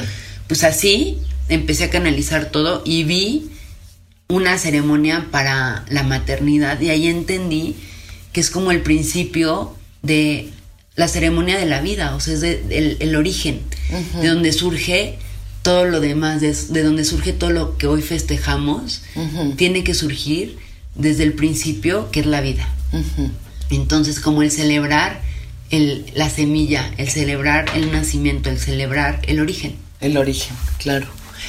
Pues 0.48 0.64
así 0.64 1.18
empecé 1.48 1.84
a 1.84 1.90
canalizar 1.90 2.46
todo 2.46 2.82
y 2.86 3.04
vi 3.04 3.50
una 4.28 4.56
ceremonia 4.56 5.26
para 5.30 5.84
la 5.90 6.02
maternidad 6.02 6.80
y 6.80 6.88
ahí 6.88 7.08
entendí 7.08 7.76
que 8.34 8.40
es 8.42 8.50
como 8.50 8.70
el 8.70 8.82
principio 8.82 9.74
de 10.02 10.50
la 10.96 11.08
ceremonia 11.08 11.56
de 11.58 11.64
la 11.66 11.80
vida, 11.80 12.14
o 12.14 12.20
sea, 12.20 12.34
es 12.34 12.40
de- 12.42 12.62
el, 12.70 12.96
el 13.00 13.16
origen, 13.16 13.60
de 14.20 14.28
donde 14.28 14.52
surge 14.52 15.16
todo 15.62 15.86
lo 15.86 16.00
demás, 16.00 16.42
de, 16.42 16.52
de 16.52 16.82
donde 16.82 17.04
surge 17.06 17.32
todo 17.32 17.48
lo 17.50 17.78
que 17.78 17.86
hoy 17.86 18.02
festejamos, 18.02 19.00
tiene 19.56 19.82
que 19.82 19.94
surgir 19.94 20.58
desde 20.94 21.22
el 21.24 21.32
principio, 21.32 22.10
que 22.12 22.20
es 22.20 22.26
la 22.26 22.40
vida. 22.42 22.68
Entonces, 23.70 24.20
como 24.20 24.42
el 24.42 24.50
celebrar 24.50 25.20
el, 25.70 26.04
la 26.14 26.28
semilla, 26.30 26.92
el 26.98 27.08
celebrar 27.08 27.66
el 27.74 27.90
nacimiento, 27.90 28.50
el 28.50 28.58
celebrar 28.58 29.22
el 29.26 29.40
origen. 29.40 29.76
El 30.00 30.16
origen, 30.18 30.54
claro. 30.78 31.06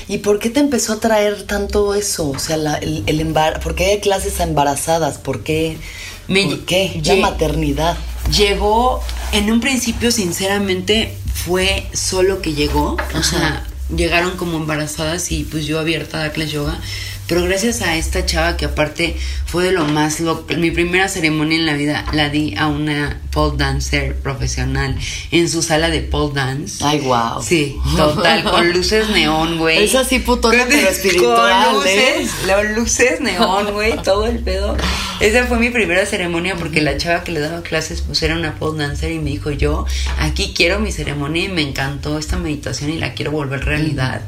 ¿Y 0.07 0.19
por 0.19 0.39
qué 0.39 0.49
te 0.49 0.59
empezó 0.59 0.93
a 0.93 0.99
traer 0.99 1.43
tanto 1.43 1.93
eso? 1.93 2.29
O 2.29 2.39
sea, 2.39 2.57
la- 2.57 2.75
el, 2.77 3.03
el 3.05 3.19
embar- 3.19 3.59
¿por 3.59 3.75
qué 3.75 3.85
hay 3.87 3.99
clases 3.99 4.39
a 4.39 4.43
embarazadas? 4.43 5.17
¿Por 5.17 5.43
qué? 5.43 5.77
Me- 6.27 6.45
¿Por 6.45 6.59
qué? 6.65 7.01
La 7.03 7.15
maternidad. 7.31 7.97
Llegó, 8.35 9.01
en 9.31 9.51
un 9.51 9.59
principio, 9.61 10.11
sinceramente, 10.11 11.15
fue 11.33 11.87
solo 11.93 12.41
que 12.41 12.53
llegó. 12.53 12.97
O 13.15 13.23
sea, 13.23 13.65
llegaron 13.95 14.35
como 14.37 14.57
embarazadas 14.57 15.31
y 15.31 15.43
pues 15.43 15.65
yo 15.65 15.79
abierta 15.79 16.17
a 16.19 16.27
darles 16.27 16.51
yoga. 16.51 16.79
Pero 17.27 17.43
gracias 17.43 17.81
a 17.81 17.97
esta 17.97 18.25
chava 18.25 18.55
que 18.55 18.65
aparte 18.65 19.15
fue 19.45 19.63
de 19.63 19.71
lo 19.71 19.85
más 19.85 20.19
loco. 20.19 20.53
Mi 20.57 20.69
primera 20.69 21.07
ceremonia 21.07 21.57
en 21.57 21.65
la 21.65 21.73
vida 21.73 22.05
la 22.13 22.29
di 22.29 22.53
a 22.55 22.67
una 22.67 23.19
pole 23.31 23.57
dancer 23.57 24.15
profesional 24.15 24.95
en 25.31 25.49
su 25.49 25.63
sala 25.63 25.89
de 25.89 26.01
pole 26.01 26.33
dance. 26.35 26.83
Ay, 26.85 26.99
wow. 26.99 27.41
Sí, 27.41 27.75
total, 27.97 28.43
con 28.43 28.71
luces 28.71 29.09
neón, 29.09 29.57
güey. 29.57 29.83
Es 29.83 29.95
así 29.95 30.19
putona, 30.19 30.65
pero 30.69 30.87
espiritual, 30.87 31.75
Con 31.75 31.87
¿eh? 31.87 32.15
luces, 32.17 32.45
las 32.45 32.77
luces 32.77 33.21
neón, 33.21 33.73
güey, 33.73 34.01
todo 34.03 34.27
el 34.27 34.39
pedo. 34.39 34.77
Esa 35.19 35.45
fue 35.45 35.57
mi 35.57 35.71
primera 35.71 36.05
ceremonia 36.05 36.55
porque 36.55 36.81
la 36.81 36.97
chava 36.97 37.23
que 37.23 37.31
le 37.31 37.39
daba 37.39 37.63
clases 37.63 38.01
pues 38.01 38.21
era 38.21 38.35
una 38.35 38.55
pole 38.55 38.83
dancer 38.83 39.11
y 39.11 39.19
me 39.19 39.31
dijo 39.31 39.49
yo, 39.49 39.85
aquí 40.19 40.53
quiero 40.55 40.79
mi 40.79 40.91
ceremonia 40.91 41.45
y 41.45 41.49
me 41.49 41.61
encantó 41.61 42.19
esta 42.19 42.37
meditación 42.37 42.91
y 42.91 42.99
la 42.99 43.13
quiero 43.13 43.31
volver 43.31 43.65
realidad. 43.65 44.21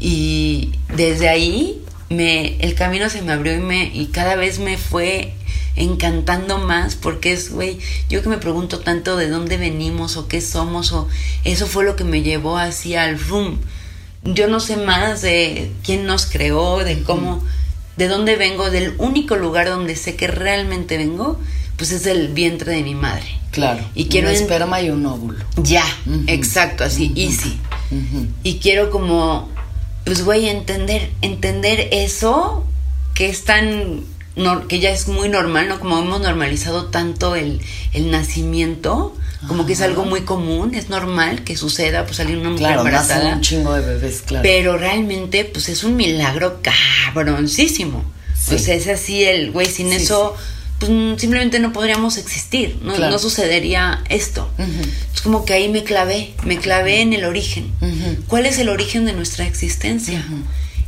Y 0.00 0.72
desde 0.96 1.28
ahí 1.28 1.80
me, 2.10 2.56
el 2.58 2.74
camino 2.74 3.08
se 3.08 3.22
me 3.22 3.32
abrió 3.32 3.54
y, 3.54 3.60
me, 3.60 3.84
y 3.92 4.06
cada 4.06 4.36
vez 4.36 4.58
me 4.58 4.76
fue 4.76 5.34
encantando 5.76 6.58
más 6.58 6.94
porque 6.94 7.32
es, 7.32 7.50
güey, 7.50 7.78
yo 8.08 8.22
que 8.22 8.28
me 8.28 8.38
pregunto 8.38 8.80
tanto 8.80 9.16
de 9.16 9.28
dónde 9.28 9.56
venimos 9.56 10.16
o 10.16 10.28
qué 10.28 10.40
somos 10.40 10.92
o 10.92 11.08
eso 11.44 11.66
fue 11.66 11.84
lo 11.84 11.96
que 11.96 12.04
me 12.04 12.22
llevó 12.22 12.58
así 12.58 12.94
al 12.94 13.18
room. 13.18 13.58
Yo 14.24 14.48
no 14.48 14.60
sé 14.60 14.76
más 14.76 15.20
de 15.22 15.70
quién 15.84 16.06
nos 16.06 16.26
creó, 16.26 16.78
de 16.78 17.02
cómo, 17.02 17.44
de 17.96 18.08
dónde 18.08 18.36
vengo, 18.36 18.70
del 18.70 18.94
único 18.98 19.36
lugar 19.36 19.68
donde 19.68 19.96
sé 19.96 20.16
que 20.16 20.28
realmente 20.28 20.96
vengo, 20.96 21.38
pues 21.76 21.92
es 21.92 22.06
el 22.06 22.28
vientre 22.28 22.72
de 22.72 22.82
mi 22.82 22.94
madre. 22.94 23.26
Claro. 23.50 23.84
Y 23.94 24.06
quiero 24.06 24.28
un 24.28 24.34
esperma 24.34 24.80
y 24.80 24.90
un 24.90 25.04
óvulo. 25.06 25.44
Ya, 25.56 25.84
exacto, 26.26 26.84
así, 26.84 27.12
easy. 27.16 27.58
Y 28.42 28.58
quiero 28.58 28.90
como, 28.90 29.48
pues 30.04 30.24
güey, 30.24 30.48
entender, 30.48 31.10
entender 31.22 31.88
eso 31.92 32.64
que 33.14 33.28
es 33.28 33.44
tan, 33.44 34.00
nor- 34.36 34.66
que 34.66 34.80
ya 34.80 34.90
es 34.90 35.08
muy 35.08 35.28
normal, 35.28 35.68
¿no? 35.68 35.78
Como 35.80 35.98
hemos 35.98 36.20
normalizado 36.20 36.86
tanto 36.86 37.36
el, 37.36 37.60
el 37.92 38.10
nacimiento, 38.10 39.14
como 39.48 39.66
que 39.66 39.74
es 39.74 39.80
algo 39.82 40.04
muy 40.06 40.22
común, 40.22 40.74
es 40.74 40.88
normal 40.88 41.44
que 41.44 41.56
suceda, 41.56 42.04
pues 42.04 42.16
salir 42.16 42.38
una 42.38 42.50
mujer 42.50 42.66
Claro, 42.66 42.80
embarazada. 42.80 43.34
un 43.34 43.40
chingo 43.42 43.74
de 43.74 43.80
bebés, 43.84 44.22
claro. 44.22 44.42
Pero 44.42 44.78
realmente, 44.78 45.44
pues 45.44 45.68
es 45.68 45.84
un 45.84 45.96
milagro 45.96 46.60
cabroncísimo. 46.62 48.04
Sí. 48.36 48.54
O 48.54 48.58
sea, 48.58 48.74
es 48.74 48.88
así 48.88 49.24
el 49.24 49.52
güey, 49.52 49.66
sin 49.66 49.90
Sí, 49.90 49.96
eso, 49.96 50.34
pues 50.78 50.90
simplemente 51.20 51.58
no 51.60 51.72
podríamos 51.72 52.16
existir, 52.18 52.78
no, 52.82 52.94
Claro. 52.94 53.12
no 53.12 53.18
sucedería 53.18 54.02
esto. 54.08 54.50
Es 55.13 55.13
como 55.24 55.46
que 55.46 55.54
ahí 55.54 55.70
me 55.70 55.82
clavé, 55.82 56.34
me 56.44 56.58
clavé 56.58 57.00
en 57.00 57.14
el 57.14 57.24
origen. 57.24 57.72
¿Cuál 58.28 58.44
es 58.44 58.58
el 58.58 58.68
origen 58.68 59.06
de 59.06 59.14
nuestra 59.14 59.46
existencia? 59.46 60.22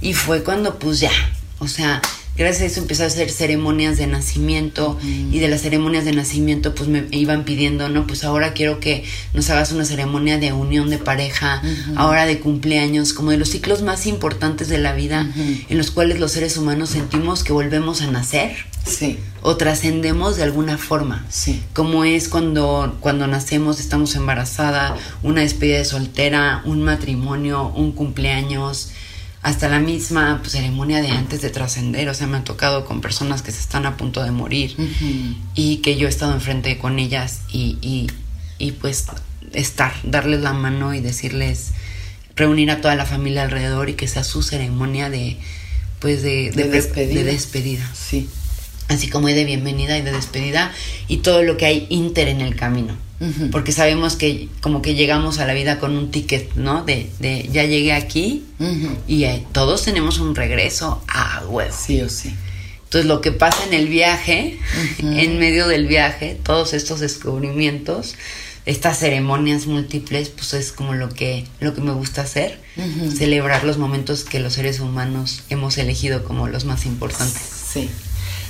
Y 0.03 0.12
fue 0.12 0.45
cuando, 0.45 0.78
pues 0.78 1.01
ya, 1.01 1.11
o 1.59 1.66
sea, 1.66 2.03
gracias 2.37 2.62
a 2.62 2.66
eso 2.66 2.80
empecé 2.80 3.05
a 3.05 3.07
hacer 3.07 3.30
ceremonias 3.30 3.97
de 3.97 4.07
nacimiento 4.07 4.99
y 5.03 5.39
de 5.39 5.49
las 5.49 5.62
ceremonias 5.62 6.05
de 6.05 6.12
nacimiento 6.12 6.74
pues 6.74 6.87
me 6.87 7.07
iban 7.12 7.45
pidiendo, 7.45 7.89
no, 7.89 8.07
pues 8.07 8.24
ahora 8.24 8.53
quiero 8.53 8.78
que 8.78 9.05
nos 9.32 9.49
hagas 9.49 9.72
una 9.72 9.87
ceremonia 9.87 10.37
de 10.37 10.53
unión 10.53 10.91
de 10.91 10.99
pareja, 10.99 11.62
ahora 11.97 12.26
de 12.26 12.39
cumpleaños, 12.39 13.14
como 13.14 13.30
de 13.30 13.39
los 13.39 13.49
ciclos 13.49 13.80
más 13.80 14.07
importantes 14.07 14.68
de 14.68 14.76
la 14.76 14.93
vida 14.93 15.30
en 15.70 15.78
los 15.78 15.91
cuales 15.91 16.20
los 16.20 16.32
seres 16.32 16.59
humanos 16.59 16.91
sentimos 16.91 17.43
que 17.43 17.55
volvemos 17.55 18.03
a 18.03 18.11
nacer 18.11 18.55
Sí, 18.87 19.18
o 19.43 19.57
trascendemos 19.57 20.37
de 20.37 20.45
alguna 20.45 20.78
forma. 20.78 21.26
Sí. 21.28 21.62
Como 21.74 22.05
es 22.05 22.28
cuando, 22.28 22.97
cuando 23.01 23.26
nacemos, 23.26 23.80
estamos 23.80 24.14
embarazada, 24.14 24.97
una 25.22 25.41
despedida 25.41 25.78
de 25.78 25.84
soltera, 25.84 26.62
un 26.64 26.84
matrimonio, 26.84 27.72
un 27.74 27.93
cumpleaños, 27.93 28.91
hasta 29.43 29.68
la 29.68 29.80
misma 29.80 30.39
pues, 30.41 30.53
ceremonia 30.53 31.03
de 31.03 31.09
antes 31.09 31.43
de 31.43 31.51
trascender. 31.51 32.09
O 32.09 32.14
sea, 32.14 32.26
me 32.26 32.39
ha 32.39 32.45
tocado 32.45 32.84
con 32.84 33.01
personas 33.01 33.43
que 33.43 33.53
se 33.53 33.61
están 33.61 33.87
a 33.87 33.97
punto 33.97 34.22
de 34.22 34.30
morir 34.30 34.76
y 35.55 35.78
que 35.78 35.97
yo 35.97 36.07
he 36.07 36.11
estado 36.11 36.32
enfrente 36.32 36.78
con 36.78 36.99
ellas 36.99 37.41
y, 37.51 37.78
y, 37.80 38.11
y 38.59 38.72
pues 38.72 39.07
estar, 39.53 39.93
darles 40.05 40.41
la 40.41 40.53
mano 40.53 40.95
y 40.95 41.01
decirles, 41.01 41.72
reunir 42.37 42.70
a 42.70 42.80
toda 42.80 42.95
la 42.95 43.07
familia 43.07 43.43
alrededor 43.43 43.89
y 43.89 43.95
que 43.95 44.09
sea 44.09 44.24
su 44.24 44.43
ceremonia 44.43 45.11
de 45.11 45.39
pues 46.01 46.22
de, 46.22 46.51
despedida. 46.53 47.22
de 47.22 47.24
despedida 47.24 47.91
sí. 47.95 48.28
Así 48.89 49.09
como 49.09 49.28
hay 49.28 49.34
de 49.34 49.45
bienvenida 49.45 49.99
y 49.99 50.03
de 50.03 50.12
despedida 50.12 50.72
y 51.09 51.18
todo 51.18 51.43
lo 51.43 51.57
que 51.57 51.66
hay 51.66 51.87
inter 51.91 52.28
en 52.28 52.41
el 52.41 52.57
camino. 52.57 52.97
Porque 53.51 53.72
sabemos 53.72 54.14
que 54.14 54.51
como 54.61 54.82
que 54.82 54.95
llegamos 54.95 55.39
a 55.39 55.47
la 55.47 55.55
vida 55.55 55.78
con 55.78 55.97
un 55.97 56.11
ticket, 56.11 56.55
¿no? 56.55 56.84
De, 56.84 57.11
de 57.18 57.49
ya 57.51 57.64
llegué 57.64 57.95
aquí 57.95 58.45
y 59.09 59.24
eh, 59.24 59.43
todos 59.53 59.84
tenemos 59.84 60.18
un 60.18 60.34
regreso 60.34 61.03
a 61.09 61.43
huevo. 61.49 61.74
Sí 61.74 62.03
o 62.03 62.11
sí. 62.11 62.34
Entonces 62.84 63.07
lo 63.07 63.20
que 63.20 63.32
pasa 63.32 63.64
en 63.66 63.72
el 63.72 63.89
viaje, 63.89 64.59
en 65.01 65.39
medio 65.39 65.66
del 65.66 65.87
viaje, 65.87 66.39
todos 66.43 66.72
estos 66.72 67.01
descubrimientos, 67.01 68.14
estas 68.66 68.99
ceremonias 68.99 69.66
múltiples, 69.66 70.28
pues 70.28 70.53
es 70.55 70.72
como 70.72 70.95
lo 70.95 71.09
que, 71.09 71.47
lo 71.59 71.74
que 71.74 71.80
me 71.80 71.93
gusta 71.93 72.22
hacer, 72.22 72.61
celebrar 73.16 73.64
los 73.64 73.78
momentos 73.78 74.24
que 74.24 74.41
los 74.41 74.55
seres 74.55 74.80
humanos 74.80 75.43
hemos 75.49 75.78
elegido 75.78 76.22
como 76.22 76.49
los 76.49 76.64
más 76.64 76.84
importantes. 76.87 77.43
Sí. 77.72 77.89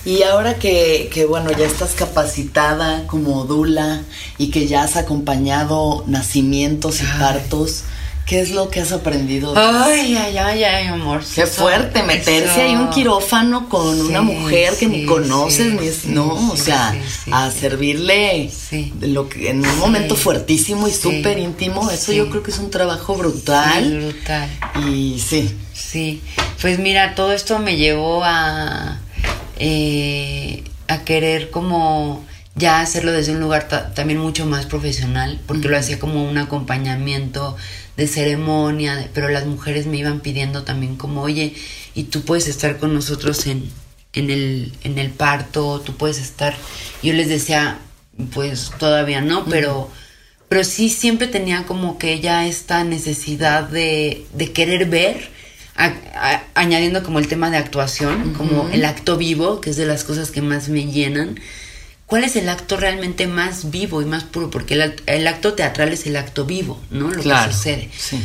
Y 0.07 0.23
ahora 0.23 0.55
que, 0.55 1.11
que, 1.13 1.25
bueno, 1.27 1.51
ya 1.51 1.67
estás 1.67 1.93
capacitada 1.95 3.07
como 3.09 3.45
dula 3.45 4.03
y 4.39 4.51
que 4.53 4.67
ya 4.69 4.85
has 4.85 4.97
acompañado 4.97 6.05
nacimientos 6.07 7.01
y 7.03 7.05
Ay. 7.07 7.19
partos, 7.19 7.83
¿qué 8.25 8.41
es 8.41 8.51
lo 8.53 8.69
que 8.71 8.81
has 8.81 8.93
aprendido? 8.93 9.53
Ay, 9.57 10.15
ay, 10.17 10.39
ay, 10.39 10.63
ay, 10.63 10.87
amor. 10.87 11.23
Qué 11.35 11.43
Eso- 11.43 11.63
fuerte 11.63 12.05
meterse 12.05 12.63
ahí 12.63 12.77
un 12.77 12.91
quirófano 12.91 13.69
con 13.69 14.01
una 14.01 14.23
mujer 14.23 14.75
que 14.79 14.87
ni 14.87 15.05
conoces, 15.07 15.73
sí, 15.73 15.77
ni 15.81 15.89
sí, 15.91 16.09
no, 16.11 16.53
o 16.53 16.57
sea, 16.57 16.95
a 17.33 17.51
servirle 17.51 18.49
lo 19.01 19.29
que 19.29 19.51
en 19.51 19.67
un 19.67 19.79
momento 19.81 20.15
fuertísimo 20.15 20.87
y 20.87 20.93
súper 20.93 21.37
íntimo, 21.39 21.91
eso 21.91 22.13
yo 22.13 22.31
creo 22.31 22.45
que 22.45 22.53
es 22.53 22.59
un 22.61 22.71
trabajo 22.71 23.17
brutal. 23.17 23.99
brutal. 24.05 24.49
y 24.89 25.19
sí, 25.19 25.53
Sí, 25.75 26.23
pues 26.61 26.79
mira, 26.79 27.15
todo 27.15 27.33
esto 27.33 27.59
me 27.59 27.77
llevó 27.77 28.23
a, 28.25 28.99
eh, 29.57 30.65
a 30.89 31.05
querer 31.05 31.51
como 31.51 32.25
ya 32.55 32.81
hacerlo 32.81 33.13
desde 33.13 33.33
un 33.33 33.41
lugar 33.41 33.69
ta- 33.69 33.93
también 33.95 34.19
mucho 34.19 34.47
más 34.47 34.67
profesional, 34.67 35.39
porque 35.47 35.69
lo 35.69 35.77
hacía 35.77 35.99
como 35.99 36.25
un 36.29 36.39
acompañamiento 36.39 37.57
de 37.97 38.07
ceremonia, 38.09 38.95
de- 38.97 39.11
pero 39.13 39.29
las 39.29 39.47
mujeres 39.47 39.87
me 39.87 39.99
iban 39.99 40.21
pidiendo 40.21 40.63
también 40.65 40.97
como, 40.97 41.23
oye, 41.23 41.55
y 41.95 42.05
tú 42.05 42.23
puedes 42.23 42.49
estar 42.49 42.79
con 42.79 42.95
nosotros 42.95 43.47
en, 43.47 43.71
en, 44.15 44.31
el, 44.31 44.73
en 44.85 44.99
el 44.99 45.11
parto, 45.11 45.81
tú 45.81 45.97
puedes 45.97 46.19
estar, 46.19 46.55
yo 47.03 47.13
les 47.13 47.29
decía, 47.29 47.79
pues 48.33 48.71
todavía 48.79 49.21
no, 49.21 49.45
pero... 49.47 49.91
Pero 50.49 50.63
sí 50.63 50.91
siempre 50.91 51.27
tenía 51.27 51.65
como 51.65 51.99
que 51.99 52.21
ya 52.21 52.47
esta 52.47 52.85
necesidad 52.85 53.65
de, 53.65 54.27
de 54.33 54.53
querer 54.53 54.87
ver, 54.89 55.29
a- 55.77 55.95
a- 56.14 56.43
añadiendo 56.55 57.03
como 57.03 57.18
el 57.18 57.29
tema 57.29 57.51
de 57.51 57.57
actuación, 57.59 58.33
como 58.35 58.68
el 58.70 58.85
acto 58.85 59.16
vivo, 59.16 59.61
que 59.61 59.70
es 59.70 59.77
de 59.77 59.87
las 59.87 60.05
cosas 60.05 60.31
que 60.31 60.43
más 60.43 60.68
me 60.68 60.87
llenan. 60.91 61.39
¿Cuál 62.07 62.24
es 62.24 62.37
el 62.37 62.49
acto 62.49 62.77
realmente 62.77 63.27
más 63.27 63.70
vivo 63.70 64.01
y 64.01 64.05
más 64.05 64.24
puro? 64.24 64.49
Porque 64.51 64.74
el, 64.74 64.83
act- 64.83 65.03
el 65.07 65.27
acto 65.27 65.55
teatral 65.55 65.93
es 65.93 66.07
el 66.07 66.16
acto 66.16 66.45
vivo, 66.45 66.81
¿no? 66.91 67.11
Lo 67.11 67.20
claro. 67.22 67.49
que 67.49 67.55
sucede. 67.57 67.91
Sí. 67.99 68.20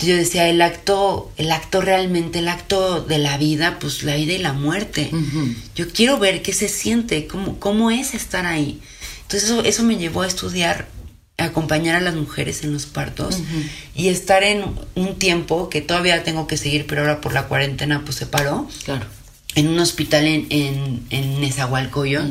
Yo 0.00 0.16
decía, 0.16 0.48
el 0.48 0.60
acto, 0.60 1.30
el 1.36 1.50
acto 1.52 1.80
realmente, 1.80 2.40
el 2.40 2.48
acto 2.48 3.02
de 3.02 3.18
la 3.18 3.38
vida, 3.38 3.78
pues 3.80 4.02
la 4.02 4.16
vida 4.16 4.32
y 4.32 4.38
la 4.38 4.52
muerte. 4.52 5.10
Ujú. 5.12 5.54
Yo 5.76 5.88
quiero 5.90 6.18
ver 6.18 6.42
qué 6.42 6.52
se 6.52 6.68
siente, 6.68 7.26
cómo, 7.26 7.58
cómo 7.60 7.90
es 7.90 8.12
estar 8.14 8.44
ahí. 8.44 8.80
Entonces 9.22 9.44
eso, 9.48 9.62
eso 9.64 9.82
me 9.84 9.96
llevó 9.96 10.22
a 10.22 10.26
estudiar, 10.26 10.88
acompañar 11.44 11.96
a 11.96 12.00
las 12.00 12.14
mujeres 12.14 12.62
en 12.64 12.72
los 12.72 12.86
partos 12.86 13.38
y 13.94 14.08
estar 14.08 14.42
en 14.44 14.64
un 14.94 15.14
tiempo 15.18 15.68
que 15.68 15.80
todavía 15.80 16.22
tengo 16.24 16.46
que 16.46 16.56
seguir, 16.56 16.86
pero 16.86 17.02
ahora 17.02 17.20
por 17.20 17.32
la 17.32 17.44
cuarentena 17.44 18.02
pues 18.04 18.16
se 18.16 18.26
paró, 18.26 18.68
Claro. 18.84 19.06
en 19.54 19.68
un 19.68 19.78
hospital 19.78 20.24
en, 20.26 20.46
en, 20.50 21.00
en 21.10 21.40
Nezahualcóyotl, 21.40 22.30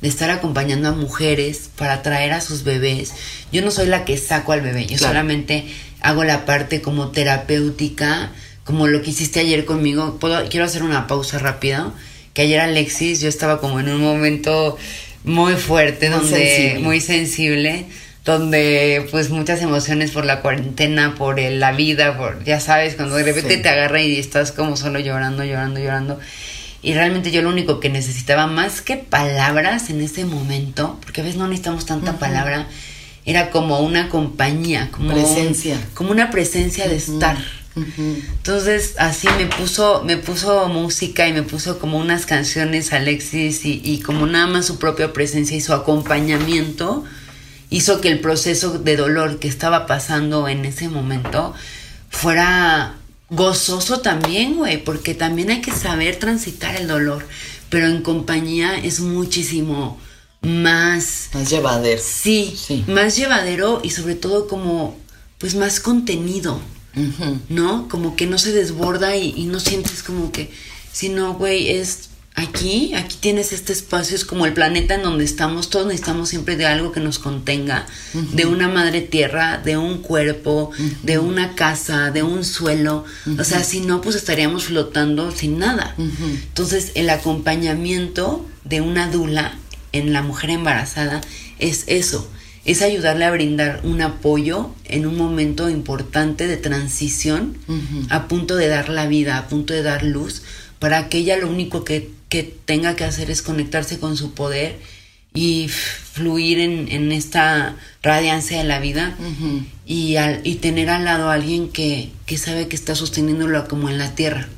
de 0.00 0.08
estar 0.08 0.30
acompañando 0.30 0.88
a 0.88 0.92
mujeres 0.92 1.70
para 1.76 2.02
traer 2.02 2.32
a 2.32 2.40
sus 2.40 2.62
bebés. 2.62 3.12
Yo 3.52 3.62
no 3.62 3.70
soy 3.70 3.86
la 3.86 4.04
que 4.04 4.18
saco 4.18 4.52
al 4.52 4.60
bebé, 4.60 4.82
yo 4.82 4.96
Claro. 4.98 5.12
solamente 5.14 5.64
hago 6.00 6.24
la 6.24 6.44
parte 6.44 6.82
como 6.82 7.08
terapéutica, 7.08 8.30
como 8.64 8.86
lo 8.86 9.02
que 9.02 9.10
hiciste 9.10 9.40
ayer 9.40 9.64
conmigo. 9.64 10.18
Puedo, 10.18 10.46
quiero 10.48 10.66
hacer 10.66 10.82
una 10.82 11.06
pausa 11.06 11.38
rápida. 11.38 11.92
Que 12.34 12.42
ayer 12.42 12.60
Alexis, 12.60 13.20
yo 13.20 13.28
estaba 13.28 13.60
como 13.60 13.78
en 13.80 13.88
un 13.88 14.00
momento 14.00 14.76
muy 15.22 15.54
fuerte, 15.54 16.10
Muy 16.10 16.18
donde 16.18 16.36
sensible. 16.36 16.78
muy 16.80 17.00
sensible, 17.00 17.86
donde 18.24 19.06
pues 19.10 19.30
muchas 19.30 19.60
emociones 19.60 20.10
por 20.12 20.24
la 20.24 20.40
cuarentena, 20.40 21.14
por 21.14 21.38
el- 21.38 21.60
la 21.60 21.72
vida, 21.72 22.16
por 22.16 22.42
ya 22.44 22.58
sabes, 22.60 22.94
cuando 22.94 23.16
de 23.16 23.24
repente 23.24 23.56
Sí. 23.56 23.62
te 23.62 23.68
agarra 23.68 24.00
y 24.00 24.18
estás 24.18 24.50
como 24.52 24.76
solo 24.76 24.98
llorando, 24.98 25.44
llorando, 25.44 25.78
llorando. 25.80 26.18
Y 26.82 26.94
realmente 26.94 27.30
yo 27.30 27.42
lo 27.42 27.48
único 27.50 27.80
que 27.80 27.88
necesitaba 27.90 28.46
más 28.46 28.80
que 28.82 28.96
palabras 28.96 29.90
en 29.90 30.00
ese 30.00 30.24
momento, 30.24 30.98
porque 31.02 31.20
a 31.20 31.24
veces 31.24 31.38
no 31.38 31.46
necesitamos 31.48 31.86
tanta 31.86 32.18
palabra, 32.18 32.66
era 33.26 33.50
como 33.50 33.80
una 33.80 34.08
compañía, 34.10 34.88
como 34.90 35.08
un- 35.14 35.14
Presencia. 35.14 35.78
como 35.94 36.10
una 36.10 36.30
presencia 36.30 36.88
de 36.88 36.96
estar. 36.96 37.36
Entonces 38.06 38.94
así 38.98 39.26
me 39.38 39.46
puso, 39.46 40.02
me 40.04 40.16
puso 40.16 40.68
música 40.68 41.26
y 41.26 41.32
me 41.32 41.42
puso 41.42 41.78
como 41.78 41.98
unas 41.98 42.24
canciones 42.26 42.92
Alexis 42.92 43.64
y, 43.64 43.80
y 43.84 44.00
como 44.00 44.26
nada 44.26 44.46
más 44.46 44.66
su 44.66 44.78
propia 44.78 45.12
presencia 45.12 45.56
y 45.56 45.60
su 45.60 45.72
acompañamiento 45.72 47.04
hizo 47.76 48.00
que 48.00 48.08
el 48.08 48.20
proceso 48.20 48.78
de 48.78 48.96
dolor 48.96 49.38
que 49.38 49.48
estaba 49.48 49.86
pasando 49.86 50.48
en 50.48 50.64
ese 50.64 50.88
momento 50.88 51.54
fuera 52.10 52.94
gozoso 53.30 54.00
también, 54.00 54.56
güey, 54.56 54.82
porque 54.82 55.14
también 55.14 55.50
hay 55.50 55.60
que 55.60 55.72
saber 55.72 56.16
transitar 56.16 56.76
el 56.76 56.86
dolor, 56.88 57.26
pero 57.70 57.86
en 57.88 58.02
compañía 58.02 58.76
es 58.76 59.00
muchísimo 59.00 59.98
más 60.42 61.30
Más 61.32 61.50
llevadero. 61.50 62.00
sí, 62.04 62.54
Sí. 62.56 62.84
más 62.86 63.16
llevadero 63.16 63.80
y 63.82 63.90
sobre 63.90 64.14
todo 64.14 64.46
como 64.46 64.96
pues 65.38 65.54
más 65.54 65.80
contenido. 65.80 66.60
¿no? 67.48 67.88
Como 67.88 68.14
que 68.14 68.26
no 68.26 68.38
se 68.38 68.52
desborda 68.52 69.16
y, 69.16 69.34
y 69.36 69.46
no 69.46 69.58
sientes 69.58 70.04
como 70.04 70.30
que, 70.30 70.52
sino, 70.92 71.34
güey, 71.34 71.70
es 71.70 72.08
aquí, 72.34 72.94
aquí 72.94 73.16
tienes 73.20 73.52
este 73.52 73.72
espacio, 73.72 74.16
es 74.16 74.24
como 74.24 74.44
el 74.46 74.52
planeta 74.52 74.96
en 74.96 75.02
donde 75.02 75.24
estamos, 75.24 75.70
todos 75.70 75.86
necesitamos 75.86 76.28
siempre 76.28 76.56
de 76.56 76.66
algo 76.66 76.92
que 76.92 77.00
nos 77.00 77.18
contenga, 77.18 77.86
de 78.12 78.46
una 78.46 78.68
madre 78.68 79.00
tierra, 79.00 79.58
de 79.58 79.76
un 79.76 79.98
cuerpo, 79.98 80.70
de 81.02 81.18
una 81.18 81.54
casa, 81.54 82.10
de 82.10 82.22
un 82.22 82.44
suelo, 82.44 83.04
o 83.38 83.44
sea, 83.44 83.62
si 83.62 83.80
no, 83.80 84.00
pues 84.00 84.16
estaríamos 84.16 84.64
flotando 84.64 85.30
sin 85.30 85.58
nada. 85.58 85.94
Entonces, 85.96 86.92
el 86.94 87.08
acompañamiento 87.10 88.44
de 88.64 88.80
una 88.80 89.10
dula 89.10 89.56
en 89.92 90.12
la 90.12 90.22
mujer 90.22 90.50
embarazada 90.50 91.20
es 91.58 91.84
eso, 91.86 92.28
es 92.64 92.82
ayudarle 92.82 93.26
a 93.26 93.30
brindar 93.30 93.80
un 93.84 94.00
apoyo 94.02 94.70
en 94.86 95.06
un 95.06 95.16
momento 95.16 95.70
importante 95.70 96.48
de 96.48 96.56
transición, 96.56 97.56
a 98.10 98.26
punto 98.26 98.56
de 98.56 98.68
dar 98.68 98.88
la 98.88 99.06
vida, 99.06 99.38
a 99.38 99.46
punto 99.46 99.72
de 99.72 99.82
dar 99.82 100.02
luz, 100.02 100.42
para 100.80 101.08
que 101.08 101.18
ella 101.18 101.36
lo 101.36 101.48
único 101.48 101.84
que, 101.84 102.10
que 102.28 102.42
tenga 102.42 102.96
que 102.96 103.04
hacer 103.04 103.30
es 103.30 103.42
conectarse 103.42 103.98
con 103.98 104.16
su 104.16 104.34
poder 104.34 104.76
y 105.34 105.68
fluir 105.68 106.60
en, 106.60 106.88
en 106.90 107.10
esta 107.10 107.76
radiancia 108.02 108.58
de 108.58 108.64
la 108.64 108.78
vida 108.78 109.16
y, 109.84 110.16
al, 110.16 110.40
y 110.44 110.56
tener 110.56 110.90
al 110.90 111.04
lado 111.04 111.28
a 111.28 111.34
alguien 111.34 111.68
que, 111.68 112.12
que 112.24 112.38
sabe 112.38 112.68
que 112.68 112.76
está 112.76 112.94
sosteniéndolo 112.94 113.66
como 113.66 113.88
en 113.88 113.98
la 113.98 114.14
tierra. 114.14 114.48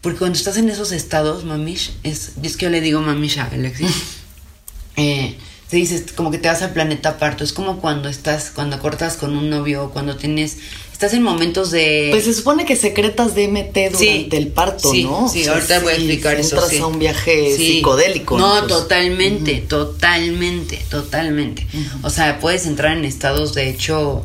Porque 0.00 0.18
cuando 0.18 0.36
estás 0.36 0.56
en 0.56 0.68
esos 0.68 0.92
estados, 0.92 1.44
mamish, 1.44 1.92
es, 2.02 2.32
es 2.42 2.56
que 2.56 2.64
yo 2.64 2.70
le 2.70 2.80
digo 2.80 3.00
mamish 3.00 3.38
a 3.38 3.44
Alexis, 3.44 4.18
eh, 4.96 5.36
te 5.70 5.76
dices 5.76 6.12
como 6.14 6.30
que 6.30 6.38
te 6.38 6.48
vas 6.48 6.62
al 6.62 6.72
planeta 6.72 7.10
aparte. 7.10 7.44
Es 7.44 7.52
como 7.52 7.80
cuando 7.80 8.08
estás, 8.08 8.50
cuando 8.54 8.78
cortas 8.80 9.16
con 9.16 9.36
un 9.36 9.50
novio, 9.50 9.90
cuando 9.92 10.16
tienes, 10.16 10.58
estás 10.92 11.12
en 11.14 11.22
momentos 11.22 11.70
de... 11.70 12.08
Pues 12.12 12.24
se 12.24 12.34
supone 12.34 12.64
que 12.64 12.76
secretas 12.76 13.34
DMT 13.34 13.74
durante 13.74 13.96
Sí, 13.98 14.28
el 14.32 14.48
parto, 14.48 14.90
sí, 14.90 15.04
¿no? 15.04 15.24
O 15.24 15.28
sí, 15.28 15.42
sea, 15.44 15.54
ahorita 15.54 15.80
voy 15.80 15.92
a 15.92 15.96
explicar 15.96 16.38
eso, 16.38 16.54
entras 16.56 16.70
sí. 16.70 16.78
a 16.78 16.86
un 16.86 16.98
viaje 16.98 17.56
Sí. 17.56 17.72
psicodélico. 17.76 18.38
No, 18.38 18.54
Pues, 18.60 18.68
totalmente, 18.68 19.56
totalmente, 19.68 20.80
totalmente. 20.90 21.66
O 22.02 22.10
sea, 22.10 22.38
puedes 22.38 22.66
entrar 22.66 22.96
en 22.96 23.04
estados, 23.04 23.54
de 23.54 23.68
hecho, 23.70 24.24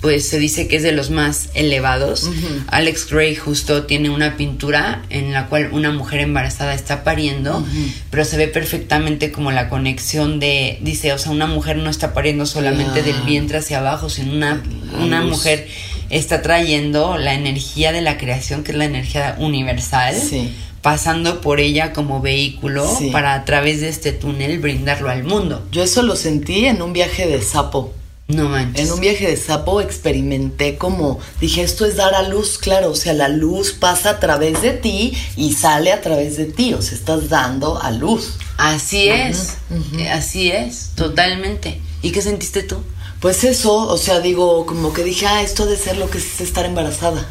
pues 0.00 0.28
se 0.28 0.38
dice 0.38 0.68
que 0.68 0.76
es 0.76 0.82
de 0.82 0.92
los 0.92 1.10
más 1.10 1.48
elevados. 1.54 2.30
Alex 2.68 3.08
Gray 3.10 3.34
justo 3.34 3.84
tiene 3.84 4.10
una 4.10 4.36
pintura 4.36 5.02
en 5.10 5.32
la 5.32 5.46
cual 5.46 5.70
una 5.72 5.90
mujer 5.90 6.20
embarazada 6.20 6.74
está 6.74 7.02
pariendo, 7.02 7.64
pero 8.10 8.24
se 8.24 8.36
ve 8.36 8.46
perfectamente 8.46 9.32
como 9.32 9.50
la 9.52 9.68
conexión 9.68 10.38
de, 10.38 10.78
dice, 10.82 11.12
o 11.12 11.18
sea, 11.18 11.32
una 11.32 11.46
mujer 11.46 11.78
no 11.78 11.90
está 11.90 12.12
pariendo 12.14 12.46
solamente 12.46 13.02
del 13.02 13.20
vientre 13.22 13.58
hacia 13.58 13.78
abajo, 13.78 14.08
sino 14.10 14.32
una, 14.32 14.62
una 15.02 15.22
luz. 15.22 15.30
mujer 15.30 15.66
está 16.10 16.40
trayendo 16.42 17.16
la 17.18 17.34
energía 17.34 17.90
de 17.90 18.00
la 18.02 18.16
creación, 18.18 18.62
que 18.62 18.72
es 18.72 18.78
la 18.78 18.84
energía 18.84 19.34
universal 19.38 20.14
Sí. 20.14 20.52
pasando 20.82 21.40
por 21.40 21.58
ella 21.58 21.92
como 21.92 22.20
vehículo 22.20 22.86
Sí. 22.96 23.10
para 23.10 23.34
a 23.34 23.44
través 23.44 23.80
de 23.80 23.88
este 23.88 24.12
túnel 24.12 24.60
brindarlo 24.60 25.10
al 25.10 25.24
mundo. 25.24 25.66
Yo 25.72 25.82
eso 25.82 26.02
lo 26.02 26.14
sentí 26.14 26.66
en 26.66 26.80
un 26.80 26.92
viaje 26.92 27.26
de 27.26 27.42
sapo. 27.42 27.92
No 28.28 28.48
manches. 28.48 28.86
En 28.86 28.92
un 28.92 29.00
viaje 29.00 29.28
de 29.28 29.36
sapo 29.36 29.80
experimenté 29.80 30.76
como, 30.76 31.20
dije, 31.40 31.62
esto 31.62 31.84
es 31.84 31.94
dar 31.94 32.14
a 32.14 32.22
luz, 32.28 32.58
claro, 32.58 32.90
o 32.90 32.94
sea, 32.96 33.12
la 33.12 33.28
luz 33.28 33.72
pasa 33.72 34.10
a 34.10 34.20
través 34.20 34.62
de 34.62 34.72
ti 34.72 35.16
y 35.36 35.52
sale 35.52 35.92
a 35.92 36.00
través 36.00 36.36
de 36.36 36.46
ti, 36.46 36.74
o 36.74 36.82
sea, 36.82 36.98
estás 36.98 37.28
dando 37.28 37.80
a 37.80 37.92
luz. 37.92 38.34
Así 38.56 39.08
es, 39.08 39.58
eh, 39.98 40.08
así 40.08 40.50
es, 40.50 40.90
totalmente. 40.96 41.80
¿Y 42.02 42.10
qué 42.10 42.20
sentiste 42.20 42.64
tú? 42.64 42.82
Pues 43.20 43.44
eso, 43.44 43.74
o 43.76 43.96
sea, 43.96 44.20
digo, 44.20 44.66
como 44.66 44.92
que 44.92 45.04
dije, 45.04 45.26
ah, 45.26 45.42
esto 45.42 45.62
ha 45.62 45.66
de 45.66 45.76
ser 45.76 45.96
lo 45.96 46.10
que 46.10 46.18
es 46.18 46.40
estar 46.40 46.66
embarazada. 46.66 47.26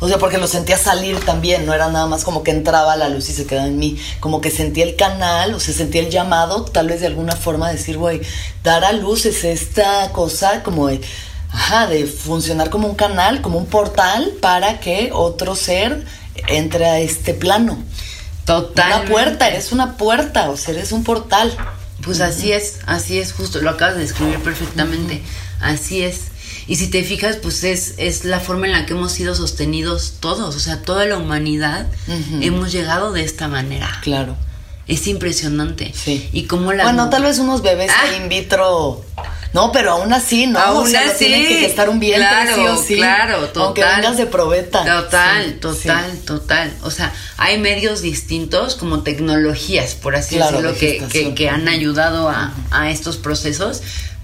O 0.00 0.06
sea, 0.06 0.18
porque 0.18 0.38
lo 0.38 0.46
sentía 0.46 0.78
salir 0.78 1.18
también, 1.24 1.66
no 1.66 1.74
era 1.74 1.88
nada 1.88 2.06
más 2.06 2.22
como 2.22 2.44
que 2.44 2.52
entraba 2.52 2.96
la 2.96 3.08
luz 3.08 3.28
y 3.30 3.32
se 3.32 3.46
quedaba 3.46 3.66
en 3.66 3.78
mí. 3.78 3.98
Como 4.20 4.40
que 4.40 4.50
sentía 4.50 4.84
el 4.84 4.94
canal, 4.94 5.54
o 5.54 5.60
sea, 5.60 5.74
sentía 5.74 6.02
el 6.02 6.10
llamado, 6.10 6.64
tal 6.64 6.88
vez 6.88 7.00
de 7.00 7.08
alguna 7.08 7.34
forma 7.34 7.70
decir, 7.70 7.98
güey, 7.98 8.20
dar 8.62 8.84
a 8.84 8.92
luz 8.92 9.26
es 9.26 9.42
esta 9.42 10.12
cosa 10.12 10.62
como 10.62 10.86
de, 10.86 11.00
ajá, 11.50 11.88
de 11.88 12.06
funcionar 12.06 12.70
como 12.70 12.86
un 12.86 12.94
canal, 12.94 13.42
como 13.42 13.58
un 13.58 13.66
portal 13.66 14.34
para 14.40 14.78
que 14.78 15.10
otro 15.12 15.56
ser 15.56 16.06
entre 16.46 16.86
a 16.86 17.00
este 17.00 17.34
plano. 17.34 17.82
Total. 18.44 19.00
Una 19.00 19.10
puerta, 19.10 19.48
eres 19.48 19.72
una 19.72 19.96
puerta, 19.96 20.48
o 20.50 20.56
sea, 20.56 20.74
eres 20.74 20.92
un 20.92 21.02
portal. 21.02 21.56
Pues 22.02 22.20
así 22.20 22.52
es, 22.52 22.78
así 22.86 23.18
es, 23.18 23.32
justo, 23.32 23.60
lo 23.60 23.70
acabas 23.70 23.96
de 23.96 24.02
describir 24.02 24.38
perfectamente. 24.38 25.22
Así 25.60 26.04
es. 26.04 26.28
Y 26.68 26.76
si 26.76 26.88
te 26.88 27.02
fijas, 27.02 27.36
pues 27.36 27.64
es, 27.64 27.94
es 27.96 28.24
la 28.26 28.40
forma 28.40 28.66
en 28.66 28.72
la 28.72 28.84
que 28.86 28.92
hemos 28.92 29.10
sido 29.12 29.34
sostenidos 29.34 30.14
todos, 30.20 30.54
o 30.54 30.60
sea, 30.60 30.82
toda 30.82 31.06
la 31.06 31.16
humanidad 31.16 31.86
hemos 32.40 32.70
llegado 32.72 33.12
de 33.12 33.24
esta 33.24 33.48
manera. 33.48 33.88
Claro. 34.02 34.36
Es 34.86 35.06
impresionante. 35.06 35.92
Sí. 35.94 36.28
Y 36.32 36.44
cómo 36.44 36.72
la 36.72 36.84
Bueno, 36.84 37.10
tal 37.10 37.22
vez 37.24 37.38
unos 37.38 37.62
bebés 37.62 37.90
Ah. 37.90 38.16
in 38.16 38.28
vitro. 38.28 39.04
No, 39.54 39.72
pero 39.72 39.92
aún 39.92 40.12
así, 40.12 40.46
¿no? 40.46 40.58
Aún 40.58 40.86
o 40.86 40.90
sea, 40.90 41.04
lo 41.06 41.10
así, 41.12 41.24
tienen 41.24 41.46
que 41.48 41.54
gestar 41.60 41.88
un 41.88 41.98
vientre, 42.00 42.28
claro, 42.28 42.54
sí 42.54 42.66
o 42.66 42.76
sí. 42.82 42.96
claro, 42.96 43.46
total. 43.48 43.62
Aunque 43.62 43.82
vengas 43.84 44.16
de 44.18 44.26
probeta. 44.26 44.84
Total, 44.84 45.44
Sí, 45.46 45.52
total, 45.52 46.10
sí. 46.12 46.18
total. 46.26 46.72
O 46.82 46.90
sea, 46.90 47.12
hay 47.38 47.58
medios 47.58 48.02
distintos 48.02 48.74
como 48.74 49.02
tecnologías, 49.02 49.94
por 49.94 50.16
así 50.16 50.36
Claro, 50.36 50.60
decirlo, 50.60 50.72
de 50.72 50.78
que, 50.78 51.08
que, 51.08 51.34
que 51.34 51.48
han 51.48 51.66
ayudado 51.66 52.28
a, 52.28 52.52
a 52.70 52.90
estos 52.90 53.16
procesos, 53.16 53.80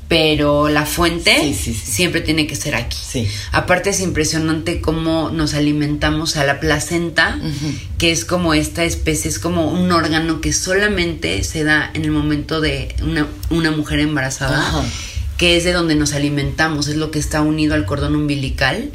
pero 0.09 0.69
la 0.69 0.85
fuente 0.87 1.35
Sí, 1.41 1.55
sí, 1.55 1.75
sí. 1.75 1.91
siempre 1.93 2.21
tiene 2.21 2.47
que 2.47 2.57
ser 2.57 2.75
aquí. 2.75 2.97
Sí. 3.05 3.27
Aparte 3.53 3.91
es 3.91 4.01
impresionante 4.01 4.81
cómo 4.81 5.31
nos 5.31 5.55
alimentamos 5.55 6.37
a 6.37 6.45
la 6.45 6.61
placenta, 6.61 7.39
que 7.99 8.11
es 8.13 8.25
como 8.25 8.55
esta 8.55 8.85
especie, 8.85 9.31
es 9.31 9.39
como 9.39 9.69
un 9.71 9.91
órgano 9.93 10.41
que 10.41 10.53
solamente 10.53 11.43
se 11.45 11.65
da 11.65 11.91
en 11.95 12.05
el 12.05 12.11
momento 12.11 12.61
de 12.61 12.95
una, 13.03 13.27
una 13.51 13.71
mujer 13.71 14.01
embarazada 14.01 14.85
que 15.39 15.57
es 15.57 15.65
de 15.65 15.73
donde 15.73 15.97
nos 15.97 16.13
alimentamos, 16.13 16.87
es 16.87 16.95
lo 16.95 17.11
que 17.11 17.19
está 17.19 17.41
unido 17.43 17.75
al 17.75 17.87
cordón 17.87 18.15
umbilical 18.15 18.91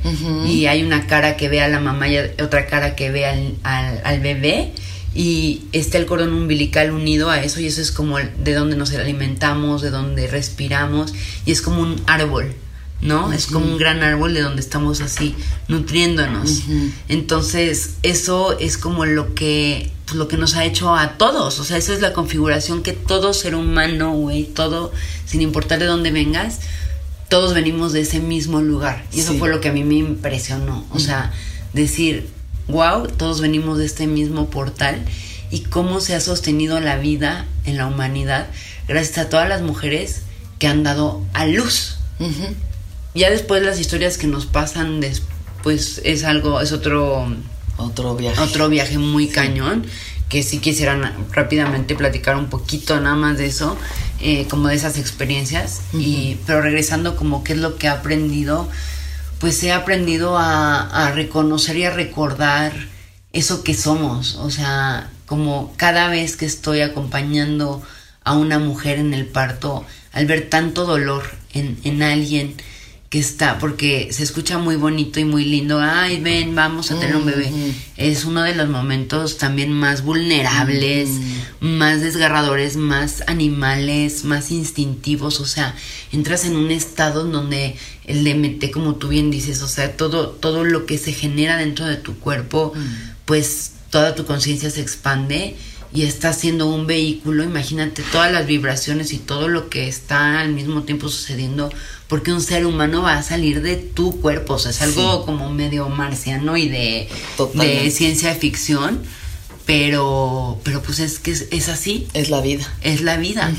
y 0.47 0.67
hay 0.67 0.83
una 0.83 1.05
cara 1.05 1.35
que 1.35 1.49
ve 1.49 1.59
a 1.61 1.67
la 1.67 1.81
mamá 1.81 2.07
y 2.07 2.17
otra 2.17 2.65
cara 2.67 2.95
que 2.95 3.11
ve 3.11 3.25
al, 3.25 3.55
al- 3.63 4.01
al 4.05 4.19
bebé 4.21 4.71
y 5.15 5.63
está 5.71 5.97
el 5.97 6.05
cordón 6.05 6.33
umbilical 6.33 6.91
unido 6.91 7.29
a 7.29 7.41
eso 7.43 7.59
y 7.59 7.65
eso 7.67 7.81
es 7.81 7.91
como 7.91 8.17
de 8.17 8.53
donde 8.53 8.75
nos 8.75 8.91
alimentamos, 8.93 9.81
de 9.81 9.89
donde 9.89 10.27
respiramos 10.27 11.13
y 11.45 11.51
es 11.51 11.61
como 11.61 11.81
un 11.81 11.95
árbol, 12.05 12.53
¿no? 13.01 13.33
Es 13.33 13.47
como 13.47 13.65
un 13.65 13.77
gran 13.77 14.03
árbol 14.03 14.33
de 14.33 14.41
donde 14.41 14.61
estamos 14.61 15.01
así 15.01 15.35
nutriéndonos. 15.67 16.63
Entonces, 17.07 17.95
eso 18.03 18.57
es 18.59 18.77
como 18.77 19.05
lo 19.05 19.33
que 19.33 19.91
pues, 20.05 20.15
lo 20.17 20.27
que 20.27 20.37
nos 20.37 20.55
ha 20.55 20.65
hecho 20.65 20.95
a 20.95 21.17
todos, 21.17 21.59
o 21.59 21.63
sea, 21.63 21.77
esa 21.77 21.93
es 21.93 22.01
la 22.01 22.13
configuración 22.13 22.83
que 22.83 22.93
todo 22.93 23.33
ser 23.33 23.55
humano, 23.55 24.11
güey, 24.13 24.43
todo 24.45 24.91
sin 25.25 25.41
importar 25.41 25.79
de 25.79 25.85
dónde 25.85 26.11
vengas, 26.11 26.59
todos 27.29 27.53
venimos 27.53 27.93
de 27.93 28.01
ese 28.01 28.19
mismo 28.19 28.61
lugar. 28.61 29.05
Y 29.13 29.19
eso 29.19 29.33
Sí. 29.33 29.39
fue 29.39 29.49
lo 29.49 29.61
que 29.61 29.69
a 29.69 29.71
mí 29.71 29.83
me 29.83 29.95
impresionó, 29.95 30.85
o 30.91 30.99
sea, 30.99 31.31
decir, 31.73 32.27
wow, 32.69 33.07
todos 33.07 33.41
venimos 33.41 33.77
de 33.77 33.85
este 33.85 34.07
mismo 34.07 34.49
portal 34.49 35.03
y 35.51 35.61
cómo 35.61 35.99
se 35.99 36.15
ha 36.15 36.21
sostenido 36.21 36.79
la 36.79 36.97
vida 36.97 37.45
en 37.65 37.77
la 37.77 37.87
humanidad 37.87 38.47
gracias 38.87 39.17
a 39.17 39.29
todas 39.29 39.49
las 39.49 39.61
mujeres 39.61 40.21
que 40.59 40.67
han 40.67 40.83
dado 40.83 41.23
a 41.33 41.45
luz. 41.45 41.97
Ya 43.15 43.29
después 43.29 43.63
las 43.63 43.79
historias 43.79 44.17
que 44.17 44.27
nos 44.27 44.45
pasan 44.45 44.99
después 44.99 46.01
es 46.03 46.23
algo, 46.23 46.61
es 46.61 46.71
otro, 46.71 47.27
Otro 47.77 48.15
viaje. 48.15 48.39
otro 48.41 48.69
viaje 48.69 48.97
muy 48.97 49.27
cañón, 49.27 49.85
que 50.27 50.43
si 50.43 50.59
quisieran 50.59 51.11
rápidamente 51.31 51.95
platicar 51.95 52.35
un 52.35 52.49
poquito 52.49 52.99
nada 52.99 53.15
más 53.15 53.37
de 53.37 53.47
eso, 53.47 53.75
eh, 54.21 54.45
como 54.49 54.67
de 54.67 54.75
esas 54.75 54.97
experiencias, 54.97 55.81
y, 55.93 56.37
pero 56.45 56.61
regresando 56.61 57.15
como 57.15 57.43
qué 57.43 57.53
es 57.53 57.59
lo 57.59 57.77
que 57.77 57.87
he 57.87 57.89
aprendido, 57.89 58.69
pues 59.39 59.63
he 59.63 59.71
aprendido 59.71 60.37
a, 60.37 61.11
reconocer 61.15 61.77
y 61.77 61.85
a 61.85 61.91
recordar 61.91 62.73
eso 63.31 63.63
que 63.63 63.73
somos, 63.73 64.35
o 64.35 64.49
sea, 64.49 65.09
como 65.25 65.73
cada 65.77 66.09
vez 66.09 66.35
que 66.35 66.45
estoy 66.45 66.81
acompañando 66.81 67.81
a 68.23 68.33
una 68.33 68.59
mujer 68.59 68.99
en 68.99 69.13
el 69.13 69.25
parto, 69.25 69.85
al 70.11 70.25
ver 70.25 70.49
tanto 70.49 70.85
dolor 70.85 71.23
en, 71.53 71.79
en 71.83 72.03
alguien 72.03 72.55
que 73.09 73.17
está, 73.17 73.57
porque 73.57 74.09
se 74.11 74.21
escucha 74.21 74.59
muy 74.59 74.75
bonito 74.75 75.19
y 75.19 75.25
muy 75.25 75.43
lindo, 75.43 75.79
ay, 75.81 76.19
ven, 76.21 76.53
vamos 76.53 76.91
a 76.91 76.99
tener 76.99 77.15
un 77.15 77.25
bebé. 77.25 77.51
Es 77.97 78.23
uno 78.23 78.43
de 78.43 78.53
los 78.53 78.69
momentos 78.69 79.39
también 79.39 79.71
más 79.71 80.03
vulnerables, 80.03 81.09
más 81.59 82.01
desgarradores, 82.01 82.77
más 82.77 83.23
animales, 83.25 84.25
más 84.25 84.51
instintivos, 84.51 85.39
o 85.39 85.47
sea, 85.47 85.75
entras 86.11 86.45
en 86.45 86.55
un 86.55 86.69
estado 86.69 87.25
en 87.25 87.31
donde 87.31 87.75
el 88.05 88.23
DMT, 88.23 88.69
como 88.71 88.95
tú 88.95 89.07
bien 89.07 89.31
dices, 89.31 89.63
o 89.63 89.67
sea, 89.67 89.97
todo, 89.97 90.29
todo 90.29 90.63
lo 90.63 90.85
que 90.85 90.99
se 90.99 91.11
genera 91.11 91.57
dentro 91.57 91.87
de 91.87 91.97
tu 91.97 92.19
cuerpo, 92.19 92.73
pues 93.25 93.71
toda 93.89 94.13
tu 94.13 94.25
conciencia 94.25 94.69
se 94.69 94.81
expande 94.81 95.55
y 95.93 96.03
está 96.03 96.33
siendo 96.33 96.67
un 96.67 96.85
vehículo, 96.85 97.43
imagínate 97.43 98.03
todas 98.11 98.31
las 98.31 98.45
vibraciones 98.45 99.11
y 99.13 99.17
todo 99.17 99.47
lo 99.47 99.69
que 99.69 99.87
está 99.87 100.39
al 100.39 100.49
mismo 100.53 100.83
tiempo 100.83 101.09
sucediendo, 101.09 101.71
porque 102.07 102.31
un 102.31 102.41
ser 102.41 102.65
humano 102.65 103.01
va 103.01 103.17
a 103.17 103.23
salir 103.23 103.61
de 103.61 103.75
tu 103.75 104.21
cuerpo, 104.21 104.53
o 104.55 104.59
sea, 104.59 104.71
es 104.71 104.81
algo 104.81 105.19
Sí. 105.19 105.25
como 105.25 105.49
medio 105.51 105.89
marciano 105.89 106.57
y 106.57 106.69
de, 106.69 107.09
de 107.55 107.91
ciencia 107.91 108.35
ficción, 108.35 109.01
pero, 109.65 110.59
pero 110.63 110.81
pues 110.81 110.99
es 110.99 111.19
que 111.19 111.31
es, 111.31 111.47
es 111.51 111.69
así, 111.69 112.07
Es 112.13 112.29
la 112.29 112.41
vida. 112.41 112.67
es 112.81 113.01
la 113.01 113.17
vida. 113.17 113.51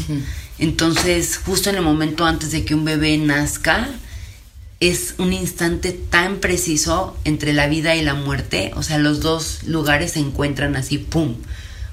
Entonces, 0.58 1.38
justo 1.44 1.70
en 1.70 1.76
el 1.76 1.82
momento 1.82 2.24
antes 2.26 2.50
de 2.50 2.64
que 2.64 2.74
un 2.74 2.84
bebé 2.84 3.16
nazca, 3.18 3.88
es 4.80 5.14
un 5.18 5.32
instante 5.32 5.92
tan 5.92 6.36
preciso 6.38 7.16
entre 7.24 7.52
la 7.52 7.66
vida 7.66 7.94
y 7.96 8.02
la 8.02 8.14
muerte, 8.14 8.72
o 8.76 8.82
sea, 8.82 8.98
los 8.98 9.20
dos 9.20 9.60
lugares 9.66 10.12
se 10.12 10.20
encuentran 10.20 10.74
así, 10.76 10.98
¡pum! 10.98 11.34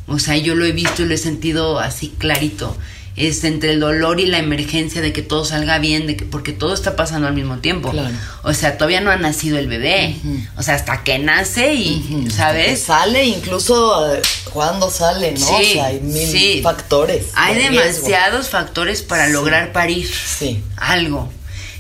O 0.08 0.20
sea, 0.20 0.38
yo 0.38 0.56
lo 0.56 0.66
he 0.66 0.72
visto 0.72 1.02
y 1.02 1.06
lo 1.06 1.14
he 1.14 1.18
sentido 1.18 1.80
así 1.80 2.14
clarito. 2.18 2.76
es 3.18 3.44
entre 3.46 3.72
el 3.72 3.80
dolor 3.80 4.20
y 4.20 4.28
la 4.28 4.38
emergencia 4.38 5.02
de 5.02 5.12
que 5.12 5.24
todo 5.24 5.44
salga 5.44 5.80
bien, 5.80 6.06
de 6.06 6.16
que, 6.16 6.24
porque 6.24 6.54
todo 6.54 6.76
está 6.76 6.96
pasando 6.96 7.28
al 7.28 7.34
mismo 7.34 7.58
tiempo. 7.58 7.90
Claro. 7.90 8.14
O 8.44 8.54
sea, 8.54 8.78
todavía 8.78 9.02
no 9.02 9.10
ha 9.10 9.16
nacido 9.18 9.58
el 9.58 9.68
bebé. 9.68 10.16
O 10.56 10.62
sea, 10.62 10.76
hasta 10.76 11.04
que 11.04 11.18
nace 11.18 11.74
y, 11.74 12.28
¿sabes? 12.30 12.80
sale, 12.84 13.26
incluso 13.26 14.14
eh, 14.14 14.22
cuando 14.54 14.92
sale, 14.92 15.32
¿no? 15.32 15.50
o 15.50 15.58
Sí, 15.60 15.74
sea, 15.74 15.86
hay 15.88 16.00
mil 16.02 16.28
sí. 16.28 16.60
factores. 16.62 17.26
Hay 17.34 17.56
de 17.56 17.64
demasiados 17.72 18.50
factores 18.50 19.02
para 19.02 19.28
lograr 19.30 19.72
parir 19.74 20.08
Sí. 20.08 20.62
algo. 20.76 21.28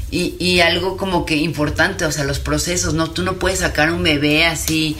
Y, 0.09 0.35
y 0.39 0.61
algo 0.61 0.97
como 0.97 1.23
que 1.25 1.35
importante, 1.35 2.03
o 2.05 2.11
sea, 2.11 2.23
los 2.23 2.39
procesos, 2.39 2.95
¿no? 2.95 3.11
Tú 3.11 3.21
no 3.21 3.37
puedes 3.37 3.59
sacar 3.59 3.91
un 3.91 4.01
bebé 4.01 4.45
así 4.47 4.97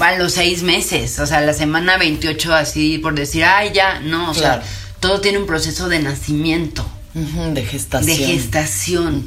a 0.00 0.16
los 0.18 0.32
seis 0.34 0.62
meses, 0.62 1.18
o 1.18 1.26
sea, 1.26 1.40
la 1.40 1.54
semana 1.54 1.96
28 1.98 2.54
así 2.54 2.98
por 2.98 3.14
decir, 3.14 3.44
ay, 3.44 3.70
ya, 3.74 4.00
no, 4.00 4.30
o 4.30 4.34
Claro. 4.34 4.62
sea, 4.62 4.70
todo 5.00 5.20
tiene 5.20 5.38
un 5.38 5.46
proceso 5.46 5.88
de 5.88 6.00
nacimiento, 6.00 6.86
de 7.14 7.64
gestación. 7.64 8.06
de 8.18 8.24
gestación. 8.24 9.26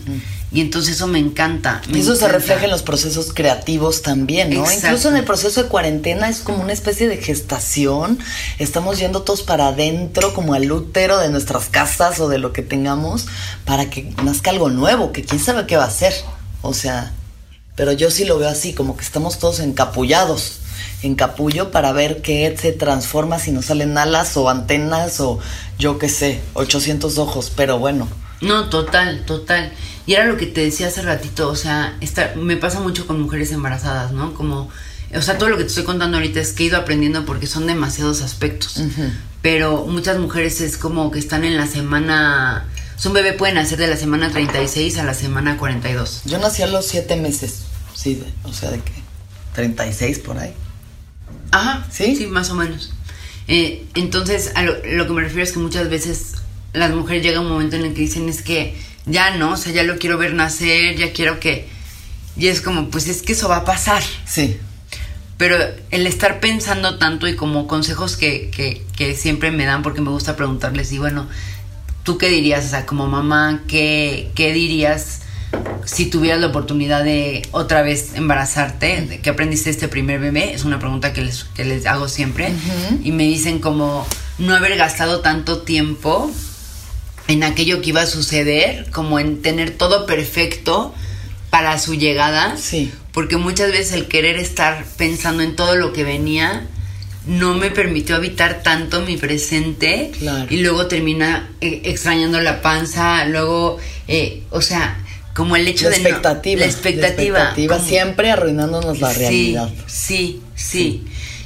Y 0.54 0.60
entonces 0.60 0.96
eso 0.98 1.08
me 1.08 1.18
encanta. 1.18 1.82
me 1.90 1.98
Y 1.98 2.02
eso 2.02 2.14
se 2.18 2.28
refleja 2.28 2.66
en 2.66 2.72
los 2.72 2.84
procesos 2.84 3.32
creativos 3.34 4.02
también, 4.02 4.50
¿no? 4.54 4.66
Exacto. 4.66 4.88
Incluso 4.88 5.08
en 5.10 5.16
el 5.16 5.24
proceso 5.24 5.64
de 5.64 5.70
cuarentena 5.70 6.28
es 6.28 6.40
como 6.42 6.62
una 6.62 6.74
especie 6.74 7.08
de 7.08 7.16
gestación. 7.18 8.20
Estamos 8.60 9.00
yendo 9.00 9.22
todos 9.22 9.44
para 9.44 9.68
adentro, 9.68 10.34
como 10.34 10.54
al 10.54 10.70
útero 10.70 11.20
de 11.20 11.30
nuestras 11.30 11.70
casas 11.70 12.20
o 12.20 12.28
de 12.28 12.38
lo 12.38 12.52
que 12.52 12.64
tengamos, 12.64 13.28
para 13.64 13.90
que 13.90 14.14
nazca 14.26 14.50
algo 14.50 14.70
nuevo, 14.70 15.14
que 15.14 15.24
quién 15.24 15.42
sabe 15.42 15.66
qué 15.68 15.78
va 15.78 15.86
a 15.86 15.90
ser. 15.92 16.14
O 16.62 16.74
sea, 16.74 17.14
pero 17.76 17.92
yo 17.92 18.12
sí 18.12 18.26
lo 18.26 18.38
veo 18.40 18.50
así, 18.50 18.74
como 18.74 18.96
que 18.98 19.04
estamos 19.04 19.40
todos 19.40 19.60
encapullados, 19.60 20.60
en 21.04 21.16
capullo 21.16 21.72
para 21.72 21.92
ver 21.94 22.22
qué 22.22 22.56
se 22.60 22.72
transforma, 22.72 23.40
si 23.40 23.52
nos 23.52 23.66
salen 23.66 23.98
alas 23.98 24.38
o 24.38 24.50
antenas 24.50 25.20
o 25.20 25.40
yo 25.80 25.98
qué 25.98 26.10
sé, 26.10 26.42
800 26.54 27.18
ojos, 27.18 27.52
pero 27.56 27.80
bueno. 27.80 28.08
No, 28.42 28.70
total, 28.70 29.24
total. 29.26 29.72
Y 30.06 30.14
era 30.14 30.26
lo 30.26 30.38
que 30.38 30.48
te 30.48 30.62
decía 30.62 30.88
hace 30.88 31.02
ratito, 31.02 31.48
o 31.50 31.56
sea, 31.56 31.96
esta- 32.02 32.34
me 32.36 32.58
pasa 32.58 32.80
mucho 32.80 33.06
con 33.08 33.20
mujeres 33.22 33.52
embarazadas, 33.52 34.12
¿no? 34.12 34.34
Como, 34.34 34.70
o 35.16 35.22
sea, 35.22 35.38
todo 35.38 35.50
lo 35.50 35.58
que 35.58 35.64
te 35.64 35.70
estoy 35.70 35.84
contando 35.84 36.18
ahorita 36.18 36.40
es 36.40 36.54
que 36.54 36.64
he 36.64 36.66
ido 36.68 36.78
aprendiendo 36.78 37.26
porque 37.26 37.46
son 37.48 37.68
demasiados 37.68 38.22
aspectos. 38.22 38.82
Pero 39.42 39.86
muchas 39.88 40.18
mujeres 40.20 40.62
es 40.62 40.78
como 40.78 41.10
que 41.12 41.20
están 41.20 41.44
en 41.44 41.58
la 41.58 41.66
semana, 41.68 42.66
un 43.06 43.14
bebé 43.14 43.34
puede 43.34 43.54
nacer 43.54 43.78
de 43.80 43.88
la 43.88 43.98
semana 43.98 44.30
36 44.32 44.98
a 44.98 45.04
la 45.04 45.14
semana 45.14 45.58
42. 45.58 46.22
Yo 46.26 46.38
nací 46.40 46.62
a 46.62 46.68
los 46.68 46.86
siete 46.88 47.16
meses, 47.16 47.62
sí, 47.96 48.16
de- 48.16 48.32
o 48.44 48.54
sea, 48.54 48.70
de 48.72 48.80
que 48.80 48.92
36 49.56 50.20
por 50.20 50.38
ahí. 50.38 50.54
Ajá, 51.52 51.86
¿Sí? 51.92 52.16
Sí, 52.16 52.28
más 52.28 52.50
o 52.50 52.56
menos. 52.56 52.94
Eh, 53.48 53.86
entonces, 53.96 54.52
a 54.56 54.62
lo, 54.64 54.74
lo 54.86 55.08
que 55.08 55.14
me 55.14 55.22
refiero 55.22 55.44
es 55.44 55.52
que 55.52 55.60
muchas 55.60 55.90
veces 55.90 56.34
las 56.74 56.92
mujeres 56.92 57.24
llega 57.24 57.40
un 57.42 57.50
momento 57.50 57.76
en 57.76 57.86
el 57.86 57.94
que 57.94 58.02
dicen 58.02 58.30
es 58.30 58.42
que 58.42 58.78
ya 59.06 59.36
no, 59.36 59.54
o 59.54 59.58
sea, 59.58 59.74
ya 59.74 59.84
lo 59.84 59.98
quiero 59.98 60.18
ver 60.18 60.34
nacer, 60.34 60.96
ya 60.96 61.12
quiero 61.12 61.40
que... 61.40 61.68
Y 62.38 62.48
es 62.48 62.62
como, 62.62 62.90
pues 62.90 63.08
es 63.10 63.22
que 63.24 63.34
eso 63.34 63.50
va 63.50 63.58
a 63.58 63.66
pasar. 63.66 64.02
Sí, 64.26 64.58
Pero 65.38 65.58
el 65.90 66.08
estar 66.08 66.40
pensando 66.40 66.98
tanto 66.98 67.28
y 67.28 67.36
como 67.36 67.68
consejos 67.68 68.16
que, 68.16 68.50
que, 68.52 68.86
que 68.96 69.16
siempre 69.16 69.52
me 69.52 69.66
dan, 69.66 69.82
porque 69.84 70.00
me 70.02 70.12
gusta 70.12 70.38
preguntarles, 70.38 70.92
y 70.94 71.00
bueno, 71.00 71.28
¿tú 72.04 72.18
qué 72.18 72.30
dirías? 72.30 72.66
O 72.66 72.70
sea, 72.70 72.86
como 72.86 73.08
mamá, 73.08 73.64
¿qué, 73.68 74.32
qué 74.36 74.54
dirías 74.54 75.22
si 75.86 76.06
tuvieras 76.06 76.40
la 76.40 76.48
oportunidad 76.48 77.04
de 77.04 77.48
otra 77.52 77.82
vez 77.82 78.16
embarazarte? 78.16 79.02
¿De 79.02 79.20
¿Qué 79.20 79.30
aprendiste 79.30 79.70
de 79.70 79.72
este 79.72 79.88
primer 79.88 80.20
bebé? 80.20 80.54
Es 80.54 80.64
una 80.64 80.80
pregunta 80.80 81.14
que 81.14 81.22
les, 81.22 81.44
que 81.44 81.66
les 81.66 81.86
hago 81.86 82.08
siempre. 82.08 82.52
Y 83.04 83.12
me 83.12 83.24
dicen 83.24 83.60
como 83.60 84.06
no 84.38 84.56
haber 84.56 84.78
gastado 84.78 85.22
tanto 85.22 85.60
tiempo 85.60 86.32
en 87.28 87.44
aquello 87.44 87.82
que 87.82 87.90
iba 87.90 88.02
a 88.02 88.08
suceder, 88.08 88.90
como 88.92 89.20
en 89.20 89.42
tener 89.42 89.72
todo 89.72 90.06
perfecto 90.06 90.94
para 91.50 91.78
su 91.80 91.96
llegada. 91.96 92.58
Sí. 92.58 92.92
Porque 93.12 93.38
muchas 93.38 93.72
veces 93.72 93.94
el 93.94 94.08
querer 94.08 94.38
estar 94.38 94.86
pensando 94.98 95.44
en 95.44 95.56
todo 95.56 95.76
lo 95.76 95.92
que 95.94 96.04
venía 96.04 96.68
no 97.26 97.54
me 97.56 97.70
permitió 97.70 98.16
habitar 98.16 98.64
tanto 98.64 99.02
mi 99.02 99.18
presente 99.18 100.12
Claro. 100.18 100.48
y 100.50 100.58
luego 100.58 100.88
termina 100.88 101.50
eh, 101.62 101.82
extrañando 101.86 102.40
la 102.42 102.62
panza, 102.62 103.26
luego, 103.26 103.78
eh, 104.08 104.44
o 104.50 104.62
sea, 104.62 104.98
como 105.36 105.56
el 105.56 105.68
hecho 105.68 105.86
la 105.90 105.92
de 105.98 106.00
no- 106.04 106.10
expectativa. 106.10 106.60
la 106.60 106.66
expectativa, 106.66 107.54
como- 107.68 107.88
siempre 107.88 108.32
arruinándonos 108.32 109.00
la 109.00 109.14
realidad. 109.14 109.70
Sí, 109.88 110.42
sí, 110.42 110.42
sí. 110.56 111.04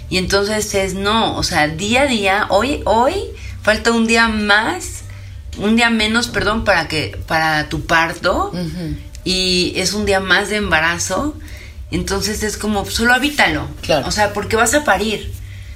Y 0.10 0.18
entonces 0.18 0.74
es 0.76 0.94
no, 0.94 1.36
o 1.36 1.44
sea, 1.44 1.68
día 1.68 2.04
a 2.04 2.08
día, 2.08 2.46
hoy, 2.50 2.82
hoy 2.86 3.16
falta 3.62 3.92
un 3.92 4.08
día 4.08 4.28
más, 4.30 5.02
un 5.58 5.76
día 5.76 5.90
menos, 5.90 6.28
perdón, 6.28 6.64
para 6.64 6.88
que, 6.88 7.18
para 7.28 7.68
tu 7.70 7.86
parto. 7.86 8.52
Y 9.24 9.74
es 9.78 9.94
un 9.94 10.06
día 10.06 10.20
más 10.20 10.50
de 10.50 10.58
embarazo. 10.58 11.36
Entonces 11.92 12.44
es 12.44 12.58
como, 12.58 12.86
solo 12.86 13.14
habítalo. 13.14 13.68
Claro. 13.82 14.08
O 14.08 14.12
sea, 14.12 14.34
porque 14.34 14.56
vas 14.56 14.74
a 14.76 14.84
parir. 14.84 15.32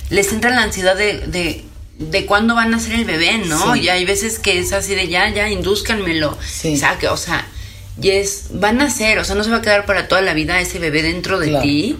Les 0.09 0.31
entra 0.31 0.49
la 0.51 0.63
ansiedad 0.63 0.95
de, 0.95 1.19
de, 1.27 1.63
de 1.99 2.25
cuándo 2.25 2.55
van 2.55 2.73
a 2.73 2.79
ser 2.79 2.93
el 2.93 3.05
bebé, 3.05 3.37
¿no? 3.39 3.73
Sí. 3.75 3.81
Y 3.81 3.89
hay 3.89 4.05
veces 4.05 4.39
que 4.39 4.59
es 4.59 4.73
así 4.73 4.95
de 4.95 5.07
ya, 5.07 5.29
ya, 5.29 5.49
indúzcanmelo. 5.49 6.37
Sí. 6.45 6.77
Saque, 6.77 7.07
o 7.07 7.17
sea, 7.17 7.45
y 8.01 8.09
es, 8.11 8.45
van 8.51 8.81
a 8.81 8.89
ser, 8.89 9.19
o 9.19 9.23
sea, 9.25 9.35
no 9.35 9.43
se 9.43 9.49
va 9.51 9.57
a 9.57 9.61
quedar 9.61 9.85
para 9.85 10.07
toda 10.07 10.21
la 10.21 10.33
vida 10.33 10.59
ese 10.59 10.79
bebé 10.79 11.03
dentro 11.03 11.39
de 11.39 11.49
Claro. 11.49 11.63
ti. 11.63 11.97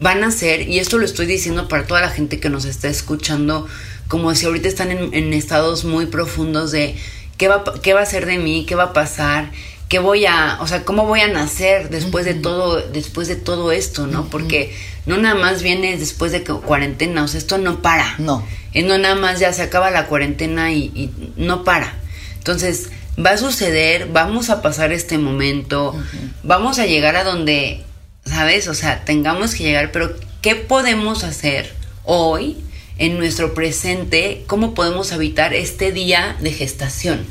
Van 0.00 0.22
a 0.24 0.30
ser, 0.30 0.68
y 0.68 0.78
esto 0.78 0.96
lo 0.98 1.04
estoy 1.04 1.26
diciendo 1.26 1.66
para 1.68 1.84
toda 1.86 2.00
la 2.00 2.08
gente 2.10 2.38
que 2.40 2.48
nos 2.50 2.64
está 2.64 2.88
escuchando, 2.88 3.66
como 4.06 4.34
si 4.34 4.46
ahorita 4.46 4.68
están 4.68 4.90
en, 4.92 5.12
en 5.12 5.32
estados 5.34 5.84
muy 5.84 6.06
profundos 6.06 6.70
de 6.70 6.96
qué 7.36 7.48
va, 7.48 7.64
qué 7.82 7.94
va 7.94 8.00
a 8.02 8.06
ser 8.06 8.24
de 8.26 8.38
mí, 8.38 8.64
qué 8.66 8.74
va 8.76 8.84
a 8.84 8.92
pasar, 8.92 9.50
qué 9.88 9.98
voy 9.98 10.26
a, 10.26 10.58
o 10.60 10.66
sea, 10.66 10.84
cómo 10.84 11.06
voy 11.06 11.20
a 11.20 11.28
nacer 11.28 11.88
después 11.88 12.24
de 12.24 12.34
todo, 12.34 12.80
después 12.80 13.28
de 13.28 13.36
todo 13.36 13.72
esto, 13.72 14.06
¿no? 14.06 14.28
Porque 14.28 14.74
no 15.06 15.16
nada 15.16 15.34
más 15.34 15.62
viene 15.62 15.96
después 15.96 16.32
de 16.32 16.42
cuarentena, 16.42 17.24
o 17.24 17.28
sea, 17.28 17.38
esto 17.38 17.58
no 17.58 17.80
para. 17.80 18.14
No. 18.18 18.44
No 18.74 18.98
nada 18.98 19.14
más 19.14 19.40
ya 19.40 19.52
se 19.52 19.62
acaba 19.62 19.90
la 19.90 20.06
cuarentena 20.06 20.72
y, 20.72 20.92
y 20.94 21.10
no 21.36 21.64
para. 21.64 21.94
Entonces, 22.36 22.90
va 23.24 23.30
a 23.30 23.38
suceder, 23.38 24.08
vamos 24.12 24.50
a 24.50 24.62
pasar 24.62 24.92
este 24.92 25.18
momento, 25.18 25.94
vamos 26.42 26.78
a 26.78 26.86
llegar 26.86 27.16
a 27.16 27.24
donde, 27.24 27.82
¿sabes? 28.24 28.68
O 28.68 28.74
sea, 28.74 29.04
tengamos 29.04 29.54
que 29.54 29.64
llegar, 29.64 29.90
pero 29.90 30.14
¿qué 30.42 30.54
podemos 30.54 31.24
hacer 31.24 31.74
hoy 32.04 32.58
en 32.98 33.18
nuestro 33.18 33.54
presente? 33.54 34.44
¿Cómo 34.46 34.74
podemos 34.74 35.12
habitar 35.12 35.54
este 35.54 35.92
día 35.92 36.36
de 36.40 36.52
gestación? 36.52 37.26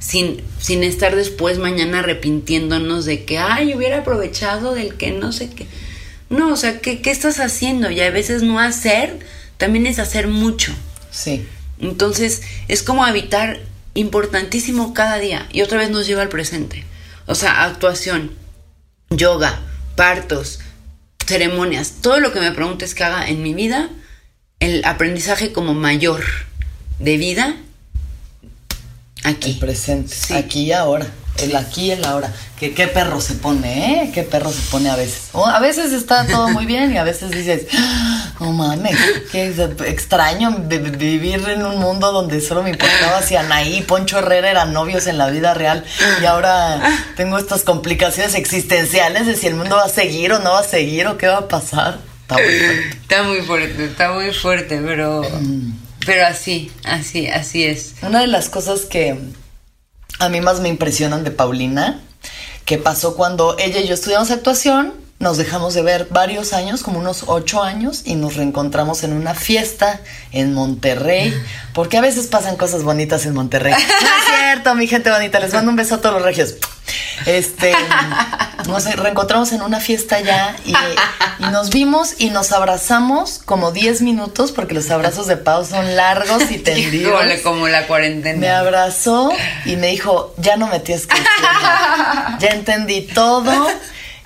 Sin, 0.00 0.42
sin 0.58 0.82
estar 0.82 1.14
después 1.14 1.58
mañana 1.58 2.00
arrepintiéndonos 2.00 3.04
de 3.04 3.24
que, 3.24 3.38
ay, 3.38 3.74
hubiera 3.74 3.98
aprovechado 3.98 4.74
del 4.74 4.96
que 4.96 5.12
no 5.12 5.30
sé 5.30 5.50
qué. 5.50 5.66
No, 6.30 6.52
o 6.52 6.56
sea, 6.56 6.80
¿qué, 6.80 7.00
qué 7.00 7.10
estás 7.10 7.38
haciendo? 7.38 7.90
Y 7.90 8.00
a 8.00 8.10
veces 8.10 8.42
no 8.42 8.58
hacer 8.58 9.18
también 9.56 9.86
es 9.86 9.98
hacer 9.98 10.26
mucho. 10.26 10.72
Sí. 11.10 11.46
Entonces, 11.80 12.42
es 12.68 12.82
como 12.82 13.04
habitar 13.04 13.60
importantísimo 13.94 14.94
cada 14.94 15.18
día. 15.18 15.46
Y 15.52 15.62
otra 15.62 15.78
vez 15.78 15.90
nos 15.90 16.06
lleva 16.06 16.22
al 16.22 16.28
presente. 16.28 16.84
O 17.26 17.34
sea, 17.34 17.64
actuación, 17.64 18.32
yoga, 19.10 19.60
partos, 19.96 20.60
ceremonias, 21.26 21.96
todo 22.00 22.20
lo 22.20 22.32
que 22.32 22.40
me 22.40 22.52
preguntes 22.52 22.94
que 22.94 23.04
haga 23.04 23.28
en 23.28 23.42
mi 23.42 23.54
vida, 23.54 23.88
el 24.58 24.84
aprendizaje 24.84 25.52
como 25.52 25.74
mayor 25.74 26.22
de 26.98 27.16
vida, 27.16 27.56
aquí. 29.24 29.52
El 29.52 29.58
presente. 29.58 30.14
Sí. 30.14 30.34
Aquí 30.34 30.60
y 30.64 30.72
ahora. 30.72 31.06
El 31.38 31.56
aquí 31.56 31.86
y 31.86 31.90
el 31.92 32.04
ahora. 32.04 32.30
Que 32.58 32.74
qué 32.74 32.86
perro 32.86 33.20
se 33.20 33.34
pone, 33.34 34.02
¿eh? 34.02 34.10
Qué 34.12 34.24
perro 34.24 34.52
se 34.52 34.60
pone 34.70 34.90
a 34.90 34.96
veces. 34.96 35.28
O 35.32 35.46
a 35.46 35.58
veces 35.60 35.92
está 35.92 36.26
todo 36.26 36.48
muy 36.50 36.66
bien 36.66 36.92
y 36.92 36.98
a 36.98 37.04
veces 37.04 37.30
dices, 37.30 37.62
"Ah, 37.72 38.32
no 38.40 38.52
mames, 38.52 38.94
qué 39.32 39.46
extraño 39.86 40.54
vi- 40.66 40.76
vi- 40.78 40.90
vivir 40.90 41.48
en 41.48 41.64
un 41.64 41.78
mundo 41.78 42.12
donde 42.12 42.42
solo 42.42 42.62
me 42.62 42.70
importaba 42.70 43.22
si 43.22 43.36
Anaí 43.36 43.78
y 43.78 43.82
Poncho 43.82 44.18
Herrera 44.18 44.50
eran 44.50 44.74
novios 44.74 45.06
en 45.06 45.16
la 45.16 45.30
vida 45.30 45.54
real 45.54 45.84
y 46.20 46.26
ahora 46.26 46.82
tengo 47.16 47.38
estas 47.38 47.62
complicaciones 47.62 48.34
existenciales 48.34 49.26
de 49.26 49.36
si 49.36 49.46
el 49.46 49.54
mundo 49.54 49.76
va 49.76 49.84
a 49.84 49.88
seguir 49.88 50.32
o 50.34 50.40
no 50.40 50.50
va 50.52 50.60
a 50.60 50.64
seguir 50.64 51.06
o 51.06 51.16
qué 51.16 51.28
va 51.28 51.38
a 51.38 51.48
pasar. 51.48 51.98
Está 52.22 52.36
muy 52.36 52.52
fuerte. 52.52 52.90
Está 53.00 53.22
muy 53.22 53.40
fuerte, 53.42 53.84
está 53.86 54.12
muy 54.12 54.32
fuerte, 54.34 54.80
pero, 54.84 55.22
pero 56.04 56.26
así, 56.26 56.70
así, 56.84 57.26
así 57.26 57.64
es. 57.64 57.94
Una 58.02 58.20
de 58.20 58.26
las 58.26 58.48
cosas 58.48 58.82
que 58.82 59.16
a 60.18 60.28
mí 60.28 60.40
más 60.40 60.60
me 60.60 60.68
impresionan 60.68 61.24
de 61.24 61.30
Paulina, 61.30 62.00
que 62.64 62.78
pasó 62.78 63.16
cuando 63.16 63.58
ella 63.58 63.80
y 63.80 63.88
yo 63.88 63.94
estudiamos 63.94 64.30
actuación, 64.30 64.94
nos 65.20 65.36
dejamos 65.36 65.74
de 65.74 65.82
ver 65.82 66.08
varios 66.10 66.54
años, 66.54 66.82
como 66.82 66.98
unos 66.98 67.24
ocho 67.26 67.62
años, 67.62 68.00
y 68.06 68.14
nos 68.14 68.36
reencontramos 68.36 69.04
en 69.04 69.12
una 69.12 69.34
fiesta 69.34 70.00
en 70.32 70.54
Monterrey, 70.54 71.34
porque 71.74 71.98
a 71.98 72.00
veces 72.00 72.26
pasan 72.26 72.56
cosas 72.56 72.82
bonitas 72.82 73.26
en 73.26 73.34
Monterrey. 73.34 73.74
No 74.00 74.08
es 74.08 74.38
cierto, 74.40 74.74
mi 74.74 74.86
gente 74.86 75.10
bonita, 75.10 75.38
les 75.38 75.52
mando 75.52 75.70
un 75.70 75.76
beso 75.76 75.96
a 75.96 76.00
todos 76.00 76.14
los 76.14 76.24
regios. 76.24 76.54
Este, 77.26 77.74
nos 78.66 78.84
reencontramos 78.96 79.52
en 79.52 79.60
una 79.60 79.78
fiesta 79.78 80.20
ya 80.20 80.56
y, 80.64 80.72
y 80.72 81.44
nos 81.50 81.68
vimos 81.68 82.14
y 82.18 82.30
nos 82.30 82.50
abrazamos 82.52 83.42
como 83.44 83.72
10 83.72 84.00
minutos 84.00 84.52
porque 84.52 84.74
los 84.74 84.90
abrazos 84.90 85.26
de 85.26 85.36
Pau 85.36 85.66
son 85.66 85.96
largos 85.96 86.50
y 86.50 86.58
tendidos. 86.58 87.12
Híjole, 87.12 87.42
como 87.42 87.68
la 87.68 87.86
cuarentena. 87.86 88.38
Me 88.38 88.48
abrazó 88.48 89.30
y 89.66 89.76
me 89.76 89.88
dijo, 89.88 90.34
ya 90.38 90.56
no 90.56 90.66
me 90.66 90.80
tienes 90.80 91.06
que 91.06 91.16
decir. 91.16 91.28
Ya 92.38 92.48
entendí 92.48 93.02
todo. 93.02 93.68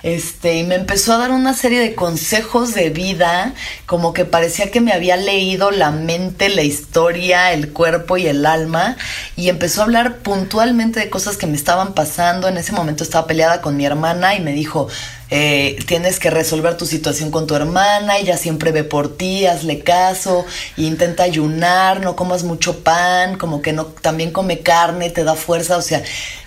Este, 0.05 0.57
y 0.57 0.63
me 0.63 0.75
empezó 0.75 1.13
a 1.13 1.17
dar 1.17 1.31
una 1.31 1.55
serie 1.55 1.79
de 1.79 1.95
consejos 1.95 2.75
de 2.75 2.91
vida, 2.91 3.55
como 3.87 4.13
que 4.13 4.23
parecía 4.23 4.69
que 4.69 4.79
me 4.79 4.93
había 4.93 5.17
leído 5.17 5.71
la 5.71 5.89
mente, 5.89 6.49
la 6.49 6.61
historia, 6.61 7.51
el 7.53 7.73
cuerpo 7.73 8.15
y 8.15 8.27
el 8.27 8.45
alma, 8.45 8.97
y 9.35 9.49
empezó 9.49 9.81
a 9.81 9.85
hablar 9.85 10.17
puntualmente 10.17 10.99
de 10.99 11.09
cosas 11.09 11.37
que 11.37 11.47
me 11.47 11.55
estaban 11.55 11.95
pasando. 11.95 12.47
En 12.47 12.57
ese 12.57 12.71
momento 12.71 13.03
estaba 13.03 13.25
peleada 13.25 13.61
con 13.61 13.77
mi 13.77 13.83
hermana 13.83 14.35
y 14.35 14.41
me 14.41 14.51
dijo, 14.51 14.89
eh, 15.37 15.77
tienes 15.85 16.17
que 16.17 16.29
resolver 16.29 16.77
tu 16.77 16.85
situación 16.85 17.29
con 17.29 17.45
tu 17.45 17.55
hermana, 17.55 18.19
ella 18.19 18.37
siempre 18.37 18.71
ve 18.71 18.85
por 18.85 19.17
ti, 19.17 19.45
hazle 19.45 19.81
caso, 19.81 20.45
e 20.77 20.83
intenta 20.83 21.23
ayunar, 21.23 21.99
no 21.99 22.15
comas 22.15 22.43
mucho 22.43 22.85
pan, 22.85 23.37
como 23.37 23.61
que 23.61 23.73
no, 23.73 23.87
también 23.87 24.31
come 24.31 24.59
carne, 24.61 25.09
te 25.09 25.25
da 25.25 25.35
fuerza, 25.35 25.75
o 25.75 25.81
sea, 25.81 26.01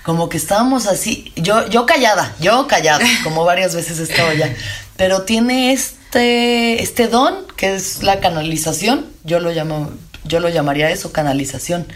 como 0.04 0.30
que 0.30 0.38
estábamos 0.38 0.86
así, 0.86 1.34
yo, 1.36 1.68
yo 1.68 1.84
callada, 1.84 2.34
yo 2.40 2.66
callada, 2.66 3.04
como 3.24 3.44
varias 3.44 3.74
veces 3.74 4.00
he 4.00 4.04
estado 4.04 4.32
ya, 4.32 4.56
pero 4.96 5.20
tiene 5.24 5.74
este, 5.74 6.82
este 6.82 7.08
don, 7.08 7.46
que 7.56 7.74
es 7.74 8.02
la 8.02 8.20
canalización, 8.20 9.04
yo 9.22 9.38
lo 9.38 9.50
llamo, 9.50 9.90
yo 10.24 10.40
lo 10.40 10.48
llamaría 10.48 10.90
eso, 10.90 11.12
canalización. 11.12 11.86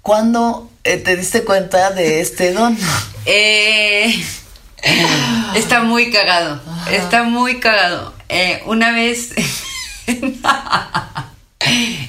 ¿Cuándo 0.00 0.70
eh, 0.84 0.96
te 0.96 1.16
diste 1.16 1.44
cuenta 1.44 1.90
de 1.90 2.22
este 2.22 2.52
don? 2.52 2.78
Eh, 3.26 4.24
está 5.54 5.82
muy 5.82 6.10
cagado. 6.10 6.60
Está 6.90 7.22
muy 7.24 7.60
cagado. 7.60 8.14
Eh, 8.28 8.62
una 8.66 8.92
vez. 8.92 9.32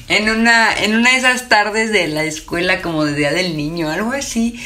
en 0.07 0.29
una. 0.29 0.73
En 0.73 0.95
una 0.95 1.11
de 1.11 1.17
esas 1.17 1.49
tardes 1.49 1.91
de 1.91 2.07
la 2.07 2.23
escuela, 2.23 2.81
como 2.81 3.05
de 3.05 3.15
Día 3.15 3.31
del 3.31 3.57
Niño, 3.57 3.89
algo 3.89 4.11
así. 4.13 4.59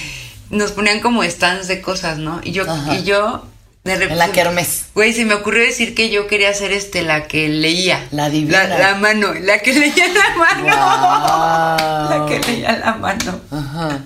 Nos 0.50 0.72
ponían 0.72 1.00
como 1.00 1.24
stands 1.24 1.68
de 1.68 1.82
cosas, 1.82 2.18
¿no? 2.18 2.42
Y 2.44 2.52
yo, 2.52 2.70
Ajá. 2.70 2.96
y 2.96 3.04
yo 3.04 3.46
de 3.84 3.94
repente. 3.94 4.14
En 4.14 4.20
la 4.20 4.32
kermés. 4.32 4.86
Güey, 4.94 5.14
se 5.14 5.26
me 5.26 5.36
ocurrió 5.36 5.64
decir 5.64 5.96
que 5.96 6.10
yo 6.10 6.28
quería 6.28 6.54
ser 6.54 6.72
este, 6.72 7.02
la 7.02 7.28
que 7.28 7.48
leía. 7.50 8.08
La 8.12 8.30
divina. 8.30 8.66
La, 8.66 8.78
la 8.78 8.96
mano, 8.96 9.34
la 9.34 9.60
que 9.60 9.74
leía 9.74 10.08
la 10.08 10.36
mano. 10.36 10.66
La 12.10 12.26
que 12.28 12.40
leía 12.40 12.78
la 12.78 12.94
mano. 12.94 13.42
Ajá. 13.52 14.00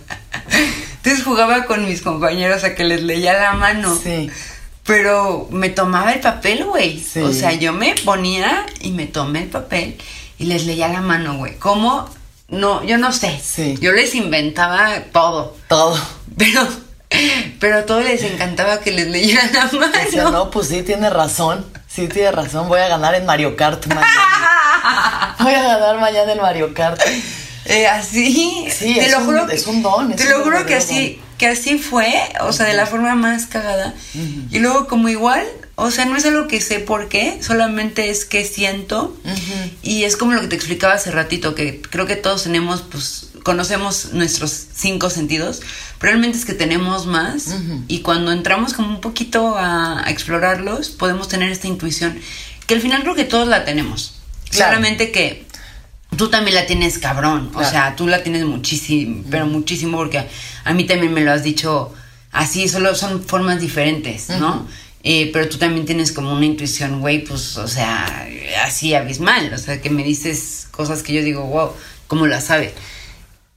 Entonces 0.97 1.23
jugaba 1.23 1.65
con 1.65 1.85
mis 1.85 2.01
compañeros 2.01 2.63
a 2.63 2.75
que 2.75 2.83
les 2.83 3.01
leía 3.03 3.33
la 3.33 3.53
mano. 3.53 3.93
Sí. 4.01 4.29
Pero 4.85 5.47
me 5.51 5.69
tomaba 5.69 6.11
el 6.11 6.19
papel, 6.19 6.65
güey. 6.65 6.99
Sí. 6.99 7.19
O 7.21 7.31
sea, 7.31 7.53
yo 7.53 7.71
me 7.73 7.95
ponía 8.03 8.65
y 8.81 8.91
me 8.91 9.05
tomé 9.05 9.43
el 9.43 9.49
papel 9.49 9.97
y 10.37 10.45
les 10.45 10.65
leía 10.65 10.89
la 10.89 10.99
mano, 11.01 11.37
güey. 11.37 11.55
¿Cómo? 11.57 12.09
No, 12.49 12.83
yo 12.83 12.97
no 12.97 13.11
sé. 13.13 13.39
Sí. 13.43 13.75
Yo 13.79 13.93
les 13.93 14.13
inventaba 14.15 14.89
todo. 15.11 15.55
Todo. 15.67 15.97
Pero, 16.37 16.67
pero 17.59 17.77
a 17.77 17.85
todos 17.85 18.03
les 18.03 18.23
encantaba 18.23 18.79
que 18.81 18.91
les 18.91 19.07
leyera 19.07 19.43
la 19.53 19.65
Decía, 20.03 20.23
mano. 20.25 20.45
no, 20.45 20.51
pues 20.51 20.67
sí, 20.67 20.81
tiene 20.81 21.09
razón. 21.09 21.65
Sí, 21.87 22.07
tiene 22.07 22.31
razón. 22.31 22.67
Voy 22.67 22.79
a 22.79 22.87
ganar 22.87 23.13
en 23.15 23.25
Mario 23.25 23.55
Kart 23.55 23.85
mañana. 23.85 25.35
Voy 25.39 25.53
a 25.53 25.61
ganar 25.63 25.99
mañana 25.99 26.31
en 26.33 26.41
Mario 26.41 26.73
Kart. 26.73 26.99
Eh, 27.65 27.87
así. 27.87 28.67
Sí, 28.69 28.99
es 28.99 29.15
un- 29.15 29.49
es 29.49 29.67
un 29.67 29.81
don, 29.81 30.13
te 30.13 30.27
lo 30.27 30.43
juro 30.43 30.65
que 30.65 30.75
así, 30.75 31.21
que 31.43 31.49
así 31.49 31.77
fue, 31.77 32.09
o 32.39 32.53
sea, 32.53 32.67
de 32.67 32.73
la 32.73 32.85
forma 32.85 33.15
más 33.15 33.47
cagada. 33.47 33.93
Y 34.49 34.59
luego, 34.59 34.87
como 34.87 35.09
igual, 35.09 35.45
o 35.75 35.91
sea, 35.91 36.05
no 36.05 36.15
es 36.15 36.25
algo 36.25 36.47
que 36.47 36.61
sé 36.61 36.79
por 36.79 37.09
qué, 37.09 37.37
solamente 37.41 38.09
es 38.09 38.23
que 38.23 38.45
siento. 38.45 39.13
Y 39.81 40.05
es 40.05 40.15
como 40.15 40.31
lo 40.31 40.39
que 40.39 40.47
te 40.47 40.55
explicaba 40.55 40.93
hace 40.93 41.11
ratito, 41.11 41.53
que 41.53 41.81
creo 41.81 42.05
que 42.05 42.15
todos 42.15 42.43
tenemos, 42.43 42.83
pues, 42.83 43.31
conocemos 43.43 44.13
nuestros 44.13 44.67
cinco 44.73 45.09
sentidos, 45.09 45.59
pero 45.99 46.11
realmente 46.11 46.37
es 46.37 46.45
que 46.45 46.53
tenemos 46.53 47.07
más. 47.07 47.53
Y 47.89 47.99
cuando 47.99 48.31
entramos 48.31 48.73
como 48.73 48.87
un 48.87 49.01
poquito 49.01 49.57
a, 49.57 50.07
a 50.07 50.11
explorarlos, 50.11 50.91
podemos 50.91 51.27
tener 51.27 51.51
esta 51.51 51.67
intuición, 51.67 52.17
que 52.67 52.75
al 52.75 52.79
final 52.79 53.01
creo 53.01 53.15
que 53.15 53.25
todos 53.25 53.49
la 53.49 53.65
tenemos. 53.65 54.13
Claro. 54.49 54.71
Solamente 54.71 55.11
que 55.11 55.45
tú 56.17 56.29
también 56.29 56.55
la 56.55 56.65
tienes 56.65 56.97
cabrón. 56.97 57.51
O 57.53 57.63
sea, 57.63 57.95
tú 57.95 58.07
la 58.07 58.23
tienes 58.23 58.45
muchísimo, 58.45 59.23
pero 59.29 59.45
muchísimo, 59.45 59.97
porque 59.97 60.25
a 60.63 60.73
mí 60.73 60.85
también 60.85 61.13
me 61.13 61.21
lo 61.21 61.31
has 61.31 61.43
dicho 61.43 61.93
así, 62.31 62.67
solo 62.67 62.95
son 62.95 63.23
formas 63.23 63.59
diferentes, 63.59 64.29
¿no? 64.29 64.67
Eh, 65.03 65.29
pero 65.33 65.49
tú 65.49 65.57
también 65.57 65.85
tienes 65.85 66.11
como 66.13 66.31
una 66.33 66.45
intuición, 66.45 67.01
güey, 67.01 67.23
pues, 67.23 67.57
o 67.57 67.67
sea, 67.67 68.27
así 68.63 68.95
abismal. 68.95 69.53
O 69.53 69.57
sea, 69.57 69.81
que 69.81 69.89
me 69.89 70.03
dices 70.03 70.67
cosas 70.71 71.03
que 71.03 71.13
yo 71.13 71.21
digo, 71.21 71.45
wow, 71.45 71.71
¿cómo 72.07 72.25
la 72.25 72.39
sabes? 72.39 72.71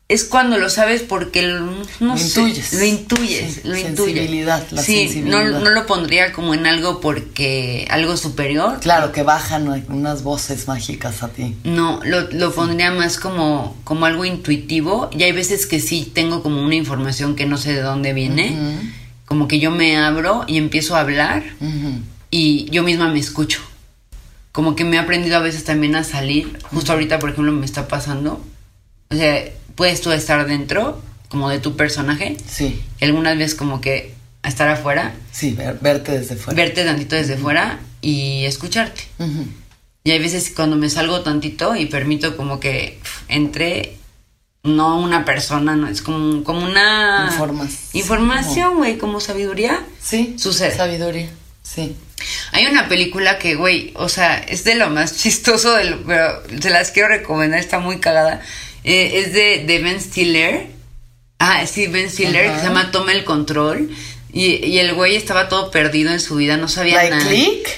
Es 0.09 0.23
cuando 0.23 0.57
lo 0.59 0.71
sabes 0.71 1.03
porque 1.03 1.43
lo- 1.43 1.67
no 1.99 2.13
Lo 2.13 2.17
sé, 2.17 2.41
intuyes. 2.41 2.73
lo 2.75 2.85
intuyes, 2.85 3.55
Sí, 3.55 3.61
lo 3.65 3.77
intuyes. 3.77 3.97
sensibilidad, 4.15 4.65
la 4.71 4.81
sí, 4.83 5.01
sensibilidad. 5.09 5.45
No, 5.51 5.59
no 5.61 5.71
lo 5.71 5.85
pondría 5.87 6.33
como 6.33 6.55
en 6.55 6.65
algo 6.69 7.01
porque 7.01 7.89
algo 7.91 8.17
superior, 8.17 8.79
Claro, 8.79 9.11
que 9.11 9.25
bajan 9.25 9.67
unas 9.89 10.23
voces 10.23 10.69
mágicas 10.69 11.25
a 11.25 11.29
ti. 11.31 11.57
no, 11.65 11.99
lo, 12.05 12.31
lo 12.31 12.53
pondría 12.55 12.93
más 12.93 13.19
como, 13.19 13.77
como 13.83 14.07
algo 14.07 14.25
intuitivo. 14.25 15.11
Y 15.13 15.25
hay 15.25 15.33
veces 15.33 15.67
que 15.67 15.81
sí 15.81 16.09
tengo 16.15 16.41
como 16.41 16.63
una 16.63 16.77
información 16.77 17.35
que 17.35 17.47
no 17.47 17.57
sé 17.59 17.73
de 17.73 17.83
dónde 17.83 18.13
viene. 18.13 18.57
Como 19.25 19.49
que 19.49 19.59
yo 19.59 19.73
me 19.73 19.97
abro 19.97 20.45
y 20.47 20.59
empiezo 20.59 20.95
a 20.95 21.01
hablar 21.01 21.43
y 22.31 22.71
yo 22.71 22.85
misma 22.85 23.09
me 23.09 23.19
escucho. 23.19 23.61
Como 24.53 24.77
que 24.77 24.85
me 24.85 24.97
he 24.97 24.99
aprendido 25.01 25.37
a 25.37 25.41
veces 25.41 25.65
también 25.65 25.97
a 25.97 26.05
salir. 26.05 26.57
Justo 26.71 26.93
ahorita, 26.93 27.19
por 27.19 27.31
ejemplo, 27.31 27.51
me 27.53 27.67
está 27.67 27.89
pasando. 27.89 28.41
O 29.11 29.15
sea, 29.17 29.45
puedes 29.77 30.01
tú 30.01 30.11
estar 30.11 30.45
dentro, 30.47 31.01
como 31.29 31.49
de 31.49 31.61
tu 31.61 31.77
personaje. 31.77 32.37
Sí, 32.49 32.83
Y 33.01 33.05
algunas 33.05 33.39
veces 33.39 33.55
como 33.55 33.81
que 33.81 34.15
estar 34.43 34.69
afuera, 34.69 35.15
sí, 35.33 35.53
ver- 35.53 35.79
verte 35.81 36.19
desde 36.19 36.37
fuera. 36.37 36.57
verte 36.57 36.85
tantito 36.85 37.15
desde 37.17 37.37
fuera 37.37 37.79
y 38.01 38.45
escucharte. 38.45 39.03
Y 40.05 40.11
hay 40.13 40.19
veces 40.21 40.53
cuando 40.55 40.77
me 40.77 40.89
salgo 40.89 41.21
tantito 41.23 41.75
y 41.75 41.87
permito 41.87 42.37
como 42.37 42.61
que 42.61 43.01
entre 43.29 43.97
no 44.63 44.99
una 45.01 45.25
persona, 45.25 45.75
no 45.77 45.89
es 45.89 46.01
como, 46.03 46.43
como 46.45 46.65
una 46.65 47.29
Informas- 47.31 47.91
información, 47.93 48.77
güey, 48.77 48.99
como 48.99 49.21
sabiduría. 49.21 49.85
Sí, 50.01 50.37
Sucede. 50.39 50.77
Sabiduría, 50.77 51.29
sí. 51.63 51.97
Hay 52.53 52.67
una 52.67 52.89
película 52.89 53.39
que, 53.39 53.55
güey, 53.57 53.93
o 53.95 54.09
sea, 54.09 54.39
es 54.39 54.65
de 54.65 54.75
lo 54.77 54.91
más 54.91 55.17
chistoso, 55.23 55.75
de 55.75 55.85
lo- 55.85 56.03
pero 56.05 56.43
se 56.61 56.71
las 56.71 56.91
quiero 56.93 57.09
recomendar, 57.09 57.59
está 57.61 57.79
muy 57.81 57.99
cagada. 57.99 58.41
Eh, 58.87 59.19
es 59.19 59.33
de, 59.35 59.65
de 59.67 59.79
Ben 59.81 60.01
Stiller. 60.01 60.69
Ah, 61.39 61.67
sí, 61.67 61.87
Ben 61.89 62.09
Stiller, 62.11 62.47
Ajá. 62.47 62.55
que 62.55 62.61
se 62.63 62.67
llama 62.69 62.91
Toma 62.91 63.13
el 63.13 63.25
Control. 63.25 63.91
Y, 64.33 64.65
y 64.67 64.79
el 64.79 64.95
güey 64.95 65.17
estaba 65.17 65.49
todo 65.49 65.71
perdido 65.71 66.13
en 66.13 66.21
su 66.21 66.37
vida, 66.37 66.57
no 66.57 66.69
sabía 66.69 66.97
¿Like 66.97 67.11
nada. 67.11 67.29
Click? 67.29 67.69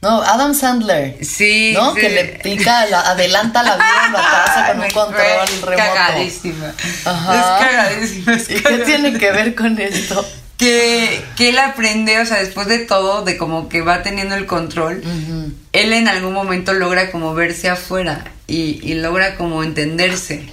No, 0.00 0.22
Adam 0.22 0.54
Sandler. 0.54 1.16
Sí. 1.24 1.72
¿No? 1.74 1.94
sí. 1.94 2.00
Que 2.00 2.08
le 2.10 2.24
pica, 2.24 2.86
la- 2.86 3.00
adelanta 3.10 3.62
la 3.64 3.74
vida, 3.76 4.08
lo 4.12 4.18
atrasa 4.18 4.66
con 4.68 4.80
un 4.82 4.90
control 4.90 5.48
remoto. 5.62 5.76
Cagadísima. 5.76 6.74
Ajá. 7.04 7.34
Es 7.60 7.66
cagadísima. 7.66 8.34
es 8.34 8.42
¿Y 8.50 8.54
qué 8.54 8.62
cagadísima. 8.62 8.86
tiene 9.02 9.18
que 9.18 9.32
ver 9.32 9.54
con 9.56 9.78
esto? 9.80 10.28
Que, 10.56 11.22
que 11.36 11.48
él 11.50 11.58
aprende, 11.58 12.18
o 12.20 12.26
sea, 12.26 12.38
después 12.40 12.66
de 12.68 12.78
todo, 12.80 13.22
de 13.24 13.36
como 13.36 13.68
que 13.68 13.80
va 13.80 14.02
teniendo 14.02 14.34
el 14.34 14.46
control, 14.46 15.02
Ujú. 15.04 15.52
él 15.72 15.92
en 15.92 16.08
algún 16.08 16.32
momento 16.32 16.72
logra 16.74 17.10
como 17.12 17.32
verse 17.34 17.68
afuera 17.68 18.24
y, 18.48 18.80
y 18.82 18.94
logra 18.94 19.36
como 19.36 19.62
entenderse. 19.62 20.48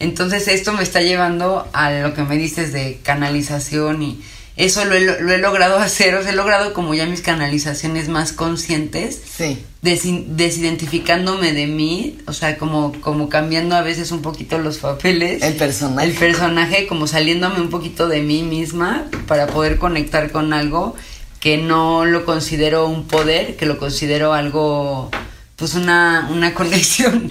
Entonces 0.00 0.48
esto 0.48 0.72
me 0.72 0.82
está 0.82 1.00
llevando 1.02 1.68
a 1.72 1.90
lo 1.92 2.12
que 2.14 2.22
me 2.24 2.36
dices 2.36 2.72
de 2.72 2.98
canalización 3.02 4.02
y 4.02 4.20
eso 4.56 4.84
lo 4.84 4.94
he, 4.94 5.00
lo 5.00 5.32
he 5.32 5.38
logrado 5.38 5.78
hacer, 5.86 6.14
o 6.16 6.22
sea, 6.22 6.32
he 6.32 6.34
logrado 6.34 6.72
como 6.74 6.92
ya 6.94 7.06
mis 7.06 7.20
canalizaciones 7.22 8.08
más 8.08 8.32
conscientes, 8.32 9.20
Sí. 9.38 9.58
desi- 9.82 10.24
desidentificándome 10.26 11.52
de 11.52 11.66
mí, 11.66 12.18
o 12.26 12.32
sea, 12.32 12.58
como, 12.58 12.92
como 13.00 13.28
cambiando 13.28 13.76
a 13.76 13.82
veces 13.82 14.10
un 14.12 14.22
poquito 14.22 14.58
los 14.58 14.78
papeles. 14.78 15.42
El 15.42 15.54
personaje. 15.54 16.08
El 16.08 16.14
personaje, 16.14 16.86
como 16.86 17.06
saliéndome 17.06 17.60
un 17.60 17.70
poquito 17.70 18.08
de 18.08 18.20
mí 18.22 18.42
misma 18.42 19.04
para 19.26 19.46
poder 19.46 19.78
conectar 19.78 20.30
con 20.32 20.52
algo 20.52 20.94
que 21.40 21.56
no 21.56 22.04
lo 22.04 22.24
considero 22.26 22.86
un 22.86 23.06
poder, 23.06 23.56
que 23.56 23.64
lo 23.66 23.78
considero 23.78 24.34
algo, 24.34 25.10
pues 25.56 25.74
una, 25.74 26.28
una 26.32 26.52
conexión. 26.60 27.30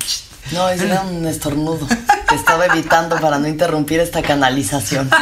No, 0.51 0.69
ese 0.69 0.85
era 0.85 1.01
un 1.01 1.25
estornudo 1.27 1.87
que 1.87 2.35
estaba 2.35 2.65
evitando 2.65 3.19
para 3.19 3.39
no 3.39 3.47
interrumpir 3.47 3.99
esta 3.99 4.21
canalización. 4.21 5.09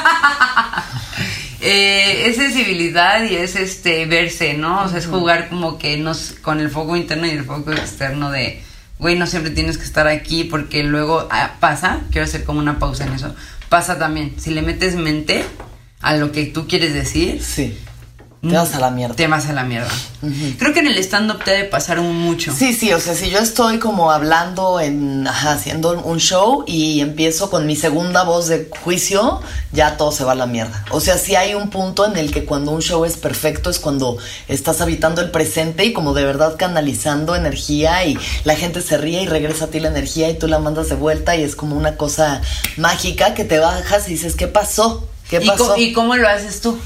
Eh, 1.59 2.29
es 2.29 2.35
sensibilidad 2.35 3.23
y 3.23 3.35
es 3.35 3.55
este 3.55 4.05
verse, 4.05 4.53
¿no? 4.53 4.83
O 4.83 4.89
sea, 4.89 4.99
es 4.99 5.07
jugar 5.07 5.49
como 5.49 5.79
que 5.79 5.97
nos, 5.97 6.35
con 6.41 6.59
el 6.59 6.69
foco 6.69 6.95
interno 6.95 7.25
y 7.25 7.31
el 7.31 7.43
foco 7.43 7.71
externo 7.71 8.29
de, 8.29 8.61
güey, 8.99 9.17
no 9.17 9.25
siempre 9.25 9.51
tienes 9.51 9.79
que 9.79 9.83
estar 9.83 10.07
aquí 10.07 10.43
porque 10.43 10.83
luego 10.83 11.27
ah, 11.31 11.55
pasa, 11.59 12.01
quiero 12.11 12.25
hacer 12.25 12.43
como 12.43 12.59
una 12.59 12.77
pausa 12.77 13.05
en 13.05 13.13
eso, 13.13 13.35
pasa 13.69 13.97
también, 13.97 14.35
si 14.37 14.51
le 14.51 14.61
metes 14.61 14.95
mente, 14.95 15.45
a 15.99 16.15
lo 16.15 16.31
que 16.31 16.45
tú 16.45 16.67
quieres 16.67 16.93
decir, 16.93 17.43
Sí. 17.43 17.75
Te 18.41 18.55
vas 18.55 18.73
a 18.75 18.79
la 18.79 18.91
mierda. 18.91 19.15
te 19.15 19.27
vas 19.27 19.47
a 19.47 19.53
la 19.53 19.63
mierda. 19.63 19.89
Creo 20.59 20.71
que 20.71 20.79
en 20.79 20.87
el 20.87 20.97
stand-up 20.99 21.43
te 21.43 21.51
debe 21.51 21.63
pasar 21.65 21.99
un 21.99 22.15
mucho. 22.15 22.53
Sí, 22.53 22.73
sí, 22.73 22.93
o 22.93 22.99
sea, 22.99 23.15
si 23.15 23.29
yo 23.31 23.39
estoy 23.39 23.79
como 23.79 24.11
hablando 24.11 24.79
en, 24.79 25.27
ajá, 25.27 25.53
haciendo 25.53 25.99
un 25.99 26.19
show 26.19 26.63
y 26.67 27.01
empiezo 27.01 27.49
con 27.49 27.65
mi 27.65 27.75
segunda 27.75 28.23
voz 28.23 28.47
de 28.47 28.69
juicio, 28.83 29.41
ya 29.71 29.97
todo 29.97 30.11
se 30.11 30.23
va 30.23 30.33
a 30.33 30.35
la 30.35 30.45
mierda. 30.45 30.85
O 30.91 30.99
sea, 30.99 31.17
sí 31.17 31.35
hay 31.35 31.55
un 31.55 31.71
punto 31.71 32.05
en 32.05 32.15
el 32.15 32.31
que 32.31 32.45
cuando 32.45 32.71
un 32.71 32.81
show 32.81 33.05
es 33.05 33.17
perfecto 33.17 33.71
es 33.71 33.79
cuando 33.79 34.17
estás 34.47 34.81
habitando 34.81 35.21
el 35.21 35.31
presente 35.31 35.85
y 35.85 35.93
como 35.93 36.13
de 36.13 36.23
verdad 36.23 36.55
canalizando 36.57 37.35
energía 37.35 38.05
y 38.05 38.17
la 38.43 38.55
gente 38.55 38.81
se 38.81 38.97
ríe 38.97 39.23
y 39.23 39.27
regresa 39.27 39.65
a 39.65 39.67
ti 39.69 39.79
la 39.79 39.89
energía 39.89 40.29
y 40.29 40.37
tú 40.37 40.47
la 40.47 40.59
mandas 40.59 40.89
de 40.89 40.95
vuelta 40.95 41.35
y 41.35 41.41
es 41.41 41.55
como 41.55 41.75
una 41.75 41.97
cosa 41.97 42.41
mágica 42.77 43.33
que 43.33 43.45
te 43.45 43.57
bajas 43.57 44.07
y 44.07 44.11
dices, 44.11 44.35
¿qué 44.35 44.47
pasó? 44.47 45.07
¿Qué 45.27 45.39
¿Y, 45.41 45.47
pasó? 45.47 45.75
¿Y 45.75 45.93
cómo 45.93 46.15
lo 46.15 46.29
haces 46.29 46.61
tú? 46.61 46.77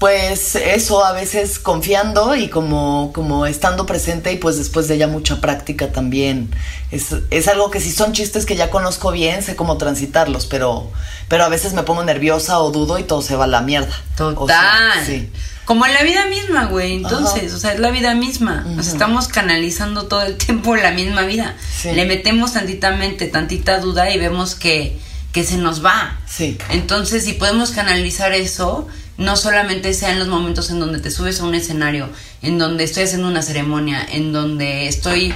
Pues 0.00 0.54
eso, 0.54 1.04
a 1.04 1.12
veces 1.12 1.58
confiando 1.58 2.34
y 2.34 2.48
como, 2.48 3.12
como 3.12 3.44
estando 3.44 3.84
presente 3.84 4.32
y 4.32 4.38
pues 4.38 4.56
después 4.56 4.88
de 4.88 4.96
ya 4.96 5.06
mucha 5.06 5.42
práctica 5.42 5.92
también. 5.92 6.50
Es, 6.90 7.14
es 7.28 7.48
algo 7.48 7.70
que 7.70 7.80
si 7.80 7.92
son 7.92 8.14
chistes 8.14 8.46
que 8.46 8.56
ya 8.56 8.70
conozco 8.70 9.12
bien, 9.12 9.42
sé 9.42 9.56
cómo 9.56 9.76
transitarlos, 9.76 10.46
pero, 10.46 10.90
pero 11.28 11.44
a 11.44 11.50
veces 11.50 11.74
me 11.74 11.82
pongo 11.82 12.02
nerviosa 12.02 12.60
o 12.60 12.70
dudo 12.70 12.98
y 12.98 13.02
todo 13.02 13.20
se 13.20 13.36
va 13.36 13.44
a 13.44 13.46
la 13.46 13.60
mierda. 13.60 13.94
Total. 14.16 14.38
O 14.38 14.46
sea, 14.46 15.04
sí. 15.04 15.30
Como 15.66 15.84
en 15.84 15.92
la 15.92 16.02
vida 16.02 16.24
misma, 16.24 16.64
güey. 16.64 16.94
Entonces, 16.94 17.48
Ajá. 17.48 17.56
o 17.56 17.58
sea, 17.58 17.72
es 17.74 17.80
la 17.80 17.90
vida 17.90 18.14
misma. 18.14 18.62
Nos 18.62 18.88
estamos 18.88 19.28
canalizando 19.28 20.06
todo 20.06 20.22
el 20.22 20.38
tiempo 20.38 20.76
la 20.76 20.92
misma 20.92 21.24
vida. 21.24 21.56
Sí. 21.78 21.92
Le 21.92 22.06
metemos 22.06 22.54
tantita 22.54 22.92
mente, 22.92 23.26
tantita 23.26 23.80
duda 23.80 24.10
y 24.10 24.18
vemos 24.18 24.54
que, 24.54 24.98
que 25.32 25.44
se 25.44 25.58
nos 25.58 25.84
va. 25.84 26.18
Sí. 26.26 26.56
Entonces, 26.70 27.22
si 27.24 27.34
podemos 27.34 27.72
canalizar 27.72 28.32
eso, 28.32 28.88
no 29.18 29.36
solamente 29.36 29.92
sea 29.94 30.10
en 30.10 30.18
los 30.18 30.28
momentos 30.28 30.70
en 30.70 30.80
donde 30.80 30.98
te 30.98 31.10
subes 31.10 31.40
a 31.40 31.44
un 31.44 31.54
escenario, 31.54 32.08
en 32.42 32.58
donde 32.58 32.84
estoy 32.84 33.04
haciendo 33.04 33.28
una 33.28 33.42
ceremonia, 33.42 34.06
en 34.10 34.32
donde 34.32 34.86
estoy 34.86 35.34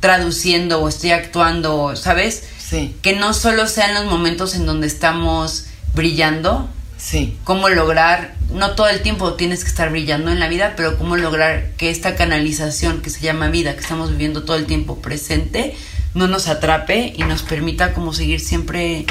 traduciendo 0.00 0.80
o 0.80 0.88
estoy 0.88 1.10
actuando, 1.10 1.96
¿sabes? 1.96 2.44
Sí, 2.58 2.94
Que 3.02 3.14
no 3.14 3.32
solo 3.32 3.66
sean 3.66 3.94
los 3.94 4.04
momentos 4.04 4.54
en 4.54 4.66
donde 4.66 4.86
estamos 4.86 5.66
brillando, 5.94 6.68
sí, 6.98 7.36
cómo 7.44 7.68
lograr, 7.70 8.34
no 8.52 8.72
todo 8.72 8.88
el 8.88 9.00
tiempo 9.00 9.34
tienes 9.34 9.64
que 9.64 9.70
estar 9.70 9.90
brillando 9.90 10.30
en 10.30 10.38
la 10.38 10.48
vida, 10.48 10.74
pero 10.76 10.98
cómo 10.98 11.16
lograr 11.16 11.70
que 11.76 11.90
esta 11.90 12.14
canalización 12.14 13.00
que 13.00 13.10
se 13.10 13.20
llama 13.20 13.48
vida, 13.48 13.74
que 13.74 13.80
estamos 13.80 14.10
viviendo 14.10 14.44
todo 14.44 14.56
el 14.56 14.66
tiempo 14.66 15.00
presente, 15.00 15.74
no 16.14 16.28
nos 16.28 16.48
atrape 16.48 17.14
y 17.16 17.22
nos 17.22 17.42
permita 17.42 17.94
como 17.94 18.12
seguir 18.12 18.40
siempre 18.40 19.06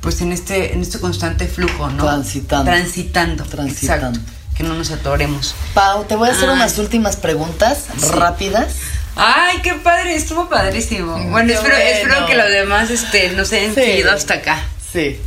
pues 0.00 0.20
en 0.20 0.32
este 0.32 0.72
en 0.72 0.82
este 0.82 0.98
constante 1.00 1.46
flujo, 1.46 1.88
¿no? 1.90 2.04
Transitando. 2.04 2.70
Transitando. 2.70 3.44
Transitando. 3.44 4.06
Exacto. 4.18 4.32
Que 4.56 4.62
no 4.64 4.74
nos 4.74 4.90
atoremos. 4.90 5.54
Pau, 5.74 6.04
te 6.04 6.16
voy 6.16 6.28
a 6.28 6.32
hacer 6.32 6.48
Ay. 6.48 6.56
unas 6.56 6.78
últimas 6.78 7.16
preguntas 7.16 7.86
rápidas. 8.12 8.74
Ay, 9.16 9.58
qué 9.62 9.74
padre, 9.74 10.14
estuvo 10.14 10.48
padrísimo. 10.48 11.12
Bueno, 11.30 11.48
qué 11.48 11.54
espero, 11.54 11.74
bueno. 11.76 11.90
espero 11.90 12.26
que 12.26 12.34
los 12.36 12.48
demás 12.48 12.90
este, 12.90 13.30
nos 13.30 13.52
hayan 13.52 13.74
Sí. 13.74 13.80
seguido 13.80 14.12
hasta 14.12 14.34
acá. 14.34 14.62
Sí. 14.92 15.18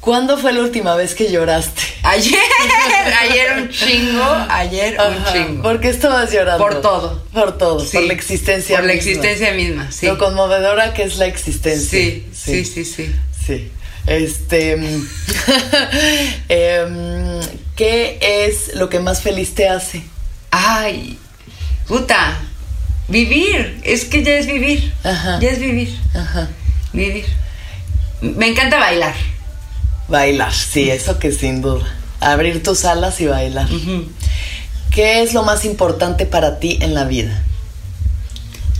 ¿Cuándo 0.00 0.38
fue 0.38 0.52
la 0.52 0.60
última 0.60 0.94
vez 0.94 1.14
que 1.16 1.30
lloraste? 1.32 1.82
Ayer, 2.04 2.38
ayer 3.22 3.52
un 3.58 3.68
chingo, 3.70 4.24
ayer 4.48 4.96
un 5.00 5.32
chingo. 5.32 5.62
¿Por 5.64 5.80
qué 5.80 5.88
estabas 5.88 6.30
llorando? 6.32 6.62
Por 6.64 6.80
todo. 6.80 7.24
Por 7.32 7.58
todo, 7.58 7.80
Sí, 7.80 7.96
por 7.96 8.06
la 8.06 8.12
existencia 8.12 8.76
Por 8.78 8.86
la 8.86 8.92
misma. 8.94 9.10
existencia 9.10 9.52
misma, 9.52 9.90
sí. 9.90 10.06
Lo 10.06 10.16
conmovedora 10.16 10.94
que 10.94 11.02
es 11.02 11.16
la 11.18 11.26
existencia. 11.26 11.90
Sí, 11.90 12.26
sí, 12.32 12.64
sí, 12.64 12.84
sí. 12.84 13.14
Sí. 13.46 13.72
Este. 14.06 14.76
mm, 14.76 15.08
em, 16.48 17.40
¿Qué 17.76 18.18
es 18.20 18.74
lo 18.74 18.88
que 18.88 19.00
más 19.00 19.20
feliz 19.20 19.54
te 19.54 19.68
hace? 19.68 20.02
Ay, 20.50 21.18
puta, 21.86 22.38
vivir, 23.08 23.80
es 23.84 24.06
que 24.06 24.22
ya 24.22 24.34
es 24.38 24.46
vivir. 24.46 24.92
Ajá. 25.04 25.38
Ya 25.40 25.50
es 25.50 25.58
vivir, 25.60 25.94
Ajá. 26.14 26.48
vivir. 26.94 27.26
Me 28.22 28.48
encanta 28.48 28.78
bailar. 28.78 29.14
Bailar, 30.08 30.54
sí, 30.54 30.88
eso 30.88 31.18
que 31.18 31.32
sin 31.32 31.60
duda. 31.60 31.86
Abrir 32.20 32.62
tus 32.62 32.86
alas 32.86 33.20
y 33.20 33.26
bailar. 33.26 33.68
¿Qué 34.90 35.22
es 35.22 35.34
lo 35.34 35.42
más 35.42 35.66
importante 35.66 36.24
para 36.24 36.58
ti 36.58 36.78
en 36.80 36.94
la 36.94 37.04
vida? 37.04 37.42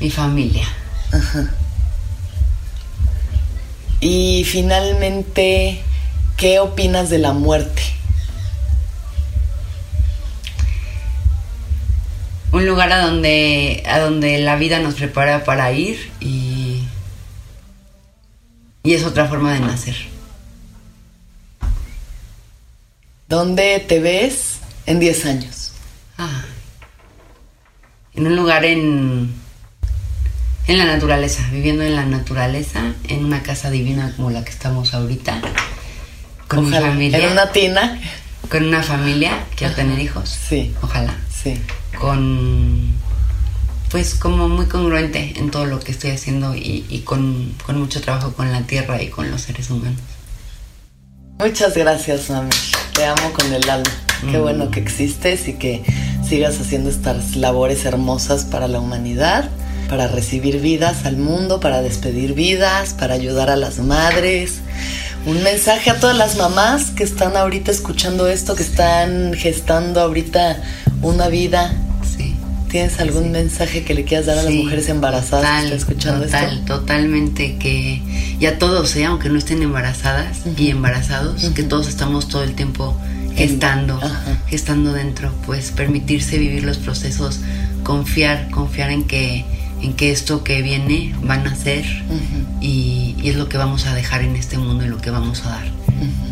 Mi 0.01 0.11
familia. 0.11 0.67
Ajá. 1.13 1.51
Y 4.01 4.45
finalmente, 4.45 5.81
¿qué 6.37 6.59
opinas 6.61 7.09
de 7.09 7.19
la 7.19 7.33
muerte? 7.33 7.83
Un 12.53 12.67
lugar 12.67 12.93
a 12.93 13.07
donde, 13.07 13.83
a 13.87 13.99
donde 13.99 14.39
la 14.39 14.57
vida 14.57 14.79
nos 14.81 14.95
prepara 14.95 15.45
para 15.45 15.73
ir 15.73 16.11
y, 16.21 16.87
y 18.83 18.95
es 18.95 19.05
otra 19.05 19.27
forma 19.27 19.53
de 19.55 19.61
nacer. 19.61 19.97
¿Dónde 23.29 23.81
te 23.81 23.99
ves 23.99 24.61
en 24.87 25.01
10 25.01 25.27
años? 25.27 25.73
Ah. 26.17 26.45
En 28.15 28.27
un 28.27 28.37
lugar 28.37 28.65
en, 28.65 29.35
en 30.67 30.79
la 30.79 30.85
naturaleza, 30.87 31.47
viviendo 31.53 31.83
en 31.85 31.95
la 31.95 32.05
naturaleza, 32.05 32.93
en 33.09 33.25
una 33.25 33.43
casa 33.43 33.71
divina 33.71 34.13
como 34.17 34.31
la 34.31 34.45
que 34.45 34.51
estamos 34.51 34.95
ahorita, 34.95 35.41
con 36.49 36.63
mi 36.65 36.69
Ojalá. 36.71 36.89
familia, 36.89 37.19
En 37.19 37.33
una 37.33 37.53
tina. 37.53 38.01
con 38.51 38.65
una 38.65 38.83
familia, 38.83 39.45
quiero 39.57 39.75
tener 39.75 39.99
hijos, 39.99 40.29
Sí, 40.49 40.75
ojalá, 40.83 41.15
sí. 41.33 41.61
con, 42.01 42.93
pues 43.91 44.15
como 44.15 44.49
muy 44.49 44.67
congruente 44.67 45.35
en 45.37 45.51
todo 45.51 45.67
lo 45.67 45.81
que 45.81 45.93
estoy 45.93 46.11
haciendo 46.11 46.55
y, 46.55 46.85
y 46.89 47.01
con, 47.01 47.55
con 47.65 47.79
mucho 47.81 48.01
trabajo 48.01 48.33
con 48.35 48.51
la 48.53 48.63
tierra 48.63 49.03
y 49.03 49.09
con 49.09 49.31
los 49.31 49.43
seres 49.43 49.71
humanos. 49.71 50.01
Muchas 51.39 51.77
gracias, 51.77 52.31
mami. 52.31 52.51
Te 52.95 53.05
amo 53.05 53.33
con 53.33 53.53
el 53.53 53.69
alma. 53.69 53.91
Qué 54.31 54.39
Mm. 54.39 54.43
bueno 54.43 54.71
que 54.71 54.81
existes 54.81 55.47
y 55.49 55.53
que 55.55 55.83
sigas 56.27 56.59
haciendo 56.59 56.89
estas 56.89 57.37
labores 57.37 57.85
hermosas 57.85 58.45
para 58.45 58.67
la 58.69 58.81
humanidad, 58.81 59.51
para 59.89 60.09
recibir 60.09 60.61
vidas 60.61 61.05
al 61.05 61.17
mundo, 61.17 61.61
para 61.61 61.83
despedir 61.83 62.35
vidas, 62.35 62.95
para 62.95 63.15
ayudar 63.15 63.51
a 63.51 63.57
las 63.57 63.79
madres. 63.79 64.61
Un 65.25 65.43
mensaje 65.43 65.91
a 65.91 65.99
todas 65.99 66.17
las 66.17 66.37
mamás 66.37 66.91
que 66.91 67.03
están 67.03 67.37
ahorita 67.37 67.71
escuchando 67.71 68.29
esto, 68.29 68.55
que 68.55 68.63
están 68.63 69.35
gestando 69.35 70.01
ahorita 70.01 70.63
una 71.03 71.29
vida. 71.29 71.75
Sí. 72.17 72.37
¿Tienes 72.71 73.01
algún 73.01 73.33
mensaje 73.33 73.85
que 73.85 73.95
le 73.95 74.05
quieras 74.05 74.27
dar 74.27 74.39
a 74.39 74.43
las 74.43 74.53
mujeres 74.53 74.89
embarazadas 74.89 75.45
que 75.45 75.65
están 75.65 75.79
escuchando 75.79 76.25
total, 76.27 76.59
esto? 76.59 76.79
Totalmente 76.79 77.57
que, 77.57 78.03
y 78.39 78.47
a 78.47 78.59
todos, 78.59 78.95
¿eh? 78.97 79.05
aunque 79.05 79.29
no 79.29 79.39
estén 79.39 79.63
embarazadas 79.63 80.39
y 80.57 80.71
embarazados, 80.71 81.43
que 81.55 81.63
todos 81.65 81.89
estamos 81.89 82.29
todo 82.29 82.45
el 82.45 82.55
tiempo 82.55 82.97
gestando, 83.35 83.97
Ajá. 83.97 84.39
gestando 84.49 84.93
dentro, 84.93 85.33
pues 85.45 85.71
permitirse 85.71 86.39
vivir 86.39 86.65
los 86.65 86.79
procesos, 86.79 87.41
confiar, 87.83 88.51
confiar 88.51 88.91
en 88.91 89.05
que, 89.05 89.45
en 89.83 89.93
que 89.95 90.11
esto 90.11 90.43
que 90.45 90.63
viene 90.63 91.15
van 91.23 91.47
a 91.47 91.55
ser 91.55 91.85
y, 92.61 93.15
y 93.21 93.29
es 93.31 93.37
lo 93.37 93.49
que 93.49 93.59
vamos 93.59 93.87
a 93.87 93.95
dejar 93.95 94.23
en 94.23 94.37
este 94.37 94.59
mundo 94.59 94.85
y 94.85 94.89
lo 94.89 94.99
que 94.99 95.11
vamos 95.11 95.45
a 95.45 95.51
dar, 95.51 95.65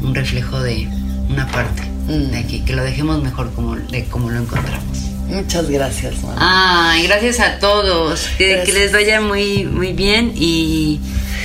un 0.03 0.15
reflejo 0.15 0.61
de 0.61 0.89
una 1.29 1.47
parte 1.49 1.83
Mm. 2.05 2.33
de 2.33 2.37
aquí, 2.39 2.61
que 2.61 2.75
lo 2.75 2.85
dejemos 2.85 3.23
mejor 3.23 3.51
como, 3.55 3.77
de 3.77 4.05
como 4.05 4.29
lo 4.31 4.39
encontramos. 4.39 4.99
Muchas 5.27 5.71
gracias, 5.71 6.23
mamá. 6.23 6.93
Ay, 6.93 7.07
gracias 7.07 7.41
a 7.41 7.59
todos. 7.59 8.29
Que, 8.37 8.63
que 8.67 8.73
les 8.75 8.93
vaya 8.93 9.23
muy, 9.23 9.65
muy 9.65 9.95
bien 9.95 10.33
y, 10.37 11.01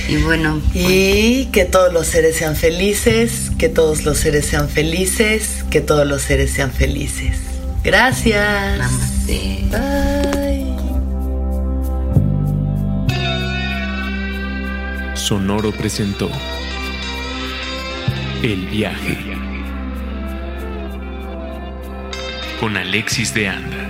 y 0.06 0.16
bueno. 0.18 0.60
Y 0.74 1.46
que 1.46 1.64
todos 1.64 1.94
los 1.94 2.06
seres 2.08 2.36
sean 2.36 2.56
felices, 2.56 3.50
que 3.56 3.70
todos 3.70 4.04
los 4.04 4.18
seres 4.18 4.44
sean 4.44 4.68
felices, 4.68 5.64
que 5.70 5.80
todos 5.80 6.06
los 6.06 6.20
seres 6.20 6.52
sean 6.52 6.70
felices. 6.72 7.38
Gracias. 7.82 8.78
Namaste. 8.78 9.64
Bye. 9.70 10.39
Sonoro 15.30 15.70
presentó 15.70 16.28
El 18.42 18.66
viaje 18.66 19.16
con 22.58 22.76
Alexis 22.76 23.32
de 23.32 23.46
Anda. 23.46 23.89